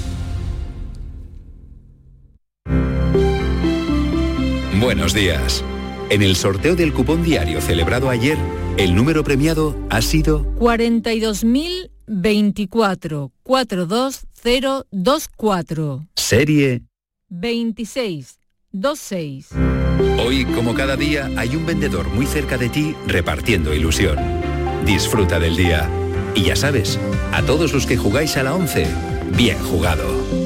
Buenos 4.87 5.13
días. 5.13 5.63
En 6.11 6.23
el 6.23 6.37
sorteo 6.37 6.77
del 6.77 6.93
cupón 6.93 7.25
diario 7.25 7.61
celebrado 7.61 8.09
ayer, 8.09 8.39
el 8.77 8.95
número 8.95 9.25
premiado 9.25 9.77
ha 9.91 10.01
sido 10.01 10.47
42.024 10.61 13.33
42024 13.43 16.07
serie. 16.15 16.83
26 17.31 18.39
26 18.71 19.49
Hoy, 20.25 20.45
como 20.45 20.73
cada 20.73 20.95
día, 20.95 21.33
hay 21.37 21.57
un 21.57 21.67
vendedor 21.67 22.07
muy 22.07 22.27
cerca 22.27 22.57
de 22.57 22.69
ti 22.69 22.95
repartiendo 23.09 23.75
ilusión. 23.75 24.17
Disfruta 24.85 25.41
del 25.41 25.57
día. 25.57 25.91
Y 26.37 26.45
ya 26.45 26.55
sabes, 26.55 27.01
a 27.33 27.43
todos 27.43 27.73
los 27.73 27.87
que 27.87 27.97
jugáis 27.97 28.37
a 28.37 28.45
la 28.45 28.55
11, 28.55 28.87
bien 29.37 29.59
jugado. 29.59 30.46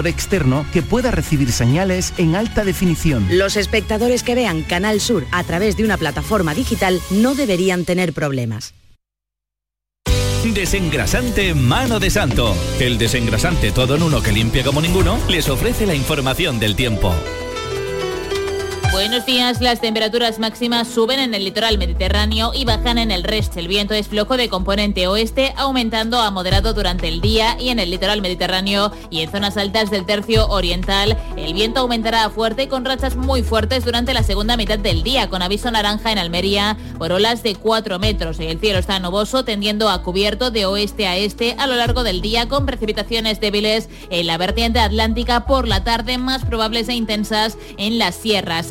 externo 0.00 0.66
que 0.72 0.82
pueda 0.82 1.10
recibir 1.10 1.52
señales 1.52 2.12
en 2.18 2.34
alta 2.34 2.64
definición. 2.64 3.26
Los 3.30 3.56
espectadores 3.56 4.22
que 4.22 4.34
vean 4.34 4.62
Canal 4.62 5.00
Sur 5.00 5.26
a 5.30 5.44
través 5.44 5.76
de 5.76 5.84
una 5.84 5.96
plataforma 5.96 6.54
digital 6.54 7.00
no 7.10 7.34
deberían 7.34 7.84
tener 7.84 8.12
problemas. 8.12 8.74
Desengrasante 10.44 11.54
Mano 11.54 12.00
de 12.00 12.10
Santo. 12.10 12.54
El 12.80 12.98
desengrasante 12.98 13.70
todo 13.70 13.94
en 13.94 14.02
uno 14.02 14.22
que 14.22 14.32
limpia 14.32 14.64
como 14.64 14.80
ninguno 14.80 15.18
les 15.28 15.48
ofrece 15.48 15.86
la 15.86 15.94
información 15.94 16.58
del 16.58 16.74
tiempo. 16.74 17.14
Buenos 18.92 19.24
días, 19.24 19.62
las 19.62 19.80
temperaturas 19.80 20.38
máximas 20.38 20.86
suben 20.86 21.18
en 21.18 21.32
el 21.32 21.44
litoral 21.44 21.78
mediterráneo 21.78 22.52
y 22.54 22.66
bajan 22.66 22.98
en 22.98 23.10
el 23.10 23.24
resto. 23.24 23.58
El 23.58 23.66
viento 23.66 23.94
es 23.94 24.08
flojo 24.08 24.36
de 24.36 24.50
componente 24.50 25.06
oeste, 25.06 25.54
aumentando 25.56 26.20
a 26.20 26.30
moderado 26.30 26.74
durante 26.74 27.08
el 27.08 27.22
día 27.22 27.56
y 27.58 27.70
en 27.70 27.78
el 27.78 27.90
litoral 27.90 28.20
mediterráneo 28.20 28.92
y 29.08 29.22
en 29.22 29.30
zonas 29.30 29.56
altas 29.56 29.90
del 29.90 30.04
tercio 30.04 30.46
oriental. 30.48 31.16
El 31.38 31.54
viento 31.54 31.80
aumentará 31.80 32.24
a 32.24 32.30
fuerte 32.30 32.68
con 32.68 32.84
rachas 32.84 33.16
muy 33.16 33.42
fuertes 33.42 33.86
durante 33.86 34.12
la 34.12 34.22
segunda 34.22 34.58
mitad 34.58 34.78
del 34.78 35.02
día, 35.02 35.30
con 35.30 35.40
aviso 35.40 35.70
naranja 35.70 36.12
en 36.12 36.18
Almería 36.18 36.76
por 36.98 37.12
olas 37.12 37.42
de 37.42 37.54
4 37.54 37.98
metros. 37.98 38.40
El 38.40 38.60
cielo 38.60 38.78
está 38.78 38.98
nuboso, 38.98 39.42
tendiendo 39.42 39.88
a 39.88 40.02
cubierto 40.02 40.50
de 40.50 40.66
oeste 40.66 41.06
a 41.06 41.16
este 41.16 41.54
a 41.58 41.66
lo 41.66 41.76
largo 41.76 42.04
del 42.04 42.20
día, 42.20 42.46
con 42.46 42.66
precipitaciones 42.66 43.40
débiles 43.40 43.88
en 44.10 44.26
la 44.26 44.36
vertiente 44.36 44.80
atlántica 44.80 45.46
por 45.46 45.66
la 45.66 45.82
tarde, 45.82 46.18
más 46.18 46.44
probables 46.44 46.90
e 46.90 46.94
intensas 46.94 47.56
en 47.78 47.96
las 47.96 48.16
sierras. 48.16 48.70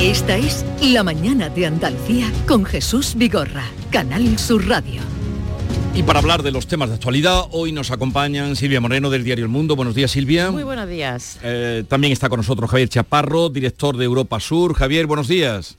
Esta 0.00 0.36
es 0.36 0.64
La 0.80 1.02
Mañana 1.02 1.48
de 1.48 1.66
Andalucía 1.66 2.30
con 2.46 2.64
Jesús 2.64 3.16
Vigorra, 3.16 3.64
Canal 3.90 4.38
Sur 4.38 4.68
Radio. 4.68 5.00
Y 5.92 6.04
para 6.04 6.20
hablar 6.20 6.44
de 6.44 6.52
los 6.52 6.68
temas 6.68 6.90
de 6.90 6.94
actualidad, 6.94 7.46
hoy 7.50 7.72
nos 7.72 7.90
acompañan 7.90 8.54
Silvia 8.54 8.80
Moreno 8.80 9.10
del 9.10 9.24
diario 9.24 9.44
El 9.44 9.50
Mundo. 9.50 9.74
Buenos 9.74 9.96
días, 9.96 10.12
Silvia. 10.12 10.52
Muy 10.52 10.62
buenos 10.62 10.88
días. 10.88 11.40
Eh, 11.42 11.82
también 11.88 12.12
está 12.12 12.28
con 12.28 12.36
nosotros 12.36 12.70
Javier 12.70 12.88
Chaparro, 12.88 13.48
director 13.48 13.96
de 13.96 14.04
Europa 14.04 14.38
Sur. 14.38 14.74
Javier, 14.74 15.08
buenos 15.08 15.26
días. 15.26 15.76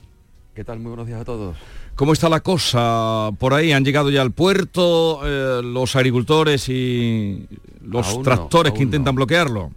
¿Qué 0.54 0.64
tal? 0.64 0.80
Muy 0.80 0.90
buenos 0.90 1.06
días 1.06 1.22
a 1.22 1.24
todos. 1.24 1.56
¿Cómo 1.94 2.12
está 2.12 2.28
la 2.28 2.40
cosa 2.40 3.30
por 3.38 3.54
ahí? 3.54 3.72
¿Han 3.72 3.86
llegado 3.86 4.10
ya 4.10 4.20
al 4.20 4.32
puerto 4.32 5.22
eh, 5.24 5.62
los 5.64 5.96
agricultores 5.96 6.68
y 6.68 7.46
los 7.82 8.06
Aún 8.06 8.18
no, 8.18 8.22
tractores 8.22 8.74
que 8.74 8.82
intentan 8.82 9.14
bloquearlo? 9.14 9.70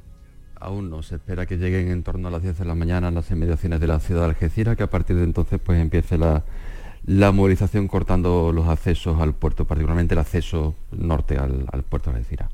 Aún 0.64 0.90
no, 0.90 1.04
se 1.04 1.16
espera 1.16 1.46
que 1.46 1.58
lleguen 1.58 1.92
en 1.92 2.04
torno 2.04 2.30
a 2.30 2.32
las 2.32 2.42
10 2.42 2.60
de 2.60 2.66
la 2.66 2.74
mañana 2.74 3.10
a 3.10 3.12
las 3.12 3.30
inmediaciones 3.32 3.82
de 3.82 3.88
la 3.88 4.00
ciudad 4.00 4.22
de 4.22 4.28
Algeciras, 4.28 4.78
que 4.78 4.84
a 4.84 4.90
partir 4.90 5.18
de 5.18 5.24
entonces 5.24 5.60
pues 5.64 5.78
empiece 5.78 6.18
la, 6.18 6.44
la 7.06 7.34
movilización 7.34 7.90
cortando 7.90 8.52
los 8.54 8.68
accesos 8.70 9.20
al 9.20 9.34
puerto, 9.34 9.66
particularmente 9.66 10.14
el 10.14 10.20
acceso 10.20 10.76
norte 10.92 11.38
al, 11.38 11.66
al 11.70 11.84
puerto 11.84 12.12
de 12.12 12.18
Algeciras. 12.18 12.50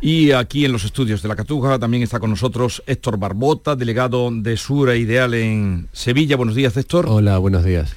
Y 0.00 0.32
aquí 0.32 0.64
en 0.64 0.72
los 0.72 0.84
estudios 0.84 1.22
de 1.22 1.28
la 1.28 1.34
Catuja 1.34 1.78
también 1.78 2.02
está 2.02 2.20
con 2.20 2.30
nosotros 2.30 2.82
Héctor 2.86 3.18
Barbota, 3.18 3.74
delegado 3.74 4.30
de 4.30 4.56
Sura 4.56 4.94
Ideal 4.94 5.34
en 5.34 5.88
Sevilla. 5.92 6.36
Buenos 6.36 6.54
días, 6.54 6.76
Héctor. 6.76 7.06
Hola, 7.08 7.38
buenos 7.38 7.64
días. 7.64 7.96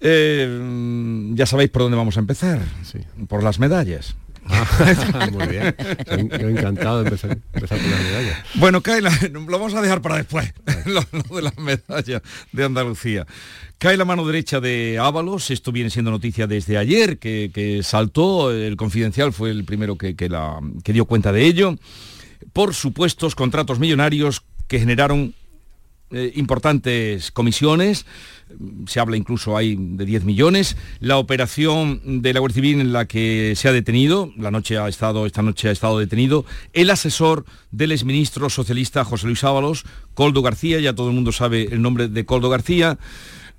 Eh, 0.00 1.32
ya 1.34 1.46
sabéis 1.46 1.70
por 1.70 1.82
dónde 1.82 1.96
vamos 1.96 2.16
a 2.18 2.20
empezar. 2.20 2.60
Por 3.26 3.42
las 3.42 3.58
medallas. 3.58 4.16
muy 5.32 5.46
bien. 5.46 5.74
Yo 6.40 6.48
encantado 6.48 7.02
de 7.02 7.08
empezar, 7.08 7.38
empezar 7.52 7.78
con 7.80 7.90
las 7.90 8.00
medallas. 8.00 8.38
Bueno, 8.54 8.80
cae 8.82 9.00
la- 9.00 9.16
lo 9.32 9.44
vamos 9.46 9.74
a 9.74 9.82
dejar 9.82 10.00
para 10.02 10.16
después, 10.16 10.52
lo, 10.86 11.02
lo 11.12 11.36
de 11.36 11.42
las 11.42 11.58
medallas 11.58 12.22
de 12.52 12.64
Andalucía. 12.64 13.26
Cae 13.78 13.96
la 13.96 14.04
mano 14.04 14.26
derecha 14.26 14.60
de 14.60 14.98
Ábalos, 15.00 15.50
esto 15.50 15.70
viene 15.70 15.90
siendo 15.90 16.10
noticia 16.10 16.46
desde 16.46 16.78
ayer, 16.78 17.18
que, 17.18 17.50
que 17.54 17.82
saltó, 17.82 18.50
el 18.50 18.76
Confidencial 18.76 19.32
fue 19.32 19.50
el 19.50 19.64
primero 19.64 19.96
que, 19.96 20.16
que 20.16 20.28
la, 20.28 20.58
que 20.82 20.92
dio 20.92 21.04
cuenta 21.04 21.30
de 21.32 21.44
ello, 21.44 21.76
por 22.52 22.74
supuestos 22.74 23.34
contratos 23.34 23.78
millonarios 23.78 24.42
que 24.66 24.80
generaron 24.80 25.34
eh, 26.10 26.32
importantes 26.36 27.30
comisiones, 27.32 28.06
se 28.86 28.98
habla 28.98 29.18
incluso 29.18 29.58
hay 29.58 29.76
de 29.78 30.06
10 30.06 30.24
millones. 30.24 30.76
La 31.00 31.18
operación 31.18 32.22
de 32.22 32.32
la 32.32 32.40
Guardia 32.40 32.54
Civil 32.54 32.80
en 32.80 32.94
la 32.94 33.06
que 33.06 33.52
se 33.56 33.68
ha 33.68 33.72
detenido, 33.72 34.32
la 34.38 34.50
noche 34.50 34.78
ha 34.78 34.88
estado, 34.88 35.26
esta 35.26 35.42
noche 35.42 35.68
ha 35.68 35.72
estado 35.72 35.98
detenido, 35.98 36.46
el 36.72 36.88
asesor 36.88 37.44
del 37.72 37.92
exministro 37.92 38.48
socialista 38.48 39.04
José 39.04 39.26
Luis 39.26 39.44
Ábalos, 39.44 39.84
Coldo 40.14 40.40
García, 40.40 40.80
ya 40.80 40.94
todo 40.94 41.08
el 41.08 41.14
mundo 41.14 41.30
sabe 41.30 41.68
el 41.70 41.82
nombre 41.82 42.08
de 42.08 42.24
Coldo 42.24 42.48
García. 42.48 42.98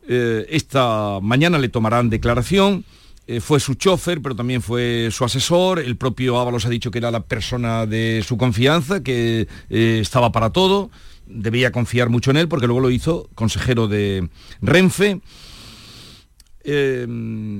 Eh, 0.07 0.47
esta 0.49 1.19
mañana 1.21 1.59
le 1.59 1.69
tomarán 1.69 2.09
declaración. 2.09 2.83
Eh, 3.27 3.41
fue 3.41 3.59
su 3.59 3.75
chofer, 3.75 4.23
pero 4.23 4.35
también 4.35 4.63
fue 4.63 5.09
su 5.11 5.23
asesor. 5.23 5.77
El 5.77 5.97
propio 5.97 6.39
Ábalos 6.39 6.65
ha 6.65 6.69
dicho 6.69 6.89
que 6.89 6.97
era 6.97 7.11
la 7.11 7.19
persona 7.19 7.85
de 7.85 8.23
su 8.27 8.37
confianza, 8.37 9.03
que 9.03 9.47
estaba 9.69 10.31
para 10.31 10.49
todo 10.49 10.89
debía 11.29 11.71
confiar 11.71 12.09
mucho 12.09 12.31
en 12.31 12.37
él 12.37 12.47
porque 12.47 12.67
luego 12.67 12.81
lo 12.81 12.89
hizo 12.89 13.29
consejero 13.35 13.87
de 13.87 14.29
Renfe. 14.61 15.21
Eh, 16.61 17.07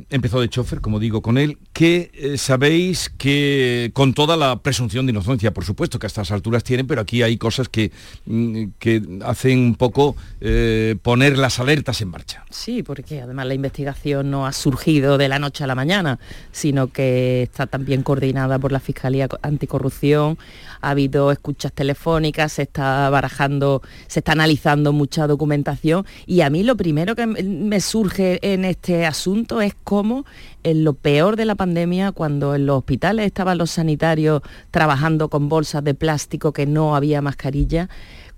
empezó 0.10 0.42
de 0.42 0.50
chofer, 0.50 0.82
como 0.82 1.00
digo, 1.00 1.22
con 1.22 1.38
él, 1.38 1.58
que 1.72 2.12
eh, 2.14 2.38
sabéis 2.38 3.10
que 3.18 3.92
con 3.94 4.14
toda 4.14 4.36
la 4.36 4.58
presunción 4.58 5.06
de 5.06 5.12
inocencia, 5.12 5.54
por 5.54 5.64
supuesto, 5.64 6.00
que 6.00 6.06
a 6.06 6.10
estas 6.10 6.32
alturas 6.32 6.66
tienen, 6.66 6.86
pero 6.86 7.00
aquí 7.00 7.24
hay 7.24 7.38
cosas 7.38 7.70
que, 7.70 7.92
mm, 8.26 8.64
que 8.78 9.02
hacen 9.24 9.60
un 9.60 9.76
poco 9.76 10.18
eh, 10.42 10.98
poner 11.02 11.38
las 11.38 11.60
alertas 11.60 12.02
en 12.02 12.10
marcha. 12.10 12.44
Sí, 12.50 12.84
porque 12.84 13.22
además 13.22 13.46
la 13.46 13.54
investigación 13.54 14.30
no 14.32 14.46
ha 14.46 14.52
surgido 14.52 15.18
de 15.18 15.30
la 15.30 15.40
noche 15.40 15.64
a 15.64 15.68
la 15.68 15.76
mañana, 15.76 16.20
sino 16.52 16.88
que 16.88 17.44
está 17.44 17.68
también 17.68 18.04
coordinada 18.04 18.60
por 18.60 18.74
la 18.74 18.82
Fiscalía 18.82 19.30
Anticorrupción, 19.42 20.38
ha 20.82 20.90
habido 20.90 21.32
escuchas 21.32 21.72
telefónicas, 21.72 22.54
se 22.54 22.64
está 22.64 23.10
barajando, 23.10 23.82
se 24.08 24.20
está 24.20 24.34
analizando 24.34 24.92
mucha 24.92 25.28
documentación 25.28 26.06
y 26.26 26.42
a 26.42 26.50
mí 26.50 26.64
lo 26.64 26.76
primero 26.76 27.16
que 27.16 27.28
me 27.28 27.82
surge 27.82 28.40
en 28.42 28.66
este 28.66 28.89
asunto 29.06 29.62
es 29.62 29.76
cómo 29.84 30.26
en 30.64 30.84
lo 30.84 30.94
peor 30.94 31.36
de 31.36 31.46
la 31.46 31.56
pandemia, 31.56 32.12
cuando 32.12 32.56
en 32.56 32.66
los 32.66 32.80
hospitales 32.80 33.26
estaban 33.26 33.58
los 33.58 33.72
sanitarios 33.72 34.42
trabajando 34.72 35.30
con 35.30 35.50
bolsas 35.50 35.84
de 35.84 35.94
plástico 35.94 36.52
que 36.54 36.66
no 36.66 36.96
había 36.96 37.22
mascarilla, 37.22 37.90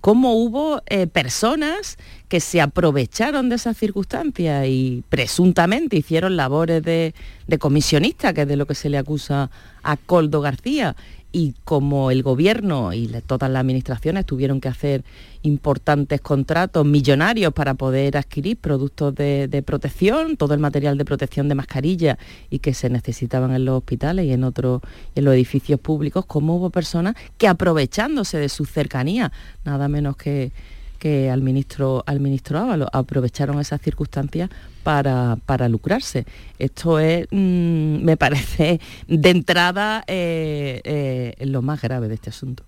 cómo 0.02 0.34
hubo 0.34 0.82
eh, 0.88 1.08
personas 1.08 1.98
que 2.28 2.40
se 2.40 2.60
aprovecharon 2.60 3.50
de 3.50 3.56
esas 3.56 3.78
circunstancias 3.78 4.66
y 4.68 5.04
presuntamente 5.10 5.96
hicieron 5.98 6.36
labores 6.36 6.84
de 6.84 7.14
comisionista, 7.60 8.34
que 8.34 8.42
es 8.42 8.48
de 8.48 8.56
lo 8.56 8.66
que 8.66 8.76
se 8.76 8.90
le 8.90 8.98
acusa 8.98 9.52
a 9.84 9.98
Coldo 9.98 10.42
García. 10.42 10.96
Y 11.34 11.56
como 11.64 12.12
el 12.12 12.24
gobierno 12.24 12.94
y 12.94 13.08
todas 13.26 13.50
las 13.50 13.62
administraciones 13.62 14.26
tuvieron 14.26 14.60
que 14.60 14.68
hacer 14.68 15.04
importantes 15.44 16.20
contratos 16.22 16.86
millonarios 16.86 17.54
para 17.54 17.74
poder 17.74 18.18
adquirir 18.18 18.58
productos 18.58 19.16
de, 19.16 19.64
protección, 19.66 20.36
todo 20.36 20.54
el 20.54 20.60
material 20.60 20.98
de 20.98 21.06
protección 21.06 21.48
de 21.48 21.56
mascarilla 21.56 22.18
y 22.50 22.60
que 22.60 22.74
se 22.74 22.90
necesitaban 22.90 23.54
en 23.54 23.66
los 23.66 23.78
hospitales 23.78 24.26
y 24.26 24.34
en 24.34 24.44
otros 24.44 24.82
en 25.16 25.26
los 25.26 25.34
edificios 25.34 25.80
públicos, 25.80 26.26
como 26.26 26.58
hubo 26.58 26.70
personas 26.70 27.16
que 27.38 27.48
aprovechándose 27.48 28.38
de 28.38 28.50
su 28.50 28.66
cercanía, 28.66 29.32
nada 29.64 29.88
menos 29.88 30.18
que, 30.18 30.52
que 31.00 31.30
al 31.30 31.42
ministro 31.42 32.04
al 32.06 32.20
ministro 32.20 32.60
aprovecharon 32.92 33.60
esas 33.60 33.82
circunstancias 33.82 34.50
para, 34.84 35.38
para 35.46 35.70
lucrarse. 35.70 36.26
Esto 36.60 37.00
es, 37.00 37.28
mm, 37.32 38.04
me 38.04 38.18
parece, 38.18 38.80
de 39.08 39.30
entrada 39.30 40.04
eh, 40.08 40.82
eh, 40.84 41.46
lo 41.46 41.62
más 41.62 41.82
grave 41.82 42.08
de 42.08 42.16
este 42.16 42.30
asunto. 42.30 42.64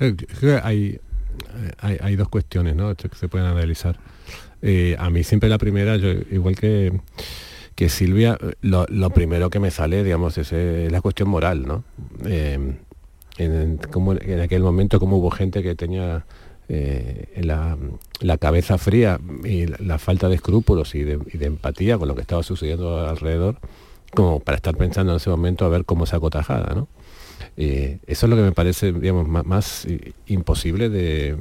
Eh, 0.00 0.16
hay, 0.62 1.00
hay, 1.80 2.16
dos 2.16 2.28
cuestiones 2.28 2.76
¿no? 2.76 2.90
Esto 2.90 3.08
que 3.08 3.16
se 3.16 3.28
pueden 3.28 3.46
analizar. 3.46 3.98
A 4.98 5.10
mí 5.10 5.22
siempre 5.22 5.48
la 5.48 5.58
primera, 5.58 5.96
yo, 5.96 6.08
igual 6.30 6.56
que, 6.56 7.00
que 7.74 7.88
Silvia, 7.88 8.36
lo, 8.60 9.10
primero 9.10 9.50
que 9.50 9.60
me 9.60 9.70
sale, 9.70 10.02
digamos, 10.02 10.36
es 10.38 10.52
la 10.90 11.00
cuestión 11.00 11.28
moral, 11.28 11.64
¿no? 11.66 11.84
En, 12.24 12.80
en 13.38 14.40
aquel 14.40 14.62
momento, 14.62 14.98
como 14.98 15.18
hubo 15.18 15.30
gente 15.30 15.62
que 15.62 15.76
tenía 15.76 16.24
eh, 16.68 17.40
la, 17.42 18.38
cabeza 18.38 18.78
fría 18.78 19.20
y 19.44 19.66
la, 19.66 19.98
falta 19.98 20.28
de 20.28 20.36
escrúpulos 20.36 20.94
y 20.94 21.02
de, 21.02 21.18
empatía 21.40 21.98
con 21.98 22.08
lo 22.08 22.14
que 22.14 22.20
estaba 22.20 22.42
sucediendo 22.42 23.06
alrededor, 23.06 23.56
como 24.14 24.40
para 24.40 24.56
estar 24.56 24.76
pensando 24.76 25.12
en 25.12 25.16
ese 25.16 25.30
momento 25.30 25.64
a 25.64 25.68
ver 25.68 25.84
cómo 25.84 26.06
saco 26.06 26.30
tajada, 26.30 26.74
¿no? 26.74 26.88
Eh, 27.56 27.98
eso 28.06 28.26
es 28.26 28.30
lo 28.30 28.36
que 28.36 28.42
me 28.42 28.52
parece 28.52 28.92
digamos, 28.92 29.26
más, 29.28 29.86
imposible 30.26 30.88
de, 30.88 31.36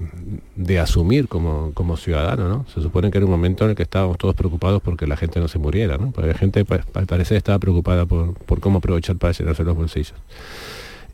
de 0.55 0.79
asumir 0.79 1.27
como, 1.27 1.71
como 1.73 1.97
ciudadano. 1.97 2.47
¿no? 2.49 2.65
Se 2.73 2.81
supone 2.81 3.11
que 3.11 3.17
era 3.17 3.25
un 3.25 3.31
momento 3.31 3.65
en 3.65 3.71
el 3.71 3.75
que 3.75 3.83
estábamos 3.83 4.17
todos 4.17 4.33
preocupados 4.33 4.81
porque 4.81 5.05
la 5.05 5.15
gente 5.17 5.39
no 5.39 5.47
se 5.47 5.59
muriera. 5.59 5.97
¿no? 5.97 6.11
Porque 6.11 6.29
la 6.29 6.37
gente 6.37 6.65
pues, 6.65 6.81
al 6.93 7.21
estaba 7.21 7.59
preocupada 7.59 8.05
por, 8.05 8.33
por 8.33 8.59
cómo 8.59 8.79
aprovechar 8.79 9.15
para 9.17 9.33
llenarse 9.33 9.63
los 9.63 9.75
bolsillos. 9.75 10.15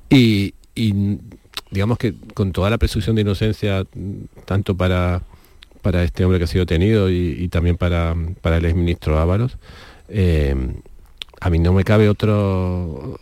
Y, 0.09 0.53
digamos 1.73 1.97
que 1.97 2.13
con 2.35 2.51
toda 2.51 2.69
la 2.69 2.77
presunción 2.77 3.15
de 3.15 3.23
inocencia, 3.23 3.85
tanto 4.45 4.77
para, 4.77 5.23
para 5.81 6.03
este 6.03 6.23
hombre 6.23 6.37
que 6.37 6.45
ha 6.45 6.47
sido 6.47 6.65
detenido 6.65 7.09
y, 7.09 7.35
y 7.39 7.47
también 7.49 7.77
para, 7.77 8.15
para 8.41 8.57
el 8.57 8.65
exministro 8.65 9.17
Ábalos, 9.19 9.57
eh, 10.07 10.55
a 11.41 11.49
mí 11.49 11.59
no 11.59 11.73
me 11.73 11.83
cabe 11.83 12.07
otro 12.07 13.19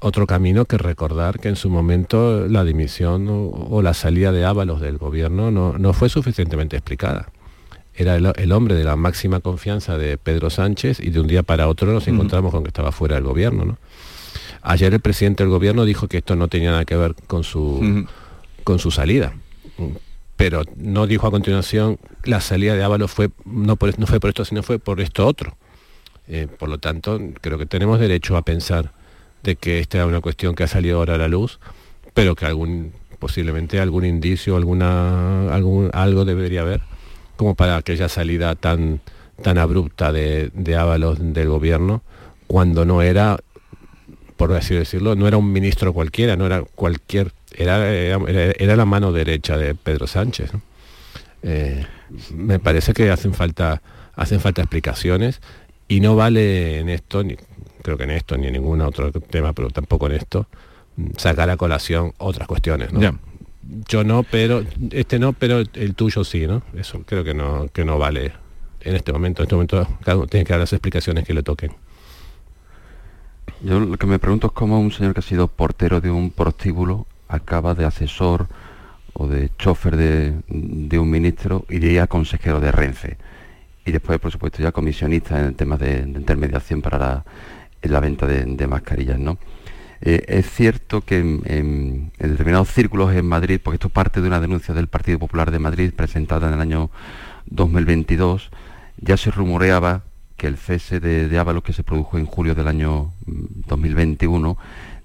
otro 0.00 0.26
camino 0.26 0.66
que 0.66 0.76
recordar 0.76 1.40
que 1.40 1.48
en 1.48 1.56
su 1.56 1.70
momento 1.70 2.46
la 2.46 2.62
dimisión 2.62 3.26
o, 3.28 3.48
o 3.48 3.80
la 3.80 3.94
salida 3.94 4.32
de 4.32 4.44
Ábalos 4.44 4.82
del 4.82 4.98
gobierno 4.98 5.50
no, 5.50 5.78
no 5.78 5.92
fue 5.94 6.10
suficientemente 6.10 6.76
explicada. 6.76 7.30
Era 7.94 8.16
el, 8.16 8.30
el 8.36 8.52
hombre 8.52 8.74
de 8.74 8.84
la 8.84 8.96
máxima 8.96 9.40
confianza 9.40 9.96
de 9.96 10.18
Pedro 10.18 10.50
Sánchez 10.50 11.00
y 11.00 11.08
de 11.08 11.20
un 11.20 11.26
día 11.26 11.42
para 11.42 11.68
otro 11.68 11.90
nos 11.90 12.06
encontramos 12.06 12.50
con 12.50 12.64
que 12.64 12.68
estaba 12.68 12.92
fuera 12.92 13.14
del 13.14 13.24
gobierno. 13.24 13.64
¿no? 13.64 13.78
Ayer 14.66 14.94
el 14.94 15.00
presidente 15.00 15.42
del 15.42 15.50
gobierno 15.50 15.84
dijo 15.84 16.08
que 16.08 16.16
esto 16.18 16.36
no 16.36 16.48
tenía 16.48 16.70
nada 16.70 16.86
que 16.86 16.96
ver 16.96 17.14
con 17.26 17.44
su, 17.44 18.06
con 18.64 18.78
su 18.78 18.90
salida. 18.90 19.34
Pero 20.36 20.62
no 20.76 21.06
dijo 21.06 21.26
a 21.26 21.30
continuación 21.30 21.98
la 22.24 22.40
salida 22.40 22.74
de 22.74 22.82
Ábalos 22.82 23.10
fue 23.10 23.30
no, 23.44 23.76
por, 23.76 23.96
no 23.98 24.06
fue 24.06 24.20
por 24.20 24.30
esto, 24.30 24.44
sino 24.46 24.62
fue 24.62 24.78
por 24.78 25.02
esto 25.02 25.26
otro. 25.26 25.56
Eh, 26.28 26.48
por 26.58 26.70
lo 26.70 26.78
tanto, 26.78 27.20
creo 27.42 27.58
que 27.58 27.66
tenemos 27.66 28.00
derecho 28.00 28.38
a 28.38 28.42
pensar 28.42 28.92
de 29.42 29.56
que 29.56 29.80
esta 29.80 30.00
es 30.00 30.06
una 30.06 30.22
cuestión 30.22 30.54
que 30.54 30.64
ha 30.64 30.68
salido 30.68 30.96
ahora 30.96 31.16
a 31.16 31.18
la 31.18 31.28
luz, 31.28 31.60
pero 32.14 32.34
que 32.34 32.46
algún 32.46 32.92
posiblemente 33.18 33.80
algún 33.80 34.06
indicio, 34.06 34.56
alguna 34.56 35.54
algún 35.54 35.90
algo 35.92 36.24
debería 36.24 36.62
haber 36.62 36.80
como 37.36 37.54
para 37.54 37.76
aquella 37.76 38.08
salida 38.08 38.54
tan 38.54 39.00
tan 39.42 39.58
abrupta 39.58 40.10
de, 40.10 40.50
de 40.54 40.76
Ábalos 40.76 41.18
del 41.20 41.48
gobierno 41.48 42.02
cuando 42.46 42.86
no 42.86 43.02
era 43.02 43.38
por 44.36 44.52
así 44.52 44.74
decirlo, 44.74 45.14
no 45.14 45.28
era 45.28 45.36
un 45.36 45.52
ministro 45.52 45.92
cualquiera, 45.92 46.36
no 46.36 46.46
era 46.46 46.62
cualquier, 46.62 47.32
era, 47.52 47.90
era, 47.92 48.18
era 48.26 48.76
la 48.76 48.84
mano 48.84 49.12
derecha 49.12 49.56
de 49.56 49.74
Pedro 49.74 50.06
Sánchez. 50.06 50.52
¿no? 50.52 50.62
Eh, 51.42 51.84
me 52.34 52.58
parece 52.58 52.92
que 52.94 53.10
hacen 53.10 53.34
falta, 53.34 53.82
hacen 54.14 54.40
falta 54.40 54.62
explicaciones 54.62 55.40
y 55.88 56.00
no 56.00 56.16
vale 56.16 56.78
en 56.78 56.88
esto, 56.88 57.22
ni, 57.22 57.36
creo 57.82 57.98
que 57.98 58.04
en 58.04 58.10
esto 58.10 58.36
ni 58.36 58.46
en 58.46 58.54
ningún 58.54 58.80
otro 58.80 59.12
tema, 59.12 59.52
pero 59.52 59.70
tampoco 59.70 60.06
en 60.06 60.12
esto, 60.12 60.46
sacar 61.16 61.50
a 61.50 61.56
colación 61.56 62.14
otras 62.18 62.48
cuestiones. 62.48 62.92
¿no? 62.92 63.18
Yo 63.88 64.04
no, 64.04 64.22
pero 64.22 64.64
este 64.90 65.18
no, 65.18 65.32
pero 65.32 65.60
el 65.60 65.94
tuyo 65.94 66.24
sí, 66.24 66.46
¿no? 66.46 66.62
Eso 66.76 67.02
creo 67.06 67.24
que 67.24 67.34
no, 67.34 67.68
que 67.72 67.84
no 67.84 67.98
vale 67.98 68.32
en 68.80 68.96
este 68.96 69.12
momento. 69.12 69.42
En 69.42 69.44
este 69.44 69.54
momento 69.54 69.86
cada 70.02 70.16
uno 70.16 70.26
tiene 70.26 70.44
que 70.44 70.52
dar 70.52 70.60
las 70.60 70.72
explicaciones 70.72 71.24
que 71.24 71.34
le 71.34 71.42
toquen. 71.42 71.72
Yo 73.62 73.80
lo 73.80 73.96
que 73.96 74.06
me 74.06 74.18
pregunto 74.18 74.48
es 74.48 74.52
cómo 74.52 74.80
un 74.80 74.90
señor 74.92 75.14
que 75.14 75.20
ha 75.20 75.22
sido 75.22 75.48
portero 75.48 76.00
de 76.00 76.10
un 76.10 76.30
prostíbulo 76.30 77.06
acaba 77.28 77.74
de 77.74 77.84
asesor 77.84 78.48
o 79.14 79.26
de 79.26 79.50
chofer 79.58 79.96
de, 79.96 80.98
un 80.98 81.10
ministro 81.10 81.64
y 81.68 81.78
de 81.78 82.06
consejero 82.08 82.60
de 82.60 82.72
Renfe. 82.72 83.16
Y 83.86 83.92
después, 83.92 84.18
por 84.18 84.32
supuesto, 84.32 84.62
ya 84.62 84.72
comisionista 84.72 85.40
en 85.40 85.54
temas 85.54 85.78
de, 85.78 86.02
de 86.04 86.18
intermediación 86.20 86.82
para 86.82 86.98
la, 86.98 87.24
en 87.80 87.92
la 87.92 88.00
venta 88.00 88.26
de, 88.26 88.66
mascarillas, 88.66 89.18
¿no? 89.18 89.38
Eh, 90.00 90.24
es 90.28 90.50
cierto 90.50 91.00
que 91.02 91.18
en, 91.18 91.42
en- 91.44 92.12
en 92.18 92.30
determinados 92.30 92.68
círculos 92.70 93.14
en 93.14 93.26
Madrid, 93.26 93.60
porque 93.62 93.76
esto 93.76 93.88
parte 93.88 94.20
de 94.20 94.26
una 94.28 94.40
denuncia 94.40 94.74
del 94.74 94.88
Partido 94.88 95.18
Popular 95.18 95.50
de 95.50 95.58
Madrid 95.58 95.92
presentada 95.94 96.48
en 96.48 96.54
el 96.54 96.60
año 96.60 96.90
2022, 97.46 98.50
ya 98.98 99.16
se 99.16 99.30
rumoreaba 99.30 100.02
que 100.36 100.46
el 100.46 100.56
cese 100.56 101.00
de, 101.00 101.28
de 101.28 101.38
Ábalos 101.38 101.62
que 101.62 101.72
se 101.72 101.84
produjo 101.84 102.18
en 102.18 102.26
julio 102.26 102.54
del 102.54 102.68
año 102.68 103.12
mm, 103.26 103.68
2021 103.68 104.56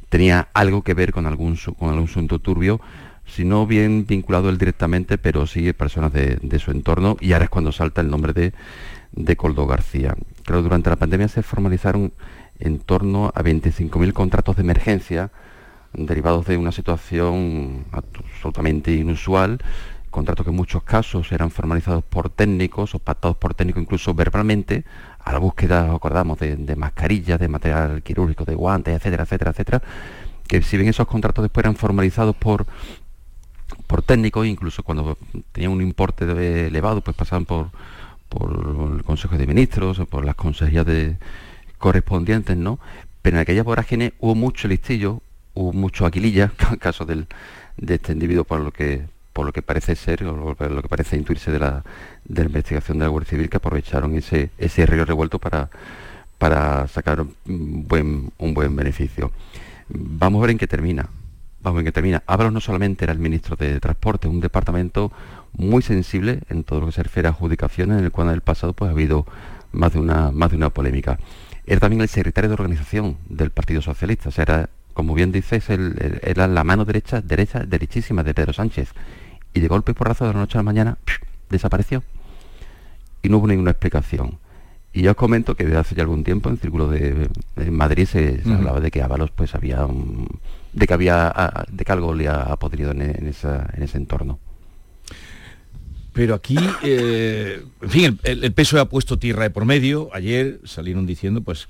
tenía 0.09 0.49
algo 0.53 0.84
que 0.84 0.93
ver 0.93 1.11
con 1.11 1.25
algún, 1.25 1.57
con 1.77 1.89
algún 1.89 2.05
asunto 2.05 2.39
turbio, 2.39 2.82
si 3.25 3.45
no 3.45 3.67
bien 3.67 4.05
vinculado 4.07 4.49
él 4.49 4.57
directamente, 4.57 5.17
pero 5.17 5.45
sí 5.45 5.71
personas 5.73 6.11
de, 6.11 6.38
de 6.41 6.59
su 6.59 6.71
entorno, 6.71 7.15
y 7.19 7.34
ahora 7.34 7.45
es 7.45 7.51
cuando 7.51 7.71
salta 7.71 8.01
el 8.01 8.09
nombre 8.09 8.34
de, 8.34 8.53
de 9.11 9.36
Coldo 9.36 9.67
García. 9.67 10.15
Claro, 10.43 10.63
durante 10.63 10.89
la 10.89 10.95
pandemia 10.95 11.27
se 11.27 11.43
formalizaron 11.43 12.11
en 12.59 12.80
torno 12.80 13.27
a 13.27 13.43
25.000 13.43 14.13
contratos 14.13 14.55
de 14.55 14.63
emergencia 14.63 15.32
derivados 15.93 16.45
de 16.45 16.57
una 16.57 16.71
situación 16.71 17.86
absolutamente 17.91 18.91
inusual, 18.93 19.59
contratos 20.09 20.43
que 20.43 20.51
en 20.51 20.55
muchos 20.55 20.84
casos 20.84 21.32
eran 21.32 21.51
formalizados 21.51 22.03
por 22.03 22.30
técnicos 22.30 22.95
o 22.95 22.99
pactados 22.99 23.38
por 23.38 23.53
técnicos 23.53 23.82
incluso 23.82 24.13
verbalmente, 24.13 24.86
a 25.30 25.34
la 25.34 25.39
búsqueda, 25.39 25.93
acordamos, 25.93 26.39
de, 26.39 26.55
de 26.55 26.75
mascarillas, 26.75 27.39
de 27.39 27.47
material 27.47 28.01
quirúrgico, 28.01 28.45
de 28.45 28.55
guantes, 28.55 28.95
etcétera, 28.95 29.23
etcétera, 29.23 29.51
etcétera, 29.51 29.82
que 30.47 30.61
si 30.61 30.77
bien 30.77 30.89
esos 30.89 31.07
contratos 31.07 31.43
después 31.43 31.63
eran 31.63 31.75
formalizados 31.75 32.36
por 32.36 32.65
por 33.86 34.01
técnicos, 34.01 34.47
incluso 34.47 34.82
cuando 34.82 35.15
tenían 35.51 35.71
un 35.71 35.82
importe 35.82 36.25
elevado, 36.67 37.01
pues 37.01 37.15
pasaban 37.15 37.45
por, 37.45 37.69
por 38.27 38.95
el 38.97 39.03
Consejo 39.03 39.38
de 39.38 39.45
Ministros 39.45 40.01
por 40.09 40.25
las 40.25 40.36
consejerías 40.36 40.88
de, 40.88 41.17
correspondientes, 41.77 42.57
¿no? 42.57 42.80
Pero 43.21 43.38
en 43.38 43.41
aquella 43.41 43.63
vorágine 43.63 44.13
hubo 44.19 44.36
mucho 44.36 44.67
listillo, 44.67 45.21
hubo 45.55 45.73
mucho 45.73 46.05
aquililla, 46.05 46.51
caso 46.80 47.05
del, 47.05 47.27
de 47.77 47.95
este 47.95 48.11
individuo 48.11 48.43
por 48.43 48.59
lo 48.59 48.71
que 48.71 49.03
por 49.34 49.45
lo 49.45 49.53
que 49.53 49.61
parece 49.61 49.95
ser 49.95 50.23
o 50.25 50.36
lo, 50.36 50.55
que 50.82 50.89
parece 50.89 51.15
intuirse 51.17 51.51
de 51.51 51.59
la, 51.59 51.84
de 52.25 52.41
la 52.43 52.47
investigación 52.47 52.97
de 52.99 53.05
la 53.05 53.09
Guardia 53.09 53.30
Civil 53.30 53.49
que 53.49 53.57
aprovecharon 53.57 54.15
ese, 54.15 54.49
ese 54.57 54.86
río 54.86 55.05
revuelto 55.05 55.39
para, 55.39 55.69
para 56.38 56.88
sacar 56.88 57.21
un 57.21 57.88
buen, 57.88 58.32
un 58.38 58.53
buen 58.53 58.75
beneficio. 58.75 59.32
Vamos 59.89 60.39
a 60.39 60.41
ver 60.41 60.51
en 60.51 60.57
qué 60.57 60.67
termina. 60.67 61.09
Vamos 61.61 61.75
a 61.75 61.77
ver 61.77 61.82
en 61.82 61.86
qué 61.86 61.91
termina. 61.91 62.23
Ábalos 62.25 62.53
no 62.53 62.59
solamente 62.61 63.05
era 63.05 63.13
el 63.13 63.19
ministro 63.19 63.55
de 63.55 63.80
Transporte, 63.80 64.27
un 64.27 64.39
departamento 64.39 65.11
muy 65.53 65.82
sensible 65.82 66.39
en 66.49 66.63
todo 66.63 66.80
lo 66.80 66.86
que 66.88 66.91
se 66.93 67.03
refiere 67.03 67.27
a 67.27 67.32
adjudicaciones, 67.32 67.99
en 67.99 68.05
el 68.05 68.11
cual 68.11 68.27
en 68.30 68.36
el 68.36 68.41
pasado 68.41 68.73
pues, 68.73 68.89
ha 68.89 68.91
habido 68.93 69.25
más 69.71 69.93
de 69.93 69.99
una, 69.99 70.32
más 70.32 70.51
de 70.51 70.57
una 70.57 70.69
polémica. 70.69 71.19
Era 71.65 71.80
también 71.82 72.01
el 72.01 72.07
secretario 72.07 72.49
de 72.49 72.53
organización 72.53 73.17
del 73.27 73.51
Partido 73.51 73.82
Socialista, 73.82 74.30
o 74.30 74.32
sea, 74.32 74.43
era, 74.43 74.69
como 74.93 75.13
bien 75.13 75.32
dices, 75.32 75.69
el- 75.69 76.19
era 76.23 76.47
la 76.47 76.63
mano 76.63 76.86
derecha, 76.86 77.21
derecha, 77.21 77.59
derechísima 77.65 78.23
de 78.23 78.34
Pedro 78.34 78.53
Sánchez. 78.53 78.89
Y 79.54 79.60
de 79.62 79.68
golpe 79.68 79.91
y 79.91 79.95
porrazo 79.95 80.26
de 80.28 80.34
la 80.34 80.39
noche 80.39 80.58
a 80.58 80.60
la 80.60 80.64
mañana 80.64 80.97
desapareció. 81.50 82.04
Y 83.22 83.30
no 83.30 83.38
hubo 83.38 83.47
ninguna 83.47 83.72
explicación. 83.72 84.38
Y 84.93 85.04
ya 85.04 85.12
os 85.12 85.18
comento 85.18 85.56
que 85.56 85.66
desde 85.66 85.78
hace 85.78 85.95
ya 85.95 86.02
algún 86.04 86.24
tiempo 86.24 86.50
en 86.50 86.58
círculo 86.58 86.88
de, 86.88 87.30
de 87.56 87.72
Madrid 87.72 88.06
se, 88.06 88.41
hablaba 88.45 88.80
de 88.80 88.89
que 88.91 89.02
Ábalos 89.04 89.30
pues 89.32 89.54
había 89.56 89.86
un- 89.86 90.28
de 90.74 90.88
que 90.88 90.93
había 90.93 91.34
de 91.72 91.84
que 91.86 91.91
algo 91.91 92.14
le 92.14 92.28
ha 92.28 92.56
podrido 92.58 92.91
en, 92.91 93.02
en 93.02 93.28
esa- 93.28 93.70
en 93.76 93.84
ese 93.84 93.97
entorno. 93.97 94.39
Pero 96.12 96.34
aquí, 96.34 96.58
eh, 96.84 97.62
en 97.82 97.89
fin, 97.89 98.20
el, 98.24 98.43
el 98.43 98.52
PSOE 98.52 98.80
ha 98.82 98.86
puesto 98.86 99.20
tierra 99.20 99.43
de 99.43 99.52
por 99.52 99.66
medio. 99.66 100.10
Ayer 100.12 100.60
salieron 100.66 101.06
diciendo, 101.06 101.41
pues, 101.41 101.70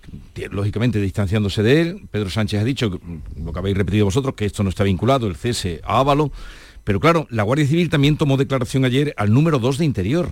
lógicamente 0.49 0.99
distanciándose 1.01 1.61
de 1.61 1.81
él. 1.81 2.07
Pedro 2.09 2.29
Sánchez 2.29 2.61
ha 2.61 2.63
dicho, 2.63 2.99
lo 3.37 3.51
que 3.53 3.59
habéis 3.59 3.77
repetido 3.77 4.05
vosotros, 4.05 4.33
que 4.35 4.45
esto 4.45 4.63
no 4.63 4.69
está 4.69 4.83
vinculado, 4.85 5.27
el 5.27 5.35
cese 5.35 5.81
a 5.83 5.99
Ávalo. 5.99 6.31
Pero 6.83 6.99
claro, 6.99 7.27
la 7.29 7.43
Guardia 7.43 7.67
Civil 7.67 7.89
también 7.89 8.17
tomó 8.17 8.37
declaración 8.37 8.85
ayer 8.85 9.13
al 9.17 9.33
número 9.33 9.59
2 9.59 9.77
de 9.77 9.85
Interior. 9.85 10.29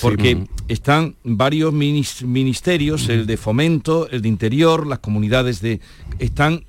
Porque 0.00 0.36
Sí. 0.36 0.46
están 0.68 1.16
varios 1.24 1.74
minis- 1.74 2.22
ministerios, 2.24 3.08
el 3.08 3.26
de 3.26 3.36
fomento, 3.36 4.08
el 4.10 4.22
de 4.22 4.28
interior, 4.28 4.86
las 4.86 5.00
comunidades 5.00 5.60
de. 5.60 5.80
están. 6.18 6.64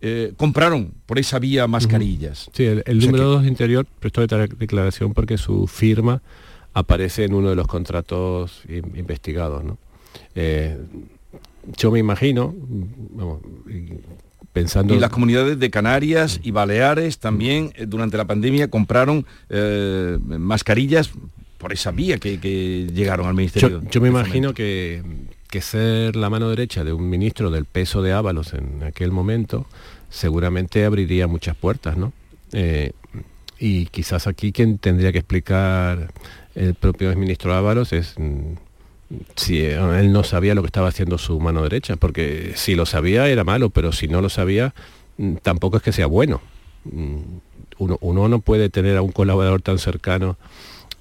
eh, 0.00 0.32
compraron 0.36 0.92
por 1.06 1.18
esa 1.18 1.40
vía 1.40 1.66
mascarillas. 1.66 2.48
Sí, 2.52 2.62
el, 2.62 2.84
el 2.86 2.98
O 2.98 3.00
sea 3.00 3.10
número 3.10 3.24
que- 3.24 3.30
2 3.34 3.42
de 3.42 3.48
interior 3.48 3.86
prestó 3.98 4.24
de- 4.24 4.46
declaración 4.46 5.12
porque 5.12 5.36
su 5.38 5.66
firma 5.66 6.22
aparece 6.72 7.24
en 7.24 7.34
uno 7.34 7.50
de 7.50 7.56
los 7.56 7.66
contratos 7.66 8.62
in- 8.68 8.92
investigados. 8.96 9.64
¿no? 9.64 9.76
Eh, 10.36 10.78
yo 11.76 11.90
me 11.90 11.98
imagino, 11.98 12.54
vamos, 13.10 13.40
pensando... 14.58 14.94
Y 14.94 14.98
las 14.98 15.10
comunidades 15.10 15.58
de 15.58 15.70
Canarias 15.70 16.40
y 16.42 16.50
Baleares 16.50 17.18
también 17.18 17.72
eh, 17.76 17.86
durante 17.86 18.16
la 18.16 18.26
pandemia 18.26 18.68
compraron 18.68 19.24
eh, 19.48 20.18
mascarillas 20.22 21.10
por 21.58 21.72
esa 21.72 21.90
vía 21.90 22.18
que, 22.18 22.38
que 22.40 22.88
llegaron 22.92 23.26
al 23.26 23.34
Ministerio. 23.34 23.80
Yo, 23.82 23.90
yo 23.90 24.00
me 24.00 24.08
imagino 24.08 24.54
que, 24.54 25.02
que 25.50 25.60
ser 25.60 26.16
la 26.16 26.30
mano 26.30 26.50
derecha 26.50 26.84
de 26.84 26.92
un 26.92 27.08
ministro 27.08 27.50
del 27.50 27.64
peso 27.64 28.02
de 28.02 28.12
Ábalos 28.12 28.52
en 28.52 28.82
aquel 28.82 29.12
momento 29.12 29.66
seguramente 30.10 30.84
abriría 30.84 31.26
muchas 31.26 31.56
puertas, 31.56 31.96
¿no? 31.96 32.12
Eh, 32.52 32.92
y 33.58 33.86
quizás 33.86 34.26
aquí 34.26 34.52
quien 34.52 34.78
tendría 34.78 35.12
que 35.12 35.18
explicar 35.18 36.12
el 36.54 36.74
propio 36.74 37.14
ministro 37.16 37.54
Ábalos 37.54 37.92
es 37.92 38.14
mm, 38.16 38.54
si 39.36 39.64
él 39.64 40.12
no 40.12 40.22
sabía 40.22 40.54
lo 40.54 40.62
que 40.62 40.66
estaba 40.66 40.88
haciendo 40.88 41.16
su 41.18 41.40
mano 41.40 41.62
derecha, 41.62 41.96
porque 41.96 42.52
si 42.56 42.74
lo 42.74 42.84
sabía 42.86 43.28
era 43.28 43.44
malo, 43.44 43.70
pero 43.70 43.92
si 43.92 44.06
no 44.08 44.20
lo 44.20 44.28
sabía 44.28 44.74
mm, 45.16 45.36
tampoco 45.42 45.78
es 45.78 45.82
que 45.82 45.92
sea 45.92 46.06
bueno. 46.06 46.40
Mm, 46.84 47.18
Uno, 47.78 48.28
no 48.28 48.40
puede 48.40 48.70
tener 48.70 48.96
a 48.96 49.02
un 49.02 49.12
colaborador 49.12 49.62
tan 49.62 49.78
cercano 49.78 50.36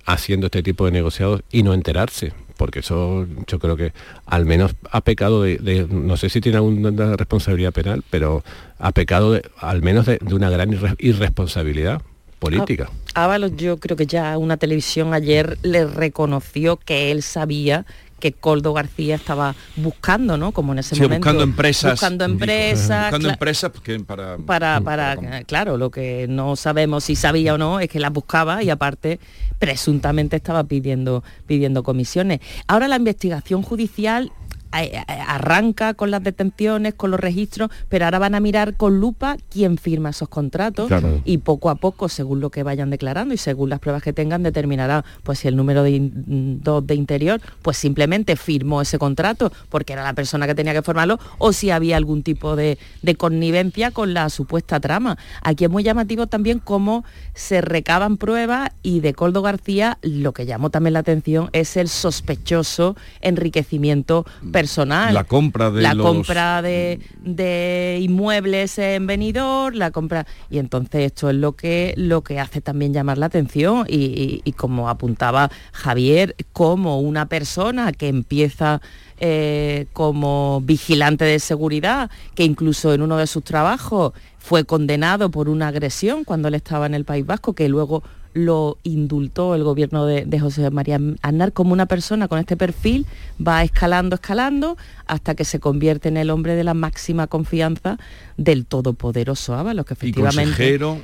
haciendo 0.06 0.46
este 0.48 0.62
tipo 0.64 0.86
de 0.86 0.92
negociados 0.92 1.42
y 1.52 1.64
no 1.64 1.74
enterarse, 1.74 2.32
porque 2.56 2.80
eso 2.80 3.26
yo 3.48 3.60
creo 3.60 3.76
que 3.76 3.92
al 4.26 4.46
menos 4.46 4.76
ha 4.92 5.02
pecado 5.02 5.42
de, 5.42 5.88
no 5.90 6.16
sé 6.18 6.30
si 6.30 6.40
tiene 6.40 6.58
alguna 6.60 7.16
responsabilidad 7.18 7.74
penal, 7.74 8.04
pero 8.10 8.44
ha 8.80 8.92
pecado 8.92 9.34
de- 9.34 9.42
al 9.60 9.82
menos 9.82 10.06
de, 10.06 10.20
una 10.32 10.50
gran 10.50 10.72
irre- 10.72 10.96
irresponsabilidad 11.00 12.02
política. 12.40 12.90
Ábalos, 13.14 13.52
yo 13.58 13.78
creo 13.78 13.98
que 13.98 14.06
ya 14.06 14.38
una 14.38 14.58
televisión 14.58 15.14
ayer 15.14 15.58
le 15.64 15.86
reconoció 15.86 16.78
que 16.78 17.12
él 17.12 17.24
sabía 17.24 17.86
que 18.20 18.32
Coldo 18.32 18.74
García 18.74 19.16
estaba 19.16 19.54
buscando, 19.76 20.38
¿no? 20.38 20.52
Como 20.52 20.74
en 20.74 20.80
ese 20.80 20.96
Sí, 20.96 21.02
momento. 21.02 21.20
buscando 21.20 21.44
empresas. 21.44 21.92
Buscando 21.92 22.26
empresas. 22.26 23.04
Buscando 23.12 23.30
empresas 23.30 23.72
porque 23.72 24.00
para... 24.00 24.38
para, 24.38 24.82
para 24.82 25.44
claro, 25.44 25.78
lo 25.78 25.92
que 25.92 26.26
no 26.28 26.56
sabemos 26.56 27.04
si 27.04 27.16
sabía 27.16 27.54
o 27.54 27.58
no 27.60 27.80
es 27.80 27.90
que 27.90 28.00
las 28.00 28.12
buscaba 28.12 28.64
y 28.64 28.72
aparte 28.72 29.20
presuntamente 29.60 30.36
estaba 30.36 30.64
pidiendo, 30.64 31.24
pidiendo 31.46 31.84
comisiones. 31.84 32.40
Ahora 32.68 32.88
la 32.88 32.96
investigación 32.96 33.62
judicial 33.62 34.32
arranca 34.72 35.94
con 35.94 36.12
las 36.12 36.24
detenciones, 36.24 36.94
con 36.94 37.12
los 37.12 37.20
registros, 37.20 37.70
pero 37.90 38.06
ahora 38.06 38.20
van 38.20 38.36
a 38.36 38.40
mirar 38.40 38.76
con 38.76 39.00
lupa 39.00 39.38
quién 39.50 39.78
firma 39.78 40.10
esos 40.10 40.30
contratos 40.30 40.88
Claro. 40.88 41.22
y 41.26 41.40
poco 41.40 41.70
a 41.70 41.76
poco, 41.76 42.10
según 42.10 42.40
lo 42.40 42.50
que 42.50 42.64
vayan 42.64 42.90
declarando 42.90 43.34
y 43.34 43.38
según 43.38 43.70
las 43.70 43.80
pruebas 43.80 44.04
que 44.04 44.14
tengan, 44.14 44.44
determinará 44.44 45.04
pues 45.24 45.40
si 45.40 45.48
el 45.48 45.56
número 45.56 45.84
de, 45.84 46.10
dos 46.12 46.86
de 46.86 46.96
interior 46.96 47.42
pues 47.62 47.78
simplemente 47.78 48.36
firmó 48.36 48.82
ese 48.82 48.98
contrato 48.98 49.52
porque 49.70 49.94
era 49.94 50.04
la 50.04 50.14
persona 50.14 50.48
que 50.48 50.56
tenía 50.56 50.74
que 50.74 50.82
formarlo 50.82 51.20
o 51.38 51.54
si 51.54 51.72
había 51.72 51.98
algún 51.98 52.24
tipo 52.24 52.56
de, 52.56 52.78
de 53.02 53.16
connivencia 53.16 53.92
con 53.92 54.14
la 54.14 54.30
supuesta 54.30 54.80
trama. 54.80 55.18
Aquí 55.42 55.66
es 55.66 55.70
muy 55.70 55.84
llamativo 55.84 56.28
también 56.28 56.60
cómo 56.60 57.04
se 57.34 57.62
recaban 57.62 58.18
pruebas 58.18 58.72
y 58.84 59.00
de 59.00 59.14
Coldo 59.14 59.42
García 59.42 59.98
lo 60.02 60.34
que 60.34 60.46
llamó 60.46 60.70
también 60.70 60.94
la 60.94 61.00
atención 61.00 61.50
es 61.54 61.78
el 61.78 61.88
sospechoso 61.88 62.96
enriquecimiento 63.22 64.26
personal. 64.60 65.14
La 65.14 65.24
compra 65.24 65.72
de 65.72 65.82
la 65.82 65.94
los- 65.94 66.06
compra 66.06 66.62
de, 66.62 67.00
de 67.24 68.00
inmuebles 68.02 68.78
en 68.80 69.08
venidor, 69.08 69.76
la 69.76 69.92
compra 69.92 70.26
y 70.50 70.58
entonces 70.58 71.06
esto 71.06 71.30
es 71.30 71.36
lo 71.36 71.54
que 71.56 71.94
lo 71.98 72.22
que 72.24 72.40
hace 72.40 72.62
también 72.62 72.94
llamar 72.94 73.18
la 73.18 73.28
atención 73.28 73.86
y, 73.88 73.96
y- 73.98 74.42
y 74.44 74.52
como 74.54 74.90
apuntaba 74.90 75.50
Javier, 75.72 76.36
como 76.54 77.00
una 77.00 77.28
persona 77.28 77.92
que 77.92 78.08
empieza 78.08 78.82
eh, 79.20 79.88
como 79.94 80.62
vigilante 80.64 81.26
de 81.26 81.40
seguridad, 81.40 82.10
que 82.36 82.44
incluso 82.44 82.94
en 82.94 83.02
uno 83.02 83.18
de 83.18 83.26
sus 83.28 83.44
trabajos 83.44 84.14
fue 84.38 84.64
condenado 84.64 85.32
por 85.32 85.50
una 85.50 85.68
agresión 85.70 86.24
cuando 86.24 86.48
él 86.48 86.54
estaba 86.54 86.86
en 86.86 86.94
el 86.94 87.04
País 87.04 87.26
Vasco, 87.26 87.54
que 87.54 87.68
luego 87.68 88.04
lo 88.38 88.78
indultó 88.84 89.56
el 89.56 89.64
gobierno 89.64 90.06
de, 90.06 90.26
de 90.26 90.40
José 90.40 90.70
María 90.70 91.00
Aznar 91.22 91.54
como 91.54 91.74
una 91.74 91.88
persona 91.88 92.28
con 92.28 92.40
este 92.40 92.56
perfil 92.56 93.06
va 93.46 93.64
escalando, 93.64 94.16
escalando, 94.16 94.78
hasta 95.06 95.36
que 95.36 95.44
se 95.44 95.60
convierte 95.60 96.10
en 96.10 96.18
el 96.18 96.30
hombre 96.30 96.56
de 96.56 96.64
la 96.64 96.74
máxima 96.74 97.28
confianza 97.28 97.98
del 98.38 98.66
todopoderoso 98.66 99.56
Ábalos, 99.56 99.86
que 99.86 99.94
Y 99.94 99.98
efectivamente... 99.98 100.44
consejero... 100.44 101.02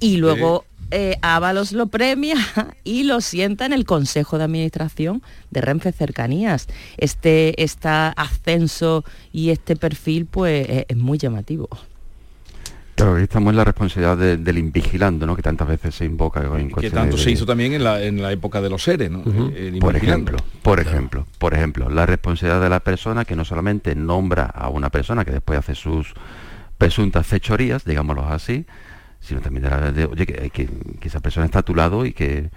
Y 0.00 0.18
luego 0.18 0.64
eh, 0.90 1.16
Ábalos 1.22 1.72
lo 1.72 1.86
premia 1.86 2.36
y 2.84 3.04
lo 3.04 3.20
sienta 3.20 3.64
en 3.64 3.72
el 3.72 3.84
Consejo 3.84 4.36
de 4.36 4.44
Administración 4.44 5.22
de 5.50 5.60
Renfe 5.62 5.92
Cercanías. 5.92 6.66
Este, 6.98 7.62
este 7.62 7.88
ascenso 7.88 9.04
y 9.32 9.50
este 9.50 9.76
perfil 9.76 10.26
pues 10.26 10.68
es, 10.68 10.84
es 10.88 10.96
muy 10.96 11.16
llamativo. 11.16 11.68
Claro, 12.94 13.16
ahí 13.16 13.24
estamos 13.24 13.50
en 13.50 13.56
la 13.56 13.64
responsabilidad 13.64 14.16
de- 14.16 14.36
del 14.36 14.56
invigilando, 14.58 15.26
¿no? 15.26 15.34
Que 15.34 15.42
tantas 15.42 15.66
veces 15.66 15.94
se 15.96 16.04
invoca 16.04 16.40
en 16.58 16.70
que 16.70 16.90
tanto 16.90 17.16
se 17.16 17.30
hizo 17.32 17.44
también 17.44 17.72
en 17.72 17.82
la, 17.82 18.00
en 18.02 18.22
la 18.22 18.30
época 18.30 18.60
de 18.60 18.70
los 18.70 18.82
seres, 18.84 19.10
¿no? 19.10 19.22
El 19.56 19.78
Por 19.80 19.96
ejemplo, 19.96 20.36
por 20.62 20.78
ejemplo, 20.80 21.26
por 21.38 21.54
ejemplo, 21.54 21.90
la 21.90 22.06
responsabilidad 22.06 22.60
de 22.62 22.68
la 22.68 22.80
persona 22.80 23.24
que 23.24 23.34
no 23.34 23.44
solamente 23.44 23.94
nombra 23.96 24.44
a 24.44 24.68
una 24.68 24.90
persona 24.90 25.24
que 25.24 25.32
después 25.32 25.58
hace 25.58 25.74
sus 25.74 26.14
presuntas 26.78 27.26
fechorías, 27.26 27.84
digámoslo 27.84 28.26
así, 28.28 28.64
sino 29.20 29.40
también 29.40 29.64
de, 29.64 29.70
la- 29.70 29.90
de, 29.92 30.04
oye, 30.04 30.26
que, 30.26 30.50
que- 30.50 30.68
que 31.00 31.08
esa 31.08 31.18
persona 31.20 31.46
está 31.46 31.60
a 31.60 31.62
tu 31.62 31.74
lado 31.74 32.06
y 32.06 32.12
que, 32.12 32.50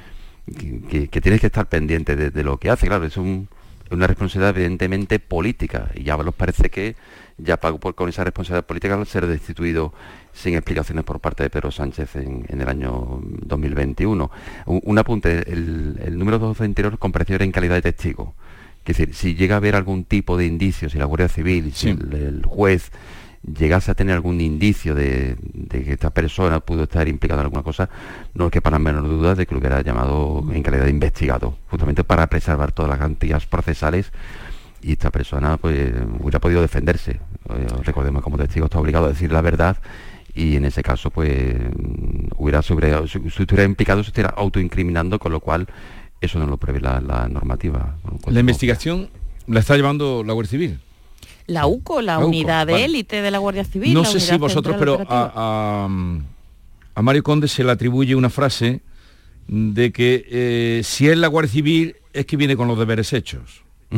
que, 0.90 1.08
que 1.08 1.22
tienes 1.22 1.42
que 1.42 1.48
estar 1.48 1.68
pendiente 1.68 2.16
de, 2.16 2.44
lo 2.44 2.58
que 2.58 2.70
hace. 2.70 2.86
Claro, 2.88 3.06
es 3.06 3.18
un- 3.18 3.48
una 3.90 4.06
responsabilidad 4.06 4.56
evidentemente 4.56 5.18
política 5.20 5.90
y 5.96 6.04
ya 6.04 6.18
nos 6.18 6.36
parece 6.36 6.70
que 6.70 6.96
ya 7.38 7.56
pagó 7.58 7.80
por, 7.80 7.96
con 7.96 8.10
esa 8.10 8.24
responsabilidad 8.26 8.66
política 8.66 8.96
al 8.96 9.08
ser 9.08 9.28
destituido 9.28 9.94
sin 10.38 10.54
explicaciones 10.56 11.04
por 11.04 11.20
parte 11.20 11.44
de 11.44 11.50
Pedro 11.50 11.72
Sánchez 11.72 12.16
en, 12.16 12.46
en 12.48 12.62
el 12.62 12.70
año 12.70 13.20
2021. 13.22 14.32
Un, 14.68 14.82
un 14.84 14.98
apunte, 15.00 15.52
el, 15.52 16.00
el 16.04 16.18
número 16.18 16.40
2 16.40 16.62
anterior 16.62 16.98
compareció 17.00 17.38
en 17.40 17.52
calidad 17.52 17.76
de 17.76 17.82
testigo. 17.82 18.36
Es 18.86 18.98
decir, 18.98 19.14
si 19.14 19.36
llega 19.36 19.56
a 19.56 19.58
haber 19.58 19.76
algún 19.76 20.06
tipo 20.06 20.38
de 20.38 20.46
indicio, 20.46 20.90
si 20.90 20.98
la 20.98 21.06
Guardia 21.06 21.28
Civil, 21.28 21.74
si 21.74 21.90
el, 21.90 22.14
el 22.14 22.46
juez 22.46 22.92
llegase 23.44 23.92
a 23.92 23.96
tener 23.96 24.16
algún 24.16 24.40
indicio 24.42 24.96
de, 24.96 25.36
de 25.42 25.84
que 25.84 25.94
esta 25.94 26.10
persona 26.10 26.60
pudo 26.60 26.84
estar 26.84 27.08
implicada 27.08 27.42
en 27.42 27.46
alguna 27.46 27.64
cosa, 27.64 27.90
no 28.34 28.46
es 28.46 28.52
que 28.52 28.62
para 28.62 28.80
menor 28.80 29.04
duda 29.04 29.36
de 29.36 29.46
que 29.46 29.54
lo 29.54 29.60
hubiera 29.60 29.82
llamado 29.82 30.44
en 30.54 30.64
calidad 30.64 30.86
de 30.86 30.92
investigado, 30.92 31.58
justamente 31.70 32.04
para 32.04 32.28
preservar 32.28 32.72
todas 32.72 32.90
las 32.90 33.00
garantías 33.00 33.46
procesales 33.46 34.12
y 34.82 34.94
esta 34.94 35.12
persona 35.12 35.58
pues 35.58 35.92
hubiera 36.20 36.40
podido 36.40 36.62
defenderse. 36.62 37.20
Eh, 37.50 37.68
recordemos 37.84 38.22
que 38.22 38.24
como 38.24 38.38
testigo 38.38 38.66
está 38.66 38.80
obligado 38.80 39.06
a 39.06 39.10
decir 39.10 39.32
la 39.32 39.42
verdad 39.42 39.78
y 40.38 40.56
en 40.56 40.66
ese 40.66 40.84
caso 40.84 41.10
pues 41.10 41.34
mm, 41.56 42.30
hubiera 42.38 42.62
sobre, 42.62 42.92
estuviera 43.04 43.64
implicado 43.64 44.04
se 44.04 44.10
estuviera 44.10 44.34
autoincriminando, 44.38 45.18
con 45.20 45.32
lo 45.32 45.40
cual 45.40 45.68
eso 46.22 46.40
no 46.40 46.46
lo 46.48 46.58
prevé 46.58 46.80
la, 46.80 47.02
la 47.02 47.28
normativa. 47.28 47.96
La 48.28 48.40
investigación 48.40 49.10
la 49.48 49.60
está 49.60 49.76
llevando 49.76 50.24
la 50.24 50.34
Guardia 50.34 50.52
Civil. 50.52 50.80
La 51.48 51.66
UCO, 51.68 52.02
la, 52.02 52.14
La 52.14 52.20
UCO, 52.20 52.28
unidad 52.28 52.68
de 52.68 52.74
vale. 52.74 52.86
élite 52.86 53.22
de 53.22 53.32
la 53.32 53.38
Guardia 53.38 53.64
Civil. 53.64 53.94
No 53.94 54.04
sé 54.06 54.20
si 54.20 54.38
vosotros, 54.38 54.76
pero 54.78 55.00
a, 55.10 55.32
a- 55.36 55.88
a 56.96 57.02
Mario 57.02 57.24
Conde 57.24 57.48
se 57.48 57.64
le 57.64 57.72
atribuye 57.72 58.16
una 58.16 58.30
frase 58.30 58.82
de 59.48 59.92
que 59.94 60.26
eh, 60.30 60.82
si 60.84 61.08
es 61.08 61.18
la 61.18 61.28
Guardia 61.28 61.52
Civil 61.54 61.96
es 62.12 62.26
que 62.26 62.36
viene 62.36 62.58
con 62.58 62.68
los 62.68 62.78
deberes 62.78 63.14
hechos. 63.14 63.62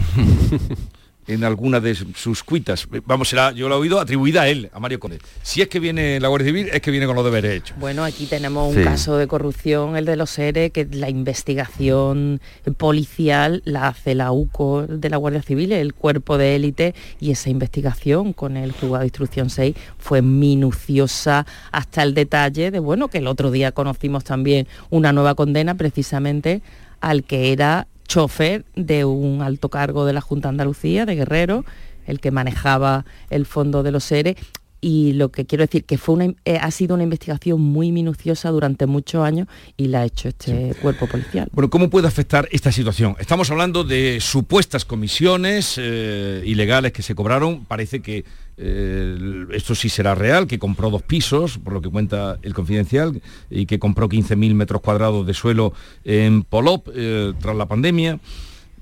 en 1.29 1.43
alguna 1.43 1.79
de 1.79 1.95
sus 1.95 2.43
cuitas. 2.43 2.87
Vamos, 3.05 3.29
será, 3.29 3.51
yo 3.51 3.69
lo 3.69 3.75
he 3.75 3.77
oído 3.79 3.99
atribuida 3.99 4.41
a 4.41 4.47
él, 4.49 4.69
a 4.73 4.79
Mario 4.79 4.99
Conde. 4.99 5.19
Si 5.43 5.61
es 5.61 5.67
que 5.67 5.79
viene 5.79 6.19
la 6.19 6.27
Guardia 6.27 6.47
Civil, 6.47 6.69
es 6.73 6.81
que 6.81 6.91
viene 6.91 7.05
con 7.05 7.15
los 7.15 7.23
deberes 7.23 7.51
hechos. 7.61 7.77
Bueno, 7.79 8.03
aquí 8.03 8.25
tenemos 8.25 8.69
un 8.69 8.75
Sí. 8.75 8.83
caso 8.83 9.17
de 9.17 9.27
corrupción, 9.27 9.95
el 9.95 10.05
de 10.05 10.15
los 10.15 10.29
seres, 10.31 10.71
que 10.71 10.87
la 10.91 11.09
investigación 11.09 12.41
policial 12.77 13.61
la 13.65 13.87
hace 13.89 14.15
la 14.15 14.31
UCO 14.31 14.87
de 14.87 15.09
la 15.09 15.17
Guardia 15.17 15.41
Civil, 15.41 15.71
el 15.71 15.93
cuerpo 15.93 16.37
de 16.37 16.55
élite, 16.55 16.95
y 17.19 17.31
esa 17.31 17.49
investigación 17.49 18.33
con 18.33 18.57
el 18.57 18.71
juzgado 18.71 18.99
de 18.99 19.05
instrucción 19.05 19.49
6 19.49 19.75
fue 19.97 20.21
minuciosa 20.21 21.45
hasta 21.71 22.03
el 22.03 22.13
detalle 22.13 22.71
de, 22.71 22.79
bueno, 22.79 23.07
que 23.09 23.19
el 23.19 23.27
otro 23.27 23.51
día 23.51 23.71
conocimos 23.71 24.23
también 24.23 24.67
una 24.89 25.13
nueva 25.13 25.35
condena 25.35 25.75
precisamente 25.75 26.61
al 27.01 27.23
que 27.23 27.51
era 27.51 27.87
chofer 28.09 28.65
de 28.75 29.05
un 29.05 29.41
alto 29.41 29.69
cargo 29.69 30.03
de 30.05 30.11
la 30.11 30.19
Junta 30.19 30.49
de 30.49 30.53
Andalucía, 30.53 31.05
de 31.05 31.15
Guerrero, 31.15 31.63
el 32.05 32.19
que 32.19 32.31
manejaba 32.31 33.05
el 33.29 33.45
fondo 33.45 33.83
de 33.83 33.91
los 33.91 34.03
seres 34.03 34.35
y 34.81 35.13
lo 35.13 35.29
que 35.29 35.45
quiero 35.45 35.63
decir 35.63 35.83
que 35.83 35.97
fue 35.97 36.15
una, 36.15 36.33
eh, 36.45 36.57
ha 36.59 36.71
sido 36.71 36.95
una 36.95 37.03
investigación 37.03 37.61
muy 37.61 37.91
minuciosa 37.91 38.49
durante 38.49 38.85
muchos 38.85 39.23
años 39.23 39.47
y 39.77 39.87
la 39.87 40.01
ha 40.01 40.05
hecho 40.05 40.29
este 40.29 40.75
cuerpo 40.81 41.07
policial. 41.07 41.49
Bueno, 41.51 41.69
¿cómo 41.69 41.89
puede 41.89 42.07
afectar 42.07 42.47
esta 42.51 42.71
situación? 42.71 43.15
Estamos 43.19 43.51
hablando 43.51 43.83
de 43.83 44.19
supuestas 44.21 44.85
comisiones 44.85 45.75
eh, 45.77 46.43
ilegales 46.45 46.93
que 46.93 47.01
se 47.01 47.15
cobraron. 47.15 47.65
Parece 47.65 48.01
que 48.01 48.25
eh, 48.57 49.45
esto 49.51 49.75
sí 49.75 49.89
será 49.89 50.15
real, 50.15 50.47
que 50.47 50.59
compró 50.59 50.89
dos 50.89 51.01
pisos, 51.01 51.57
por 51.57 51.73
lo 51.73 51.81
que 51.81 51.89
cuenta 51.89 52.37
el 52.41 52.53
confidencial, 52.53 53.21
y 53.49 53.65
que 53.65 53.79
compró 53.79 54.09
15.000 54.09 54.53
metros 54.53 54.81
cuadrados 54.81 55.25
de 55.25 55.33
suelo 55.33 55.73
en 56.03 56.43
Polop 56.43 56.87
tras 57.39 57.55
la 57.55 57.65
pandemia. 57.65 58.19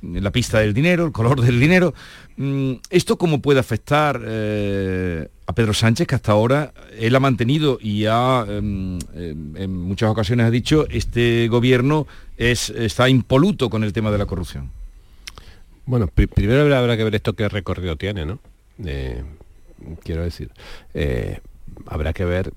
La 0.02 0.32
pista 0.32 0.60
del 0.60 0.74
dinero, 0.74 1.06
el 1.06 1.12
color 1.12 1.42
del 1.42 1.60
dinero. 1.60 1.94
Mm, 2.38 2.74
¿Esto 2.92 3.18
cómo 3.18 3.42
puede 3.42 3.60
afectar 3.60 4.22
eh, 4.24 5.28
a 5.50 5.54
Pedro 5.54 5.74
Sánchez, 5.74 6.06
que 6.08 6.16
hasta 6.16 6.34
ahora 6.34 6.74
él 7.00 7.16
ha 7.16 7.20
mantenido 7.22 7.80
y 7.82 8.06
ha, 8.06 8.46
em, 8.48 9.00
em, 9.16 9.56
en 9.58 9.74
muchas 9.76 10.10
ocasiones 10.10 10.46
ha 10.46 10.52
dicho, 10.52 10.86
este 10.90 11.48
gobierno 11.48 12.06
es, 12.38 12.70
está 12.70 13.08
impoluto 13.10 13.70
con 13.70 13.84
el 13.84 13.94
tema 13.94 14.12
de 14.12 14.18
la 14.18 14.26
corrupción? 14.26 14.70
Bueno, 15.86 16.08
pri- 16.08 16.28
primero 16.28 16.62
habrá, 16.76 16.98
que 16.98 17.04
ver 17.06 17.16
esto 17.16 17.34
qué 17.34 17.48
recorrido 17.48 17.96
tiene, 17.96 18.26
¿no? 18.26 18.40
Eh, 18.86 19.24
quiero 20.04 20.24
decir, 20.24 20.50
eh, 20.94 21.40
habrá 21.86 22.12
que 22.12 22.26
ver 22.26 22.52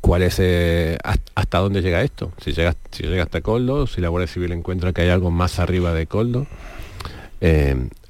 cuál 0.00 0.22
es 0.22 0.36
eh, 0.38 0.96
has- 1.04 1.20
hasta 1.34 1.58
dónde 1.58 1.82
llega 1.82 2.00
esto. 2.02 2.32
Si 2.42 2.52
llega, 2.52 2.74
si 2.92 3.02
llega 3.02 3.24
hasta 3.24 3.42
Coldo, 3.42 3.86
si 3.86 4.00
la 4.00 4.08
Guardia 4.08 4.26
Civil 4.32 4.52
encuentra 4.52 4.94
que 4.94 5.02
hay 5.02 5.10
algo 5.10 5.30
más 5.30 5.58
arriba 5.58 5.92
de 5.92 6.06
Coldo. 6.06 6.46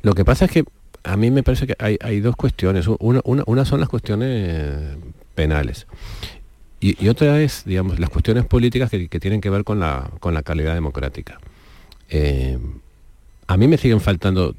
Lo 0.02 0.14
que 0.14 0.24
pasa 0.24 0.44
es 0.46 0.50
que 0.52 0.64
a 1.04 1.16
mí 1.16 1.30
me 1.30 1.42
parece 1.42 1.66
que 1.66 1.76
hay, 1.78 1.96
hay 2.00 2.20
dos 2.20 2.36
cuestiones. 2.36 2.86
Una, 2.98 3.20
una- 3.24 3.42
una 3.46 3.64
son 3.64 3.80
las 3.80 3.88
cuestiones 3.88 4.96
penales. 5.34 5.86
Y, 6.80 7.02
y 7.04 7.08
otra 7.08 7.40
es, 7.40 7.64
digamos, 7.64 7.98
las 7.98 8.10
cuestiones 8.10 8.44
políticas 8.46 8.90
que, 8.90 9.08
que 9.08 9.20
tienen 9.20 9.40
que 9.40 9.50
ver 9.50 9.64
con 9.64 9.80
la, 9.80 10.10
con 10.20 10.32
la 10.34 10.42
calidad 10.42 10.74
democrática. 10.74 11.38
Eh, 12.08 12.58
a 13.46 13.56
mí 13.56 13.68
me 13.68 13.76
siguen 13.76 14.00
faltando, 14.00 14.54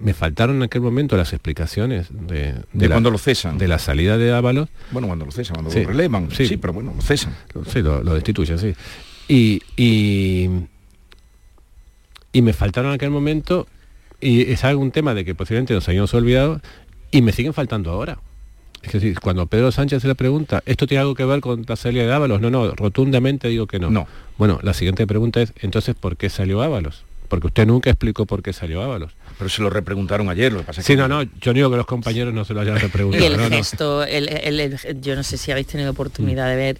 me 0.00 0.12
faltaron 0.14 0.56
en 0.56 0.62
aquel 0.64 0.80
momento 0.80 1.16
las 1.16 1.32
explicaciones 1.32 2.08
de, 2.10 2.54
De 2.72 2.88
la- 2.88 2.94
cuando 2.96 3.10
lo 3.10 3.18
cesan. 3.18 3.58
de 3.58 3.68
la 3.68 3.78
salida 3.78 4.18
de 4.18 4.32
Ábalos. 4.32 4.68
Bueno, 4.90 5.06
cuando 5.06 5.24
lo 5.24 5.30
cesan, 5.32 5.54
cuando 5.54 5.70
Sí, 5.70 5.82
lo 5.82 5.88
relevan. 5.88 6.30
sí. 6.32 6.46
Sí, 6.46 6.56
pero 6.56 6.72
bueno, 6.72 6.92
lo 6.96 7.02
cesan. 7.02 7.34
Sí, 7.72 7.80
lo, 7.82 8.02
lo 8.02 8.14
destituyen, 8.14 8.58
sí. 8.58 8.74
Y, 9.28 9.62
y, 9.76 10.48
y 12.32 12.42
me 12.42 12.52
faltaron 12.52 12.90
en 12.90 12.94
aquel 12.96 13.10
momento, 13.10 13.66
y 14.22 14.50
es 14.52 14.64
algún 14.64 14.90
tema 14.92 15.12
de 15.14 15.24
que 15.24 15.34
posiblemente 15.34 15.74
nos 15.74 15.88
hayamos 15.88 16.14
olvidado, 16.14 16.60
y 17.10 17.20
me 17.22 17.32
siguen 17.32 17.52
faltando 17.52 17.90
ahora. 17.90 18.18
Es 18.82 18.92
decir, 18.92 19.20
cuando 19.20 19.46
Pedro 19.46 19.70
Sánchez 19.70 20.02
se 20.02 20.08
le 20.08 20.14
pregunta, 20.14 20.62
¿esto 20.66 20.86
tiene 20.86 21.02
algo 21.02 21.14
que 21.14 21.24
ver 21.24 21.40
con 21.40 21.64
la 21.68 21.76
salida 21.76 22.04
de 22.04 22.12
Ábalos? 22.12 22.40
No, 22.40 22.50
no, 22.50 22.70
rotundamente 22.74 23.48
digo 23.48 23.66
que 23.66 23.78
no. 23.78 23.90
No. 23.90 24.08
Bueno, 24.38 24.58
la 24.62 24.72
siguiente 24.74 25.06
pregunta 25.06 25.40
es, 25.42 25.52
entonces, 25.60 25.94
¿por 25.94 26.16
qué 26.16 26.30
salió 26.30 26.62
Ábalos? 26.62 27.04
Porque 27.28 27.46
usted 27.46 27.64
nunca 27.66 27.90
explicó 27.90 28.26
por 28.26 28.42
qué 28.42 28.52
salió 28.52 28.82
Ábalos. 28.82 29.12
Pero 29.38 29.48
se 29.48 29.62
lo 29.62 29.70
repreguntaron 29.70 30.28
ayer, 30.28 30.52
lo 30.52 30.60
que 30.60 30.64
pasa 30.64 30.80
es 30.80 30.86
Sí, 30.86 30.94
que- 30.94 30.96
no, 30.98 31.06
no, 31.08 31.22
yo 31.22 31.52
digo 31.52 31.70
que 31.70 31.76
los 31.76 31.86
compañeros 31.86 32.34
no 32.34 32.44
se 32.44 32.54
lo 32.54 32.60
hayan 32.60 32.76
Y 32.78 32.80
repreguntado. 32.80 33.24
el 33.26 33.36
no, 33.36 33.48
no. 33.48 33.56
gesto, 33.56 34.02
el- 34.04 34.28
el- 34.28 34.58
el- 34.60 35.00
yo 35.00 35.14
no 35.14 35.22
sé 35.22 35.36
si 35.38 35.52
habéis 35.52 35.68
tenido 35.68 35.90
oportunidad 35.92 36.48
de 36.48 36.56
ver 36.56 36.78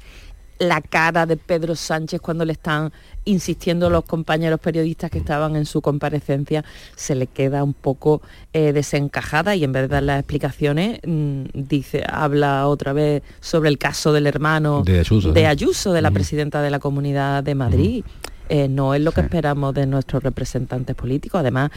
la 0.59 0.81
cara 0.81 1.25
de 1.27 1.37
Pedro 1.37 1.75
Sánchez 1.77 2.21
cuando 2.21 2.45
le 2.45 2.53
están 2.53 2.93
insistiendo 3.25 3.91
los 3.91 4.05
compañeros 4.05 4.61
periodistas 4.61 5.11
que 5.11 5.19
estaban 5.19 5.57
en 5.57 5.67
su 5.67 5.81
comparecencia, 5.81 6.65
se 6.97 7.15
le 7.15 7.27
queda 7.27 7.63
un 7.63 7.75
poco 7.75 8.23
eh, 8.53 8.73
desencajada 8.73 9.55
y 9.57 9.65
en 9.65 9.73
vez 9.73 9.83
de 9.83 9.89
dar 9.89 10.03
las 10.03 10.19
explicaciones, 10.21 11.01
mm, 11.07 11.45
dice, 11.55 12.05
habla 12.09 12.67
otra 12.67 12.93
vez 12.93 13.23
sobre 13.41 13.69
el 13.69 13.79
caso 13.79 14.13
del 14.13 14.27
hermano 14.27 14.83
De 14.83 15.01
Ayuso, 15.01 15.33
de. 15.33 15.47
Ayuso, 15.47 15.93
de 15.93 16.03
la 16.03 16.11
presidenta 16.11 16.63
de 16.63 16.71
la 16.71 16.79
Comunidad 16.79 17.43
de 17.45 17.55
Madrid. 17.55 18.05
Eh, 18.49 18.69
no 18.69 18.95
es 18.95 19.01
lo 19.01 19.13
que 19.13 19.23
esperamos 19.23 19.73
de 19.75 19.87
nuestros 19.87 20.23
representantes 20.23 20.95
políticos. 20.95 21.41
Además, 21.41 21.71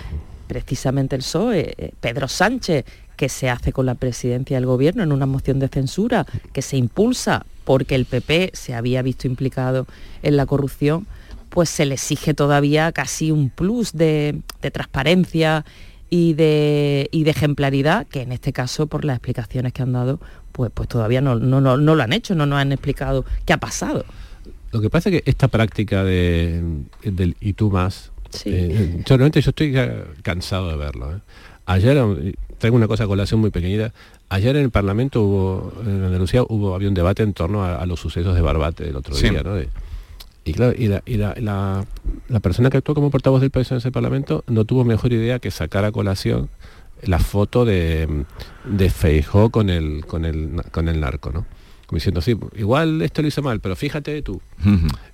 precisamente 0.47 1.15
el 1.15 1.21
PSOE, 1.21 1.73
eh, 1.77 1.91
Pedro 1.99 2.27
Sánchez, 2.27 2.85
que 3.15 3.29
se 3.29 3.49
hace 3.49 3.71
con 3.71 3.85
la 3.85 3.95
presidencia 3.95 4.57
del 4.57 4.65
gobierno 4.65 5.03
en 5.03 5.11
una 5.11 5.25
moción 5.25 5.59
de 5.59 5.67
censura, 5.67 6.25
que 6.51 6.61
se 6.61 6.77
impulsa 6.77 7.45
porque 7.63 7.95
el 7.95 8.05
PP 8.05 8.51
se 8.53 8.73
había 8.73 9.01
visto 9.01 9.27
implicado 9.27 9.87
en 10.21 10.37
la 10.37 10.45
corrupción, 10.45 11.07
pues 11.55 11.69
se 11.69 11.85
le 11.85 11.95
exige 11.95 12.33
todavía 12.35 12.91
casi 12.91 13.31
un 13.31 13.49
plus 13.49 13.93
de, 13.93 14.39
de 14.61 14.69
transparencia 14.71 15.65
y 16.09 16.33
de, 16.33 17.09
y 17.11 17.23
de 17.23 17.31
ejemplaridad, 17.31 18.05
que 18.07 18.21
en 18.21 18.31
este 18.31 18.53
caso, 18.53 18.85
por 18.87 19.03
las 19.05 19.15
explicaciones 19.15 19.73
que 19.73 19.81
han 19.81 19.93
dado, 19.93 20.19
pues, 20.51 20.69
pues 20.73 20.87
todavía 20.87 21.21
no, 21.21 21.35
no, 21.35 21.61
no, 21.61 21.77
no 21.77 21.95
lo 21.95 22.03
han 22.03 22.13
hecho, 22.13 22.35
no 22.35 22.45
nos 22.45 22.59
han 22.59 22.71
explicado 22.71 23.25
qué 23.45 23.53
ha 23.53 23.57
pasado. 23.57 24.05
Lo 24.71 24.81
que 24.81 24.89
pasa 24.89 25.09
es 25.09 25.21
que 25.23 25.29
esta 25.29 25.47
práctica 25.47 26.03
de, 26.03 26.61
del 27.03 27.35
y 27.39 27.53
tú 27.53 27.71
más, 27.71 28.11
eh, 28.43 29.01
yo 29.05 29.17
realmente 29.17 29.41
yo 29.41 29.49
estoy 29.49 29.73
cansado 30.21 30.69
de 30.69 30.75
verlo. 30.75 31.13
¿eh? 31.15 31.19
Ayer, 31.65 31.97
eh, 31.97 32.33
traigo 32.57 32.75
una 32.75 32.87
cosa 32.87 33.05
a 33.05 33.07
colación 33.07 33.39
muy 33.39 33.49
pequeñita, 33.49 33.93
ayer 34.29 34.57
en 34.57 34.63
el 34.63 34.71
Parlamento 34.71 35.21
hubo, 35.23 35.73
en 35.85 36.03
Andalucía 36.03 36.43
hubo, 36.43 36.75
había 36.75 36.89
un 36.89 36.93
debate 36.93 37.23
en 37.23 37.31
torno 37.33 37.63
a, 37.63 37.77
a 37.77 37.85
los 37.85 37.99
sucesos 38.01 38.35
de 38.35 38.41
Barbate 38.41 38.83
del 38.83 38.97
otro 38.97 39.15
Sí. 39.15 39.29
día, 39.29 39.41
¿no? 39.41 39.55
De- 39.55 39.69
y 40.45 40.53
claro, 40.53 40.73
y, 40.77 40.87
la, 40.87 41.01
y 41.05 41.17
la- 41.17 41.35
la- 41.39 41.85
la 42.29 42.39
persona 42.39 42.69
que 42.69 42.77
actuó 42.77 42.95
como 42.95 43.09
portavoz 43.11 43.41
del 43.41 43.51
país 43.51 43.69
en 43.71 43.77
ese 43.77 43.91
Parlamento 43.91 44.43
no 44.47 44.63
tuvo 44.63 44.85
mejor 44.85 45.11
idea 45.11 45.39
que 45.39 45.51
sacar 45.51 45.83
a 45.85 45.91
colación 45.91 46.49
la 47.03 47.19
foto 47.19 47.65
de, 47.65 48.25
de 48.63 48.89
Feijó 48.89 49.49
con 49.49 49.69
el, 49.69 50.05
con 50.05 50.23
el, 50.23 50.61
con 50.71 50.87
el 50.87 50.99
narco, 51.01 51.31
¿no? 51.31 51.45
Como 51.87 51.97
diciendo, 51.97 52.19
sí, 52.21 52.35
igual 52.55 53.01
esto 53.03 53.21
lo 53.21 53.27
hizo 53.27 53.43
mal, 53.43 53.59
pero 53.59 53.75
fíjate 53.75 54.19
tú. 54.23 54.41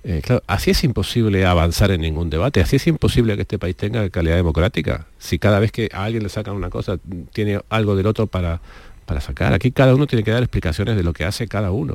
Eh, 0.04 0.22
claro, 0.24 0.42
así 0.46 0.70
es 0.70 0.84
imposible 0.84 1.44
avanzar 1.44 1.90
en 1.90 2.00
ningún 2.00 2.30
debate, 2.30 2.62
así 2.62 2.76
es 2.76 2.86
imposible 2.86 3.34
que 3.36 3.42
este 3.42 3.58
país 3.58 3.76
tenga 3.76 4.08
calidad 4.08 4.36
democrática. 4.36 5.06
Si 5.18 5.38
cada 5.38 5.58
vez 5.58 5.70
que 5.70 5.90
a 5.92 6.04
alguien 6.04 6.22
le 6.22 6.30
sacan 6.30 6.54
una 6.54 6.70
cosa, 6.70 6.98
tiene 7.34 7.60
algo 7.68 7.94
del 7.94 8.06
otro 8.06 8.26
para, 8.26 8.62
para 9.04 9.20
sacar. 9.20 9.52
Aquí 9.52 9.70
cada 9.70 9.94
uno 9.94 10.06
tiene 10.06 10.22
que 10.24 10.30
dar 10.30 10.42
explicaciones 10.42 10.96
de 10.96 11.02
lo 11.02 11.12
que 11.12 11.24
hace 11.24 11.46
cada 11.46 11.72
uno. 11.72 11.94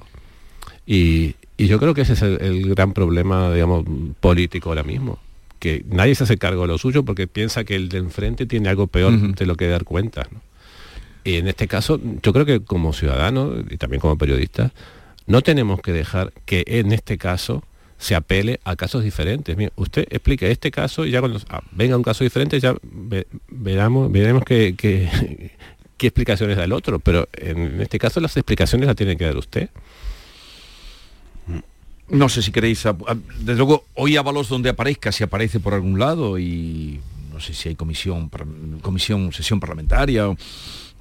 Y, 0.87 1.35
y 1.57 1.67
yo 1.67 1.77
creo 1.79 1.93
que 1.93 2.01
ese 2.01 2.13
es 2.13 2.21
el, 2.23 2.41
el 2.41 2.69
gran 2.73 2.93
problema, 2.93 3.53
digamos, 3.53 3.85
político 4.19 4.69
ahora 4.69 4.83
mismo 4.83 5.19
que 5.59 5.83
nadie 5.89 6.13
se 6.13 6.23
hace 6.23 6.37
cargo 6.37 6.61
de 6.61 6.67
lo 6.67 6.77
suyo 6.77 7.03
porque 7.03 7.25
piensa 7.25 7.63
que 7.63 7.75
el 7.75 7.89
de 7.89 7.97
enfrente 7.97 8.45
tiene 8.45 8.69
algo 8.69 8.85
peor 8.87 9.13
de 9.35 9.45
lo 9.47 9.55
que 9.55 9.67
dar 9.67 9.85
cuenta. 9.85 10.27
¿no? 10.31 10.39
Y 11.23 11.37
en 11.37 11.47
este 11.47 11.67
caso, 11.67 11.99
yo 12.21 12.31
creo 12.31 12.45
que 12.45 12.59
como 12.59 12.93
ciudadanos 12.93 13.65
y 13.69 13.77
también 13.77 13.99
como 13.99 14.17
periodistas, 14.19 14.71
no 15.25 15.41
tenemos 15.41 15.81
que 15.81 15.91
dejar 15.93 16.31
que 16.45 16.63
en 16.67 16.91
este 16.91 17.17
caso 17.17 17.63
se 17.97 18.13
apele 18.13 18.59
a 18.65 18.75
casos 18.75 19.03
diferentes. 19.03 19.57
Mira, 19.57 19.71
usted 19.77 20.05
explique 20.11 20.51
este 20.51 20.69
caso 20.69 21.07
y 21.07 21.09
ya 21.11 21.21
cuando 21.21 21.39
ah, 21.49 21.63
venga 21.71 21.97
un 21.97 22.03
caso 22.03 22.23
diferente 22.23 22.59
ya 22.59 22.75
ve- 22.83 23.25
veramos, 23.49 24.11
veremos 24.11 24.43
qué 24.45 24.75
explicaciones 25.99 26.55
da 26.55 26.65
el 26.65 26.71
otro, 26.73 26.99
pero 26.99 27.27
en 27.33 27.81
este 27.81 27.97
caso 27.97 28.19
las 28.19 28.37
explicaciones 28.37 28.85
las 28.85 28.95
tiene 28.95 29.17
que 29.17 29.25
dar 29.25 29.37
usted. 29.37 29.69
No 32.09 32.29
sé 32.29 32.41
si 32.41 32.51
queréis... 32.51 32.83
Desde 33.39 33.55
luego, 33.57 33.85
hoy 33.95 34.15
Ábalos 34.17 34.47
donde 34.49 34.69
aparezca, 34.69 35.11
si 35.11 35.23
aparece 35.23 35.59
por 35.59 35.73
algún 35.73 35.99
lado 35.99 36.39
y 36.39 36.99
no 37.33 37.39
sé 37.39 37.53
si 37.53 37.69
hay 37.69 37.75
comisión, 37.75 38.29
comisión, 38.81 39.31
sesión 39.33 39.59
parlamentaria, 39.59 40.25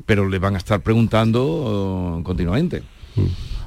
pero 0.04 0.28
le 0.28 0.38
van 0.38 0.54
a 0.54 0.58
estar 0.58 0.80
preguntando 0.80 2.18
eh, 2.20 2.22
continuamente. 2.24 2.82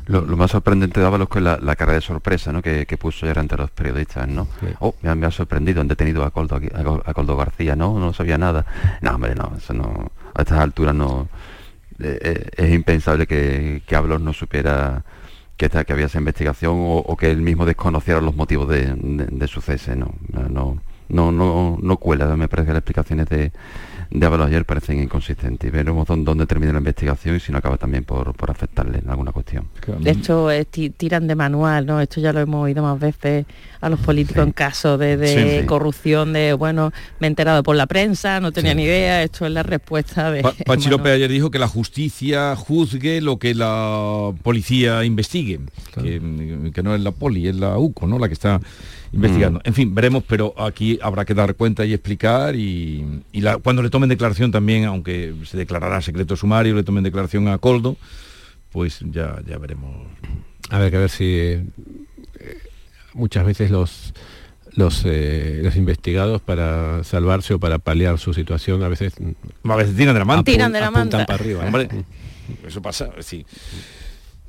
Lo, 0.06 0.22
lo 0.22 0.38
más 0.38 0.52
sorprendente 0.52 1.00
de 1.00 1.06
Ábalos 1.06 1.28
es 1.36 1.42
la, 1.42 1.58
la 1.62 1.76
cara 1.76 1.94
de 1.94 2.02
sorpresa 2.02 2.52
¿no? 2.52 2.62
que, 2.62 2.86
que 2.86 2.98
puso 2.98 3.26
ayer 3.26 3.40
ante 3.40 3.56
los 3.58 3.72
periodistas, 3.72 4.28
¿no? 4.28 4.48
Oh, 4.80 4.96
me 5.02 5.10
ha, 5.10 5.16
me 5.16 5.26
ha 5.26 5.32
sorprendido, 5.32 5.82
han 5.82 5.88
detenido 5.88 6.24
a 6.24 6.32
Coldo, 6.32 6.56
aquí- 6.58 6.70
a 6.74 6.84
Col- 6.84 7.04
a 7.06 7.14
Coldo 7.14 7.36
García, 7.38 7.76
¿no? 7.76 7.98
No 8.00 8.12
sabía 8.14 8.38
nada. 8.38 8.66
No, 9.02 9.12
hombre, 9.16 9.34
no, 9.36 9.54
eso 9.58 9.74
no, 9.74 10.12
a 10.36 10.42
estas 10.42 10.60
alturas 10.60 10.94
no, 10.96 11.28
eh, 12.00 12.18
eh, 12.22 12.50
es 12.58 12.74
impensable 12.74 13.26
que, 13.28 13.82
que 13.86 13.96
Ábalos 13.96 14.20
no 14.22 14.34
supiera 14.34 15.04
que, 15.60 15.70
que 15.70 15.94
había 15.94 16.08
esa 16.08 16.18
investigación 16.20 16.74
o, 16.78 17.16
que 17.18 17.30
él 17.30 17.42
mismo 17.42 17.66
desconociera 17.66 18.22
los 18.22 18.36
motivos 18.36 18.68
de, 18.70 18.94
de- 18.96 19.26
de 19.28 19.48
su 19.48 19.62
cese, 19.62 19.96
¿no? 19.96 20.14
No, 20.32 20.80
no, 21.10 21.32
no, 21.32 21.78
no 21.82 21.98
cuela, 21.98 22.36
me 22.38 22.48
parece 22.48 22.68
que 22.68 22.74
las 22.74 22.80
explicaciones 22.80 23.28
de, 23.30 23.52
de 24.12 24.26
Ábalos 24.26 24.48
ayer 24.48 24.66
parecen 24.66 25.02
inconsistentes. 25.02 25.72
Veremos 25.72 26.08
dónde, 26.08 26.26
dónde 26.26 26.46
termina 26.48 26.72
la 26.74 26.80
investigación 26.80 27.36
y 27.36 27.40
si 27.40 27.52
no 27.52 27.60
acaba 27.60 27.78
también 27.78 28.04
por, 28.04 28.34
por 28.34 28.50
afectarle 28.50 29.00
en 29.00 29.10
alguna 29.10 29.32
cuestión. 29.32 29.68
De 30.00 30.12
hecho, 30.12 30.50
es 30.50 30.66
ti- 30.68 30.90
tiran 30.90 31.28
de 31.28 31.36
manual, 31.36 31.86
¿no? 31.86 32.02
Esto 32.02 32.20
ya 32.20 32.34
lo 32.34 32.40
hemos 32.40 32.64
oído 32.64 32.82
más 32.82 33.00
veces 33.00 33.46
a 33.82 33.90
los 33.90 34.00
políticos 34.00 34.44
en 34.46 34.52
caso 34.52 34.98
de, 34.98 35.16
de 35.16 35.28
Sí, 35.56 35.60
sí. 35.62 35.66
corrupción, 35.68 36.34
de, 36.34 36.54
bueno, 36.54 36.92
me 37.20 37.28
he 37.28 37.30
enterado 37.30 37.62
por 37.64 37.76
la 37.76 37.86
prensa, 37.88 38.40
no 38.40 38.52
tenía 38.52 38.74
ni 38.74 38.84
idea, 38.84 39.22
esto 39.24 39.46
es 39.46 39.52
la 39.52 39.64
respuesta 39.64 40.32
de... 40.32 40.42
Pa- 40.42 40.54
Pachi. 40.66 40.90
López 40.90 41.14
ayer 41.14 41.30
dijo 41.30 41.52
que 41.52 41.60
la 41.60 41.68
justicia 41.68 42.56
juzgue 42.56 43.22
lo 43.22 43.38
que 43.38 43.54
la 43.54 44.34
policía 44.42 45.04
investigue, 45.06 45.60
que, 46.02 46.72
que 46.74 46.84
no 46.84 46.96
es 46.96 47.02
la 47.02 47.12
poli, 47.12 47.48
es 47.48 47.56
la 47.56 47.78
UCO, 47.78 48.08
¿no? 48.08 48.18
La 48.20 48.28
que 48.28 48.34
está 48.34 48.60
investigando. 49.12 49.62
En 49.64 49.74
fin, 49.74 49.94
veremos, 49.96 50.24
pero 50.28 50.54
aquí 50.62 51.00
habrá 51.02 51.26
que 51.26 51.34
dar 51.34 51.56
cuenta 51.56 51.86
y 51.86 51.94
explicar 51.94 52.56
y, 52.56 53.24
y 53.32 53.42
la- 53.42 53.58
cuando 53.58 53.82
le 53.82 53.90
tomen 53.90 54.10
declaración 54.10 54.52
también, 54.52 54.86
aunque 54.86 55.34
se 55.46 55.58
declarará 55.58 56.02
secreto 56.02 56.36
sumario, 56.36 56.76
le 56.76 56.84
tomen 56.84 57.04
declaración 57.04 57.48
a 57.48 57.58
Coldo, 57.58 57.98
pues 58.72 59.00
ya, 59.12 59.40
ya 59.48 59.58
veremos. 59.58 60.08
A 60.70 60.78
ver, 60.80 60.92
que 60.92 60.98
ver 60.98 61.10
si 61.10 61.26
eh, 61.26 61.64
muchas 63.14 63.46
veces 63.46 63.72
los 63.72 64.14
los, 64.76 65.02
eh, 65.06 65.62
los 65.64 65.76
investigados 65.76 66.42
para 66.42 67.04
salvarse 67.04 67.56
o 67.56 67.60
para 67.60 67.80
paliar 67.80 68.20
su 68.20 68.34
situación 68.36 68.84
a 68.84 68.88
veces 68.88 69.14
a 69.64 69.76
veces 69.76 69.96
tiran 69.96 70.14
de 70.14 70.20
la 70.20 70.26
manta. 70.26 70.44
Tiran 70.44 70.72
de 70.72 70.80
la 70.80 70.92
manta. 70.92 71.26
para 71.26 71.42
arriba. 71.44 71.64
¿eh? 71.64 71.66
Hombre, 71.66 71.90
eso 72.66 72.80
pasa, 72.82 73.10
sí. 73.20 73.46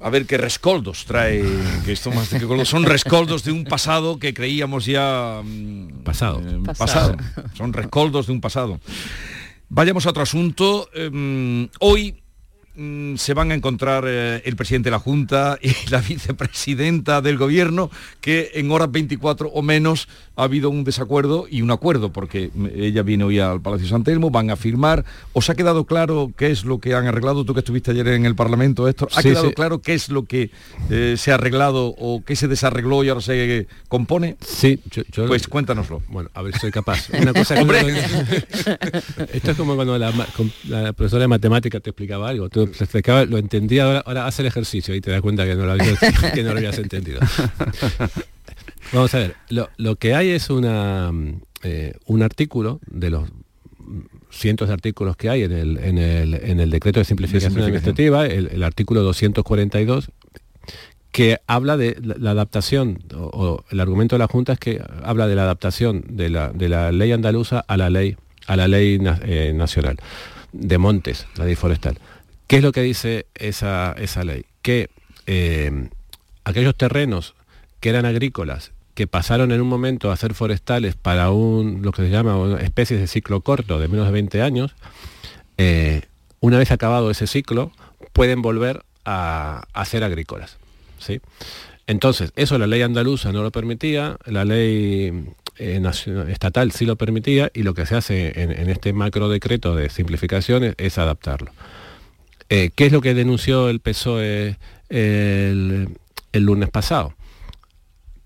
A 0.02 0.08
ver 0.08 0.26
qué 0.26 0.38
rescoldos 0.38 1.04
trae, 1.04 1.44
que 1.84 1.92
esto 1.92 2.10
más 2.10 2.30
que 2.30 2.64
son 2.64 2.84
rescoldos 2.84 3.44
de 3.44 3.52
un 3.52 3.64
pasado 3.64 4.18
que 4.18 4.32
creíamos 4.32 4.86
ya 4.86 5.42
mm, 5.44 6.02
Pasado. 6.04 6.40
eh, 6.40 6.58
Pasado. 6.64 7.16
pasado. 7.16 7.48
Son 7.54 7.72
rescoldos 7.72 8.26
de 8.26 8.32
un 8.32 8.40
pasado. 8.40 8.80
Vayamos 9.68 10.06
a 10.06 10.10
otro 10.10 10.22
asunto. 10.22 10.88
Eh, 10.94 11.68
hoy 11.80 12.19
mm, 12.80 13.16
se 13.16 13.34
van 13.34 13.50
a 13.52 13.54
encontrar 13.54 14.04
eh, 14.06 14.42
el 14.44 14.56
presidente 14.56 14.88
de 14.88 14.92
la 14.92 14.98
Junta 14.98 15.58
y 15.62 15.70
la 15.90 16.00
vicepresidenta 16.00 17.20
del 17.20 17.36
Gobierno, 17.36 17.90
que 18.20 18.50
en 18.54 18.70
horas 18.70 18.90
24 18.90 19.48
o 19.48 19.62
menos 19.62 20.08
ha 20.36 20.44
habido 20.44 20.70
un 20.70 20.84
desacuerdo 20.84 21.46
y 21.50 21.60
un 21.62 21.70
acuerdo, 21.70 22.12
porque 22.12 22.50
mm, 22.54 22.66
ella 22.74 23.02
viene 23.02 23.24
hoy 23.24 23.38
al 23.38 23.60
Palacio 23.60 23.86
San 23.88 24.04
Telmo, 24.04 24.30
van 24.30 24.50
a 24.50 24.56
firmar. 24.56 25.04
¿Os 25.32 25.50
ha 25.50 25.54
quedado 25.54 25.84
claro 25.84 26.32
qué 26.36 26.50
es 26.50 26.64
lo 26.64 26.78
que 26.78 26.94
han 26.94 27.06
arreglado? 27.06 27.44
Tú 27.44 27.52
que 27.54 27.60
estuviste 27.60 27.90
ayer 27.90 28.08
en 28.08 28.24
el 28.26 28.34
Parlamento, 28.34 28.88
Héctor, 28.88 29.08
¿ha 29.14 29.22
Sí, 29.22 29.28
quedado 29.28 29.48
sí. 29.48 29.54
claro 29.54 29.80
qué 29.82 29.94
es 29.94 30.08
lo 30.08 30.24
que 30.24 30.50
eh, 30.88 31.14
se 31.18 31.30
ha 31.32 31.34
arreglado 31.34 31.94
o 31.98 32.22
qué 32.24 32.36
se 32.36 32.48
desarregló 32.48 33.04
y 33.04 33.08
ahora 33.10 33.20
se 33.20 33.66
compone? 33.88 34.36
Sí, 34.40 34.80
yo, 34.90 35.02
yo- 35.12 35.26
Pues 35.26 35.46
cuéntanoslo. 35.46 36.02
Bueno, 36.08 36.30
a 36.34 36.42
ver 36.42 36.54
si 36.54 36.60
soy 36.60 36.70
capaz. 36.70 37.08
Una 37.10 37.32
cosa 37.34 37.54
Hombre. 37.60 37.80
Esto 39.32 39.50
es 39.50 39.56
como 39.56 39.74
cuando 39.76 39.98
la, 39.98 40.12
profesora 40.94 41.22
de 41.22 41.28
matemáticas 41.28 41.82
te 41.82 41.90
explicaba 41.90 42.28
algo. 42.28 42.48
Tú 42.48 42.69
te 42.76 42.84
explicaba, 42.84 43.24
lo 43.24 43.38
entendía, 43.38 43.84
ahora, 43.84 44.02
ahora 44.06 44.26
haz 44.26 44.38
el 44.40 44.46
ejercicio 44.46 44.94
y 44.94 45.00
te 45.00 45.10
das 45.10 45.20
cuenta 45.20 45.44
que 45.44 45.54
no 45.54 45.64
lo 45.64 45.72
habías, 45.72 45.98
que 46.34 46.42
no 46.42 46.52
lo 46.52 46.58
habías 46.58 46.78
entendido. 46.78 47.20
Vamos 48.92 49.14
a 49.14 49.18
ver, 49.18 49.36
lo, 49.50 49.70
lo 49.76 49.96
que 49.96 50.14
hay 50.14 50.30
es 50.30 50.50
una, 50.50 51.12
eh, 51.62 51.94
un 52.06 52.22
artículo 52.22 52.80
de 52.86 53.10
los 53.10 53.28
cientos 54.30 54.68
de 54.68 54.74
artículos 54.74 55.16
que 55.16 55.28
hay 55.28 55.44
en 55.44 55.52
el, 55.52 55.78
en 55.78 55.98
el, 55.98 56.34
en 56.34 56.60
el 56.60 56.70
decreto 56.70 57.00
de 57.00 57.04
simplificación, 57.04 57.52
simplificación. 57.52 57.90
administrativa, 57.92 58.26
el, 58.26 58.48
el 58.48 58.62
artículo 58.62 59.02
242, 59.02 60.10
que 61.12 61.38
habla 61.46 61.76
de 61.76 61.96
la, 62.02 62.14
la 62.18 62.30
adaptación, 62.30 63.02
o, 63.14 63.30
o 63.32 63.64
el 63.70 63.80
argumento 63.80 64.16
de 64.16 64.20
la 64.20 64.28
Junta 64.28 64.54
es 64.54 64.58
que 64.58 64.82
habla 65.02 65.26
de 65.26 65.34
la 65.34 65.42
adaptación 65.42 66.04
de 66.08 66.30
la, 66.30 66.48
de 66.50 66.68
la 66.68 66.92
ley 66.92 67.12
andaluza 67.12 67.60
a 67.60 67.76
la 67.76 67.90
ley, 67.90 68.16
a 68.46 68.56
la 68.56 68.68
ley 68.68 68.98
eh, 69.24 69.52
nacional 69.54 69.98
de 70.52 70.78
montes, 70.78 71.26
la 71.36 71.44
ley 71.44 71.54
forestal. 71.54 71.98
¿Qué 72.50 72.56
es 72.56 72.64
lo 72.64 72.72
que 72.72 72.82
dice 72.82 73.26
esa, 73.36 73.92
esa 73.92 74.24
ley? 74.24 74.44
Que 74.60 74.90
eh, 75.28 75.88
aquellos 76.42 76.74
terrenos 76.74 77.36
que 77.78 77.90
eran 77.90 78.06
agrícolas, 78.06 78.72
que 78.94 79.06
pasaron 79.06 79.52
en 79.52 79.60
un 79.60 79.68
momento 79.68 80.10
a 80.10 80.16
ser 80.16 80.34
forestales 80.34 80.96
para 80.96 81.30
un, 81.30 81.82
lo 81.82 81.92
que 81.92 82.02
se 82.02 82.10
llama 82.10 82.58
especies 82.60 82.98
de 82.98 83.06
ciclo 83.06 83.42
corto 83.42 83.78
de 83.78 83.86
menos 83.86 84.06
de 84.06 84.10
20 84.10 84.42
años, 84.42 84.74
eh, 85.58 86.02
una 86.40 86.58
vez 86.58 86.72
acabado 86.72 87.12
ese 87.12 87.28
ciclo, 87.28 87.70
pueden 88.12 88.42
volver 88.42 88.82
a, 89.04 89.68
a 89.72 89.84
ser 89.84 90.02
agrícolas. 90.02 90.56
¿sí? 90.98 91.20
Entonces, 91.86 92.32
eso 92.34 92.58
la 92.58 92.66
ley 92.66 92.82
andaluza 92.82 93.30
no 93.30 93.44
lo 93.44 93.52
permitía, 93.52 94.16
la 94.26 94.44
ley 94.44 95.24
eh, 95.58 95.80
estatal 96.26 96.72
sí 96.72 96.84
lo 96.84 96.96
permitía 96.96 97.48
y 97.54 97.62
lo 97.62 97.74
que 97.74 97.86
se 97.86 97.94
hace 97.94 98.42
en, 98.42 98.50
en 98.50 98.70
este 98.70 98.92
macro 98.92 99.28
decreto 99.28 99.76
de 99.76 99.88
simplificaciones 99.88 100.74
es 100.78 100.98
adaptarlo. 100.98 101.52
Eh, 102.52 102.70
¿Qué 102.74 102.86
es 102.86 102.92
lo 102.92 103.00
que 103.00 103.14
denunció 103.14 103.68
el 103.68 103.80
PSOE 103.80 104.56
E 104.90 105.50
el, 105.50 105.88
el 106.32 106.42
lunes 106.42 106.68
pasado? 106.68 107.14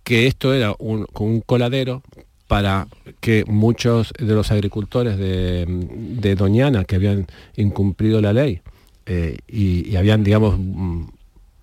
Que 0.03 0.27
esto 0.27 0.53
era 0.55 0.75
un, 0.79 1.07
un 1.18 1.41
coladero 1.43 2.03
para 2.49 2.89
que 3.20 3.45
muchos 3.47 4.12
de 4.18 4.35
los 4.35 4.51
agricultores 4.51 5.18
de, 5.18 5.64
de 5.66 6.35
Doñana 6.35 6.85
que 6.85 6.97
habían 6.97 7.27
incumplido 7.57 8.20
la 8.20 8.33
ley 8.33 8.61
eh, 9.07 9.39
y, 9.47 9.95
habían, 9.97 10.25
digamos, 10.25 10.57
mm, 10.59 11.05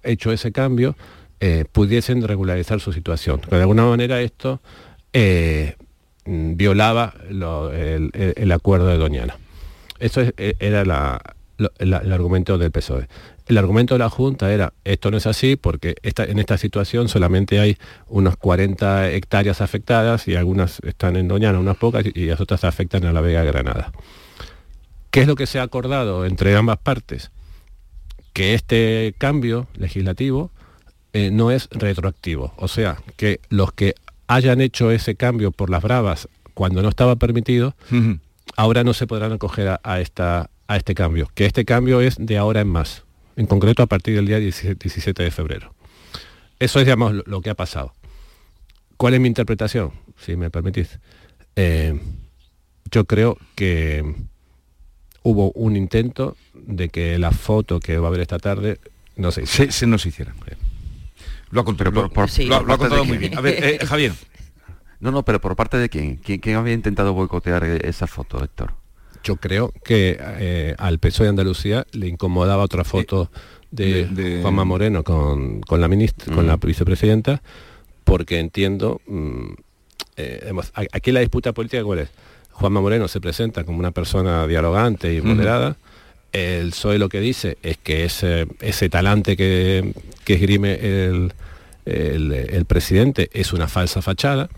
hecho 0.03 0.31
ese 0.31 0.51
cambio, 0.51 0.95
eh, 1.39 1.65
pudiesen 1.71 2.21
regularizar 2.27 2.79
su 2.79 2.93
situación. 2.93 3.39
Pero 3.43 3.57
de 3.57 3.61
alguna 3.63 3.85
manera 3.85 4.21
esto 4.21 4.61
eh, 5.13 5.75
mm, 6.25 6.55
violaba 6.55 7.13
el, 7.27 8.51
acuerdo 8.51 8.87
de 8.87 8.97
Doñana. 8.97 9.37
Eso 9.99 10.21
es- 10.21 10.33
e- 10.37 10.55
era 10.59 10.85
la- 10.85 11.21
lo- 11.61 11.71
la- 11.79 11.97
el 11.99 12.11
argumento 12.11 12.57
del 12.57 12.71
PSOE. 12.71 13.07
El 13.47 13.57
argumento 13.57 13.95
de 13.95 13.99
la 13.99 14.09
Junta 14.09 14.51
era, 14.53 14.73
esto 14.83 15.11
no 15.11 15.17
es 15.17 15.27
así 15.27 15.55
porque 15.55 15.95
esta- 16.03 16.23
en 16.23 16.39
esta 16.39 16.57
situación 16.57 17.07
solamente 17.09 17.59
hay 17.59 17.77
unos 18.07 18.37
40 18.37 19.09
hectáreas 19.11 19.61
afectadas 19.61 20.27
y 20.27 20.35
algunas 20.35 20.79
están 20.83 21.15
en 21.15 21.27
Doñana, 21.27 21.59
unas 21.59 21.77
pocas, 21.77 22.05
y 22.05 22.25
las 22.25 22.39
otras 22.41 22.63
afectan 22.63 23.05
a 23.05 23.13
la 23.13 23.21
Vega 23.21 23.43
Granada. 23.43 23.91
¿Qué 25.09 25.21
es 25.21 25.27
lo 25.27 25.35
que 25.35 25.45
se 25.45 25.59
ha 25.59 25.63
acordado 25.63 26.25
entre 26.25 26.55
ambas 26.55 26.77
partes? 26.77 27.31
Que 28.33 28.53
este 28.53 29.13
cambio 29.17 29.67
legislativo 29.75 30.51
eh, 31.13 31.29
no 31.31 31.51
es 31.51 31.67
retroactivo. 31.71 32.53
O 32.55 32.69
sea, 32.69 32.97
que 33.17 33.41
los 33.49 33.73
que 33.73 33.95
hayan 34.27 34.61
hecho 34.61 34.91
ese 34.91 35.15
cambio 35.15 35.51
por 35.51 35.69
las 35.69 35.83
bravas 35.83 36.29
cuando 36.53 36.81
no 36.81 36.87
estaba 36.87 37.17
permitido, 37.17 37.75
ahora 38.55 38.85
no 38.85 38.93
se 38.93 39.07
podrán 39.07 39.33
acoger 39.33 39.67
a, 39.67 39.81
a 39.83 39.99
esta, 39.99 40.49
a 40.71 40.77
este 40.77 40.95
cambio. 40.95 41.29
Que 41.33 41.45
este 41.45 41.65
cambio 41.65 42.01
es 42.01 42.15
de 42.19 42.37
ahora 42.37 42.61
en 42.61 42.67
más. 42.67 43.03
En 43.35 43.45
concreto 43.47 43.83
a 43.83 43.87
partir 43.87 44.15
del 44.15 44.25
día 44.25 44.39
17 44.39 44.75
17 44.81 45.23
de 45.23 45.31
febrero. 45.31 45.73
Eso 46.59 46.79
es, 46.79 46.85
digamos, 46.85 47.13
lo, 47.25 47.41
que 47.41 47.49
ha 47.49 47.55
pasado. 47.55 47.93
¿Cuál 48.97 49.15
es 49.15 49.19
mi 49.19 49.27
interpretación? 49.27 49.91
Si 50.17 50.35
me 50.35 50.49
permitís. 50.51 50.99
Eh, 51.55 51.99
yo 52.91 53.05
creo 53.05 53.37
que 53.55 54.03
hubo 55.23 55.51
un 55.53 55.75
intento 55.75 56.35
de 56.53 56.89
que 56.89 57.17
la 57.17 57.31
foto 57.31 57.79
que 57.79 57.97
va 57.97 58.07
a 58.07 58.09
haber 58.09 58.21
esta 58.21 58.37
tarde 58.37 58.79
no 59.15 59.31
se, 59.31 59.45
se, 59.45 59.71
se 59.71 59.87
nos 59.87 60.05
hiciera. 60.05 60.33
Lo 61.49 61.61
ha 61.61 61.65
contado, 61.65 61.91
lo 61.91 62.01
ha- 62.05 62.61
lo 62.61 62.73
ha 62.73 62.77
contado 62.77 63.05
muy 63.05 63.17
bien. 63.17 63.37
A 63.37 63.41
ver, 63.41 63.63
eh, 63.63 63.79
Javier. 63.85 64.13
No, 64.99 65.11
no, 65.11 65.25
pero 65.25 65.41
por 65.41 65.55
parte 65.55 65.77
de 65.77 65.89
quién? 65.89 66.17
¿Quién, 66.17 66.39
quién 66.39 66.55
había 66.57 66.73
intentado 66.73 67.13
boicotear 67.13 67.63
eh, 67.65 67.79
esa 67.83 68.05
foto, 68.07 68.43
Héctor? 68.43 68.73
Yo 69.23 69.35
creo 69.35 69.71
que 69.83 70.17
eh, 70.19 70.75
al 70.77 70.99
PSOE 70.99 71.25
de 71.25 71.29
Andalucía 71.29 71.85
le 71.91 72.07
incomodaba 72.07 72.63
otra 72.63 72.83
foto 72.83 73.29
de, 73.71 74.05
de- 74.07 74.23
de- 74.23 74.41
Juanma 74.41 74.65
Moreno 74.65 75.03
con, 75.03 75.61
con 75.61 75.79
la 75.79 75.87
ministra, 75.87 76.33
con 76.35 76.47
la 76.47 76.57
vicepresidenta, 76.57 77.41
porque 78.03 78.39
entiendo, 78.39 78.99
mm, 79.07 79.53
eh, 80.17 80.51
aquí 80.91 81.11
la 81.11 81.19
disputa 81.21 81.53
política 81.53 81.83
cuál 81.83 81.99
es. 81.99 82.09
Juanma 82.51 82.81
Moreno 82.81 83.07
se 83.07 83.21
presenta 83.21 83.63
como 83.63 83.79
una 83.79 83.91
persona 83.91 84.45
dialogante 84.47 85.13
y 85.13 85.21
moderada. 85.21 85.77
El 86.31 86.69
PSOE 86.71 86.97
lo 86.99 87.09
que 87.09 87.19
dice 87.19 87.57
es 87.63 87.77
que 87.77 88.03
ese, 88.05 88.47
ese 88.59 88.89
talante 88.89 89.35
que, 89.37 89.93
que 90.25 90.33
esgrime 90.35 90.73
el, 90.81 91.33
el- 91.85 92.31
el 92.31 92.65
presidente 92.65 93.29
es 93.33 93.53
una 93.53 93.67
falsa 93.67 94.01
fachada, 94.01 94.49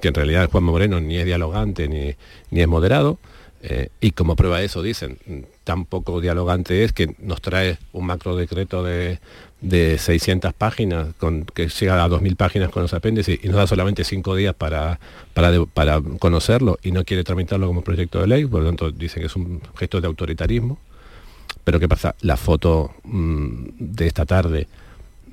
que 0.00 0.08
en 0.08 0.14
realidad 0.14 0.50
Juanma 0.50 0.72
Moreno 0.72 1.00
ni 1.00 1.16
es 1.16 1.24
dialogante 1.24 1.88
ni, 1.88 2.14
ni 2.50 2.60
es 2.60 2.68
moderado. 2.68 3.18
Eh, 3.66 3.88
y 3.98 4.10
como 4.10 4.36
prueba 4.36 4.58
de 4.58 4.66
eso 4.66 4.82
dicen, 4.82 5.16
tan 5.64 5.86
poco 5.86 6.20
dialogante 6.20 6.84
es 6.84 6.92
que 6.92 7.16
nos 7.18 7.40
trae 7.40 7.78
un 7.94 8.04
macro 8.04 8.36
decreto 8.36 8.82
de, 8.82 9.20
de 9.62 9.96
600 9.96 10.52
páginas, 10.52 11.14
con, 11.16 11.46
que 11.46 11.68
llega 11.68 12.04
a 12.04 12.06
2.000 12.06 12.36
páginas 12.36 12.68
con 12.68 12.82
los 12.82 12.92
apéndices 12.92 13.38
y 13.42 13.48
nos 13.48 13.56
da 13.56 13.66
solamente 13.66 14.04
cinco 14.04 14.36
días 14.36 14.54
para, 14.54 15.00
para, 15.32 15.50
para 15.64 16.02
conocerlo 16.18 16.78
y 16.82 16.92
no 16.92 17.04
quiere 17.04 17.24
tramitarlo 17.24 17.66
como 17.66 17.80
proyecto 17.80 18.20
de 18.20 18.26
ley, 18.26 18.44
por 18.44 18.60
lo 18.60 18.66
tanto 18.66 18.90
dicen 18.90 19.22
que 19.22 19.28
es 19.28 19.36
un 19.36 19.62
gesto 19.76 19.98
de 19.98 20.08
autoritarismo. 20.08 20.78
Pero 21.64 21.80
¿qué 21.80 21.88
pasa? 21.88 22.14
La 22.20 22.36
foto 22.36 22.92
mm, 23.04 23.68
de 23.78 24.06
esta 24.06 24.26
tarde 24.26 24.68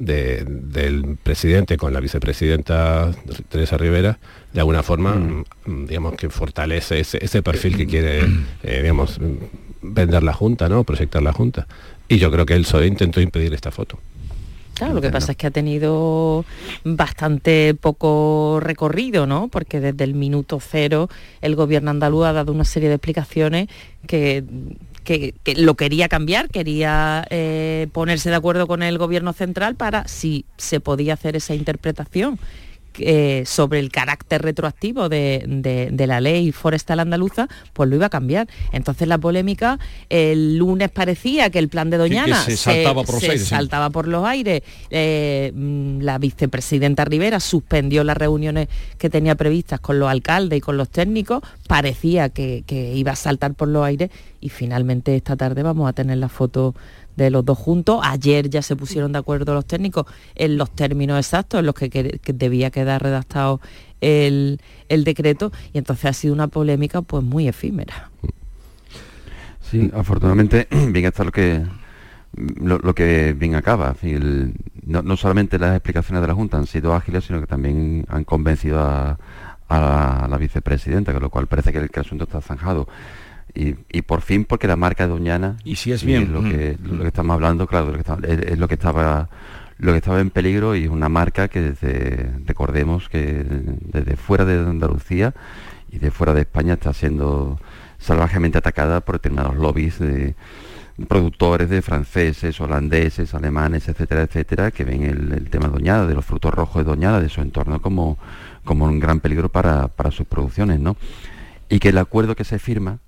de- 0.06 0.44
del 0.46 1.18
presidente 1.22 1.78
con 1.78 1.94
la 1.94 2.00
vicepresidenta 2.00 3.12
Teresa 3.50 3.78
Rivera, 3.78 4.18
de 4.54 4.60
alguna 4.60 4.84
forma, 4.84 5.16
mm, 5.16 5.86
digamos 5.88 6.14
que 6.16 6.30
fortalece 6.30 7.00
ese, 7.00 7.24
ese 7.24 7.42
perfil 7.44 7.78
que 7.78 7.86
quiere, 7.86 8.26
eh, 8.64 8.82
digamos, 8.82 9.20
mm, 9.20 9.94
vender 9.94 10.24
la 10.24 10.34
Junta, 10.34 10.68
¿no? 10.70 10.84
Proyectar 10.84 11.22
la 11.22 11.34
Junta. 11.34 11.68
Y 12.08 12.18
yo 12.18 12.32
creo 12.32 12.46
que 12.46 12.54
el 12.56 12.64
PSOE 12.64 12.88
intentó 12.88 13.22
impedir 13.22 13.54
esta 13.54 13.72
foto. 13.72 13.98
Claro, 14.74 14.96
lo 14.96 15.02
que 15.02 15.12
pasa 15.12 15.34
es 15.34 15.38
que 15.38 15.46
ha 15.48 15.52
tenido 15.52 16.44
bastante 16.84 17.76
poco 17.80 18.60
recorrido, 18.62 19.28
¿no? 19.28 19.48
Porque 19.48 19.80
desde 19.80 20.04
el 20.04 20.16
minuto 20.16 20.60
cero 20.60 21.08
el 21.42 21.56
gobierno 21.56 21.92
andaluz 21.92 22.26
ha 22.26 22.34
dado 22.34 22.52
una 22.52 22.64
serie 22.66 22.90
de 22.90 22.96
explicaciones 22.96 23.68
que, 24.08 24.44
que- 25.04 25.34
que 25.44 25.56
lo 25.56 25.76
quería 25.76 26.08
cambiar, 26.08 26.50
quería 26.50 27.26
eh, 27.30 27.88
ponerse 27.92 28.30
de 28.30 28.36
acuerdo 28.36 28.68
con 28.68 28.84
el 28.84 28.98
gobierno 28.98 29.34
central 29.34 29.76
para 29.76 30.08
si 30.08 30.46
se 30.58 30.80
podía 30.80 31.14
hacer 31.16 31.36
esa 31.36 31.56
interpretación 31.56 32.40
eh, 33.00 33.44
sobre 33.46 33.80
el 33.80 33.90
carácter 33.90 34.42
retroactivo 34.42 35.08
de, 35.08 35.46
de- 35.48 35.92
de 35.94 36.08
la 36.08 36.20
ley 36.20 36.52
forestal 36.52 37.00
andaluza, 37.00 37.48
pues 37.72 37.90
lo 37.90 37.96
iba 37.96 38.08
a 38.08 38.10
cambiar. 38.10 38.50
Entonces 38.74 39.08
la 39.08 39.18
polémica 39.18 39.80
el 40.10 40.58
lunes 40.58 40.90
parecía 40.90 41.50
que 41.50 41.60
el 41.60 41.70
plan 41.70 41.90
de 41.90 41.96
Doñana 41.98 42.44
se 42.44 42.58
saltaba 42.58 43.06
por 43.06 43.14
los 43.16 43.22
se 43.22 43.28
aires, 43.32 43.44
sí. 43.44 43.48
saltaba 43.50 43.90
por 43.92 44.10
los 44.10 44.26
aires. 44.26 44.62
Eh, 44.90 45.54
mm, 45.56 46.02
la 46.02 46.18
vicepresidenta 46.18 47.06
Rivera 47.06 47.40
suspendió 47.40 48.04
las 48.04 48.18
reuniones 48.18 48.68
que 48.98 49.10
tenía 49.10 49.36
previstas 49.36 49.80
con 49.80 49.98
los 49.98 50.10
alcaldes 50.10 50.58
y 50.58 50.62
con 50.62 50.76
los 50.76 50.90
técnicos. 50.90 51.42
Parecía 51.70 52.28
que, 52.28 52.66
que 52.68 52.94
iba 52.94 53.14
a 53.14 53.16
saltar 53.16 53.54
por 53.54 53.70
los 53.70 53.86
aires 53.86 54.10
y 54.42 54.50
finalmente 54.50 55.16
esta 55.16 55.36
tarde 55.38 55.64
vamos 55.64 55.88
a 55.88 55.94
tener 55.94 56.18
la 56.18 56.30
foto 56.30 56.76
de 57.16 57.30
los 57.30 57.46
dos 57.46 57.58
juntos. 57.58 58.02
Ayer 58.04 58.50
ya 58.50 58.62
se 58.62 58.76
pusieron 58.76 59.12
de 59.12 59.20
acuerdo 59.20 59.54
los 59.54 59.66
técnicos 59.66 60.06
en 60.36 60.58
los 60.58 60.72
términos 60.72 61.20
exactos 61.20 61.60
en 61.60 61.68
los 61.68 61.76
que, 61.76 62.20
debía 62.34 62.72
quedar 62.72 63.04
redactado 63.04 63.62
el, 64.02 64.60
el 64.90 65.04
decreto 65.04 65.52
y 65.74 65.78
entonces 65.78 66.06
ha 66.06 66.14
sido 66.14 66.34
una 66.34 66.48
polémica 66.48 67.02
pues 67.02 67.24
muy 67.24 67.48
efímera. 67.48 68.10
Sí, 69.62 69.90
afortunadamente, 69.94 70.68
bien 70.90 71.06
está 71.06 71.24
lo 71.24 71.32
que 71.32 71.64
lo, 72.34 72.96
que 72.96 73.34
bien 73.34 73.56
acaba. 73.56 73.96
No, 74.86 75.02
no 75.02 75.18
solamente 75.18 75.60
las 75.60 75.76
explicaciones 75.76 76.22
de 76.22 76.28
la 76.28 76.34
Junta 76.34 76.58
han 76.58 76.68
sido 76.68 76.94
ágiles, 76.94 77.26
sino 77.26 77.40
que 77.40 77.48
también 77.48 78.06
han 78.10 78.24
convencido 78.24 78.80
a, 78.80 79.18
la 79.70 80.38
vicepresidenta, 80.38 81.14
con 81.14 81.22
lo 81.22 81.30
cual 81.30 81.48
parece 81.48 81.72
que 81.72 81.78
el 81.78 81.90
asunto 81.96 82.26
está 82.26 82.42
zanjado. 82.42 82.88
Y, 83.54 83.76
y 83.92 84.02
por 84.04 84.22
fin, 84.22 84.46
porque 84.46 84.68
la 84.68 84.76
marca 84.76 85.06
de 85.06 85.10
Doñana, 85.10 85.58
Y 85.64 85.76
si 85.76 85.92
es 85.92 86.04
bien, 86.04 86.32
lo, 86.32 86.42
mm. 86.42 86.50
que, 86.50 86.78
lo 86.84 87.02
que 87.02 87.08
estamos 87.08 87.34
hablando, 87.34 87.68
claro, 87.68 87.94
es, 87.96 88.40
es 88.40 88.58
lo 88.58 88.68
que 88.68 88.76
estaba 88.76 89.30
lo 89.82 89.94
que 89.94 89.98
estaba 89.98 90.20
en 90.20 90.30
peligro 90.30 90.76
y 90.76 90.84
es 90.84 90.90
una 90.90 91.10
marca 91.10 91.48
que 91.48 91.60
desde, 91.60 92.32
recordemos 92.46 93.10
que 93.10 93.44
desde 93.82 94.16
fuera 94.16 94.46
de 94.46 94.60
Andalucía 94.60 95.34
y 95.92 95.98
de 95.98 96.12
fuera 96.12 96.36
de 96.36 96.42
España 96.42 96.74
está 96.74 96.94
siendo 96.94 97.60
salvajemente 97.98 98.60
atacada 98.60 99.02
por 99.02 99.16
determinados 99.16 99.56
lobbies 99.56 99.98
de 99.98 100.36
productores 101.08 101.68
de 101.70 101.82
franceses, 101.82 102.62
holandeses, 102.62 103.34
alemanes, 103.34 103.88
etcétera, 103.88 104.22
etcétera, 104.22 104.70
que 104.70 104.84
ven 104.84 105.04
el, 105.04 105.32
el 105.34 105.50
tema 105.50 105.68
de 105.68 105.74
Doñana, 105.74 106.06
de 106.06 106.14
los 106.14 106.26
frutos 106.26 106.54
rojos 106.54 106.86
de 106.86 106.90
Doñana, 106.90 107.20
de 107.20 107.30
su 107.30 107.42
entorno 107.42 107.82
como, 107.82 108.20
como 108.64 108.86
un 108.86 109.00
gran 109.00 109.20
peligro 109.20 109.50
para, 109.50 109.88
para 109.88 110.12
sus 110.12 110.28
producciones, 110.28 110.80
¿no? 110.80 110.96
Y 111.70 111.80
que 111.80 111.90
el 111.90 111.98
acuerdo 111.98 112.36
que 112.36 112.44
se 112.44 112.60
firma, 112.60 113.00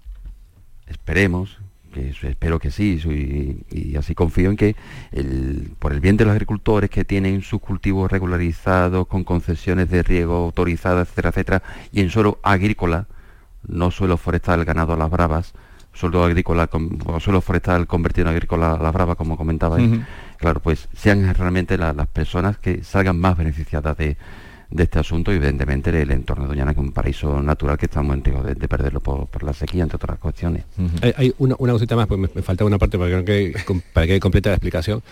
esperemos, 0.87 1.59
que 1.93 2.09
espero 2.09 2.57
que 2.59 2.71
sí, 2.71 2.99
y, 3.71 3.91
y 3.91 3.95
así 3.97 4.15
confío 4.15 4.49
en 4.49 4.57
que 4.57 4.75
el- 5.11 5.73
por 5.77 5.93
el 5.93 5.99
bien 6.01 6.17
de 6.17 6.25
los 6.25 6.31
agricultores 6.31 6.89
que 6.89 7.05
tienen 7.05 7.41
sus 7.43 7.61
cultivos 7.61 8.11
regularizados, 8.11 9.05
con 9.07 9.23
concesiones 9.23 9.89
de 9.89 10.01
riego 10.01 10.35
autorizadas, 10.45 11.07
etcétera, 11.07 11.29
etcétera, 11.29 11.63
y 11.91 12.01
en 12.01 12.09
suelo 12.09 12.39
agrícola, 12.41 13.05
no 13.67 13.91
suelo 13.91 14.17
forestal 14.17 14.65
ganado 14.65 14.93
a 14.93 14.97
las 14.97 15.09
bravas, 15.11 15.53
suelo 15.93 16.23
agrícola, 16.23 16.65
con- 16.67 16.97
o 17.05 17.19
suelo 17.19 17.41
forestal 17.41 17.85
convertido 17.85 18.27
en 18.27 18.33
agrícola 18.35 18.73
a 18.73 18.79
las 18.81 18.91
bravas, 18.93 19.15
como 19.15 19.37
comentaba 19.37 19.77
claro, 20.37 20.59
pues 20.61 20.89
sean 20.93 21.31
realmente 21.35 21.77
la- 21.77 21.93
las 21.93 22.07
personas 22.07 22.57
que 22.57 22.83
salgan 22.83 23.19
más 23.19 23.37
beneficiadas 23.37 23.95
de, 23.97 24.17
de 24.69 24.83
este 24.83 24.99
asunto 24.99 25.31
y 25.31 25.35
evidentemente 25.35 25.89
el 26.01 26.11
entorno 26.11 26.43
de 26.43 26.49
Doñana, 26.49 26.73
que 26.73 26.79
es 26.81 26.85
un 26.87 26.93
paraíso 26.93 27.41
natural 27.41 27.77
que 27.77 27.85
estamos 27.85 28.15
en 28.15 28.23
riesgo 28.23 28.43
de, 28.43 28.55
de 28.55 28.67
perderlo 28.67 28.99
por, 28.99 29.27
por 29.27 29.43
la 29.43 29.53
sequía, 29.53 29.83
entre 29.83 29.97
otras 29.97 30.19
cuestiones. 30.19 30.65
Hay, 31.01 31.13
hay 31.15 31.33
una, 31.37 31.55
una 31.59 31.73
cosita 31.73 31.95
más, 31.95 32.07
pues 32.07 32.19
me, 32.19 32.29
me 32.33 32.41
falta 32.41 32.65
una 32.65 32.77
parte 32.77 32.97
para 32.97 33.23
que, 33.23 33.53
para 33.93 34.05
que 34.05 34.13
quede 34.13 34.19
completa 34.19 34.49
la 34.49 34.55
explicación. 34.55 35.03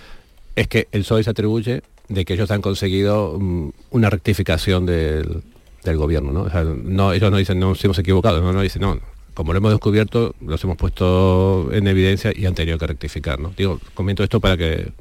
Es 0.56 0.68
que 0.68 0.88
el 0.91 1.02
PSOE 1.02 1.24
se 1.24 1.30
atribuye 1.30 1.82
de 2.10 2.26
que 2.26 2.34
ellos 2.34 2.52
han 2.52 2.62
conseguido 2.62 3.38
mm, 3.39 3.70
una 3.91 4.10
rectificación 4.10 4.86
del, 4.86 5.43
del 5.84 5.97
gobierno, 5.97 6.32
¿no? 6.32 6.41
O 6.41 6.49
sea, 6.49 6.64
no, 6.64 7.14
ellos 7.14 7.32
no 7.32 7.38
dicen, 7.38 7.60
no 7.60 7.70
nos 7.70 7.84
hemos 7.86 7.97
equivocado, 7.99 8.41
no, 8.41 8.52
no 8.52 8.62
dicen, 8.62 8.82
no, 8.82 8.99
como 9.34 9.54
lo 9.54 9.58
hemos 9.58 9.72
descubierto, 9.72 10.36
los 10.41 10.64
hemos 10.64 10.78
puesto 10.78 11.70
en 11.72 11.88
evidencia 11.88 12.32
y 12.36 12.45
han 12.45 12.56
tenido 12.56 12.78
que 12.78 12.88
rectificar, 12.88 13.39
¿no? 13.39 13.54
Digo, 13.56 13.80
comento 13.93 14.24
esto 14.24 14.39
para 14.39 14.58
que 14.58 14.91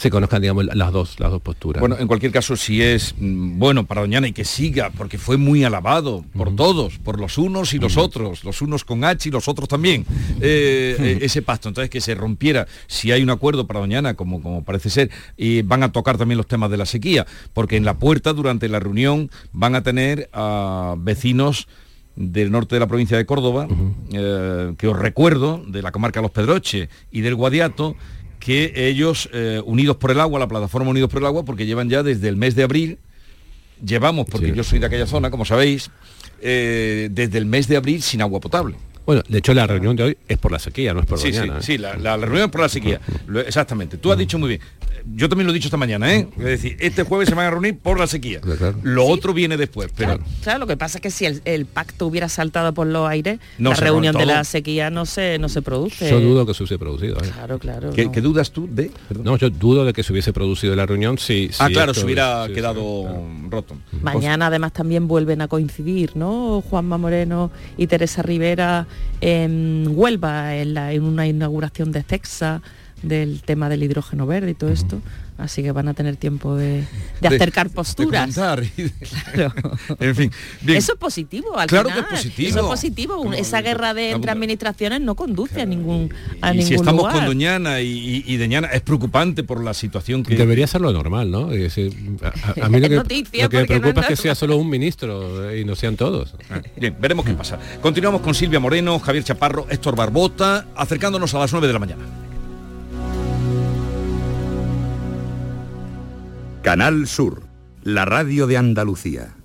se 0.00 0.10
conozcan, 0.10 0.40
digamos, 0.40 0.64
las 0.64 0.92
dos, 0.92 1.20
las 1.20 1.30
dos 1.30 1.42
posturas. 1.42 1.78
Bueno, 1.78 1.98
en 1.98 2.06
cualquier 2.06 2.32
caso, 2.32 2.56
si 2.56 2.80
es 2.80 3.14
mm, 3.18 3.58
bueno 3.58 3.84
para 3.84 4.00
Doñana 4.00 4.26
y 4.26 4.32
que 4.32 4.46
siga, 4.46 4.88
porque 4.96 5.18
fue 5.18 5.36
muy 5.36 5.62
alabado 5.62 6.24
por 6.32 6.56
todos, 6.56 6.96
por 6.96 7.20
los 7.20 7.36
unos 7.36 7.74
y 7.74 7.78
los 7.78 7.98
otros, 7.98 8.42
los 8.42 8.62
unos 8.62 8.84
con 8.84 9.04
H 9.04 9.28
y 9.28 9.32
los 9.32 9.46
otros 9.46 9.68
también, 9.68 10.06
eh, 10.40 10.96
eh, 10.98 11.18
ese 11.20 11.42
pacto. 11.42 11.68
Entonces, 11.68 11.90
que 11.90 12.00
se 12.00 12.14
rompiera, 12.14 12.66
si 12.86 13.12
hay 13.12 13.22
un 13.22 13.28
acuerdo 13.28 13.66
para 13.66 13.80
Doñana, 13.80 14.14
como, 14.14 14.40
como 14.40 14.64
parece 14.64 14.88
ser, 14.88 15.10
y 15.36 15.60
van 15.60 15.82
a 15.82 15.92
tocar 15.92 16.16
también 16.16 16.38
los 16.38 16.46
temas 16.46 16.70
de 16.70 16.78
la 16.78 16.86
sequía, 16.86 17.26
porque 17.52 17.76
en 17.76 17.84
la 17.84 17.98
puerta, 17.98 18.32
durante 18.32 18.70
la 18.70 18.80
reunión, 18.80 19.30
van 19.52 19.74
a 19.74 19.82
tener 19.82 20.30
a 20.32 20.94
vecinos 20.96 21.68
del 22.16 22.50
norte 22.50 22.76
de 22.76 22.80
la 22.80 22.86
provincia 22.86 23.16
de 23.18 23.26
Córdoba, 23.26 23.68
eh, 24.12 24.74
que 24.78 24.88
os 24.88 24.98
recuerdo, 24.98 25.62
de 25.66 25.82
la 25.82 25.92
comarca 25.92 26.22
Los 26.22 26.30
Pedroches 26.30 26.88
y 27.10 27.20
del 27.20 27.34
Guadiato, 27.34 27.96
que 28.40 28.72
ellos, 28.88 29.28
eh, 29.32 29.62
Unidos 29.64 29.96
por 29.98 30.10
el 30.10 30.18
Agua, 30.18 30.40
la 30.40 30.48
plataforma 30.48 30.90
Unidos 30.90 31.08
por 31.10 31.20
el 31.22 31.26
Agua, 31.26 31.44
porque 31.44 31.66
llevan 31.66 31.88
ya 31.88 32.02
desde 32.02 32.28
el 32.28 32.36
mes 32.36 32.56
de 32.56 32.64
abril, 32.64 32.98
llevamos, 33.84 34.26
porque 34.28 34.52
yo 34.52 34.64
soy 34.64 34.78
de 34.80 34.86
aquella 34.86 35.06
zona, 35.06 35.30
como 35.30 35.44
sabéis, 35.44 35.90
eh, 36.40 37.08
desde 37.12 37.38
el 37.38 37.46
mes 37.46 37.68
de 37.68 37.76
abril 37.76 38.02
sin 38.02 38.22
agua 38.22 38.40
potable. 38.40 38.74
Bueno, 39.06 39.22
de 39.28 39.38
hecho 39.38 39.52
la 39.54 39.66
reunión 39.66 39.96
de 39.96 40.02
hoy 40.04 40.18
es 40.28 40.38
por 40.38 40.52
la 40.52 40.58
sequía, 40.58 40.94
no 40.94 41.00
es 41.00 41.06
por 41.06 41.18
Sí, 41.18 41.32
sí, 41.32 41.38
Doñana, 41.40 41.58
¿eh? 41.58 41.62
sí, 41.62 41.78
la, 41.78 41.96
la 41.96 42.16
reunión 42.16 42.44
es 42.44 42.50
por 42.50 42.60
la 42.60 42.68
sequía. 42.68 43.00
Lo- 43.26 43.40
exactamente. 43.40 43.96
Tú 43.96 44.12
has 44.12 44.18
dicho 44.18 44.38
muy 44.38 44.48
bien. 44.50 44.60
Yo 45.14 45.28
también 45.28 45.46
lo 45.46 45.52
he 45.52 45.54
dicho 45.54 45.68
esta 45.68 45.76
mañana, 45.76 46.14
¿eh? 46.14 46.28
Es 46.38 46.44
decir, 46.44 46.76
este 46.80 47.02
jueves 47.02 47.28
se 47.28 47.34
van 47.34 47.46
a 47.46 47.50
reunir 47.50 47.78
por 47.78 47.98
la 47.98 48.06
sequía. 48.06 48.40
Lo 48.82 49.06
otro 49.06 49.32
viene 49.34 49.56
después, 49.56 49.90
pero... 49.96 50.16
Claro, 50.16 50.24
claro, 50.42 50.58
lo 50.60 50.66
que 50.66 50.76
pasa 50.76 50.98
es 50.98 51.02
que 51.02 51.10
si 51.10 51.26
el, 51.26 51.42
el 51.44 51.66
pacto 51.66 52.06
hubiera 52.06 52.28
saltado 52.28 52.72
por 52.74 52.86
los 52.86 53.08
aires, 53.08 53.38
No 53.58 53.70
la 53.70 53.76
reunión 53.76 54.16
de 54.16 54.26
la 54.26 54.44
sequía 54.44 54.90
no 54.90 55.06
se, 55.06 55.38
no 55.38 55.48
se 55.48 55.62
produce. 55.62 56.10
Yo 56.10 56.20
dudo 56.20 56.46
que 56.46 56.54
se 56.54 56.62
hubiese 56.62 56.78
producido. 56.78 57.16
¿eh? 57.18 57.30
Claro, 57.32 57.58
claro. 57.58 57.90
¿Qué, 57.92 58.06
no. 58.06 58.12
qué 58.12 58.20
dudas 58.20 58.50
tú 58.50 58.68
de...? 58.70 58.90
No, 59.22 59.36
yo 59.36 59.50
dudo 59.50 59.84
de 59.84 59.92
que 59.92 60.02
se 60.02 60.12
hubiese 60.12 60.32
producido 60.32 60.74
la 60.76 60.86
reunión 60.86 61.18
si... 61.18 61.50
ah, 61.58 61.66
si 61.68 61.72
claro, 61.74 61.92
esto- 61.92 62.00
se 62.00 62.06
hubiera 62.06 62.44
sí, 62.44 62.48
sí, 62.50 62.54
quedado 62.54 63.02
claro. 63.02 63.26
roto. 63.50 63.76
Mañana 64.02 64.46
además 64.46 64.72
también 64.72 65.06
vuelven 65.08 65.40
a 65.42 65.48
coincidir, 65.48 66.16
¿no? 66.16 66.62
Juanma 66.68 66.98
Moreno 66.98 67.50
y 67.76 67.86
Teresa 67.86 68.22
Rivera 68.22 68.86
en 69.20 69.86
Huelva, 69.94 70.56
en, 70.56 70.74
la- 70.74 70.92
en 70.92 71.02
una 71.02 71.26
inauguración 71.26 71.92
de 71.92 72.02
CEXA 72.02 72.62
del 73.02 73.40
tema 73.42 73.68
del 73.68 73.82
hidrógeno 73.82 74.26
verde 74.26 74.50
y 74.50 74.54
todo 74.54 74.70
esto. 74.70 75.00
Así 75.38 75.62
que 75.62 75.72
van 75.72 75.88
a 75.88 75.94
tener 75.94 76.16
tiempo 76.16 76.54
de, 76.54 76.84
acercar 77.24 77.70
de 77.70 77.74
posturas. 77.74 78.34
de- 78.34 78.92
Claro. 79.32 79.54
En 79.98 80.14
fin, 80.14 80.30
bien. 80.60 80.76
Eso 80.76 80.92
es 80.92 80.98
positivo, 80.98 81.58
al 81.58 81.66
Claro 81.66 81.88
final. 81.88 82.04
que 82.08 82.14
es 82.14 82.20
positivo. 82.20 82.48
Eso 82.50 82.58
es 82.60 82.64
positivo. 82.66 83.32
Esa 83.32 83.62
guerra 83.62 83.94
de 83.94 84.10
entre 84.10 84.30
administraciones 84.32 85.00
no 85.00 85.14
conduce 85.14 85.62
a 85.62 85.64
ningún 85.64 86.12
a 86.42 86.50
y 86.52 86.58
ningún 86.58 86.68
si 86.68 86.74
estamos 86.74 86.98
lugar. 87.04 87.14
con 87.14 87.24
Doñana 87.24 87.80
y, 87.80 87.88
y, 87.88 88.34
y 88.34 88.36
Doñana 88.36 88.68
es 88.68 88.82
preocupante 88.82 89.42
por 89.42 89.64
la 89.64 89.72
situación 89.72 90.22
que... 90.24 90.36
Debería 90.36 90.66
ser 90.66 90.82
lo 90.82 90.92
normal, 90.92 91.30
¿no? 91.30 91.50
Es 91.52 91.78
a, 91.78 92.64
a- 92.66 92.68
mí 92.68 92.78
lo 92.78 92.88
que, 92.90 92.96
noticia 92.96 93.44
lo 93.44 93.48
que 93.48 93.56
me 93.56 93.62
no 93.62 93.66
preocupa 93.68 94.00
es 94.02 94.04
es 94.04 94.08
que 94.08 94.16
sea 94.22 94.34
solo 94.34 94.58
un 94.58 94.68
ministro 94.68 95.48
eh, 95.50 95.60
y 95.60 95.64
no 95.64 95.74
sean 95.74 95.96
todos. 95.96 96.34
Bien, 96.76 96.94
veremos 97.00 97.24
qué 97.24 97.32
pasa. 97.32 97.58
Continuamos 97.80 98.20
con 98.20 98.34
Silvia 98.34 98.60
Moreno, 98.60 98.98
Javier 98.98 99.24
Chaparro, 99.24 99.66
Héctor 99.70 99.96
Barbota, 99.96 100.66
acercándonos 100.76 101.32
a 101.34 101.38
las 101.38 101.50
9 101.52 101.66
de 101.66 101.72
la 101.72 101.78
mañana. 101.78 102.04
Canal 106.62 107.06
Sur, 107.06 107.42
la 107.82 108.04
radio 108.04 108.46
de 108.46 108.58
Andalucía. 108.58 109.39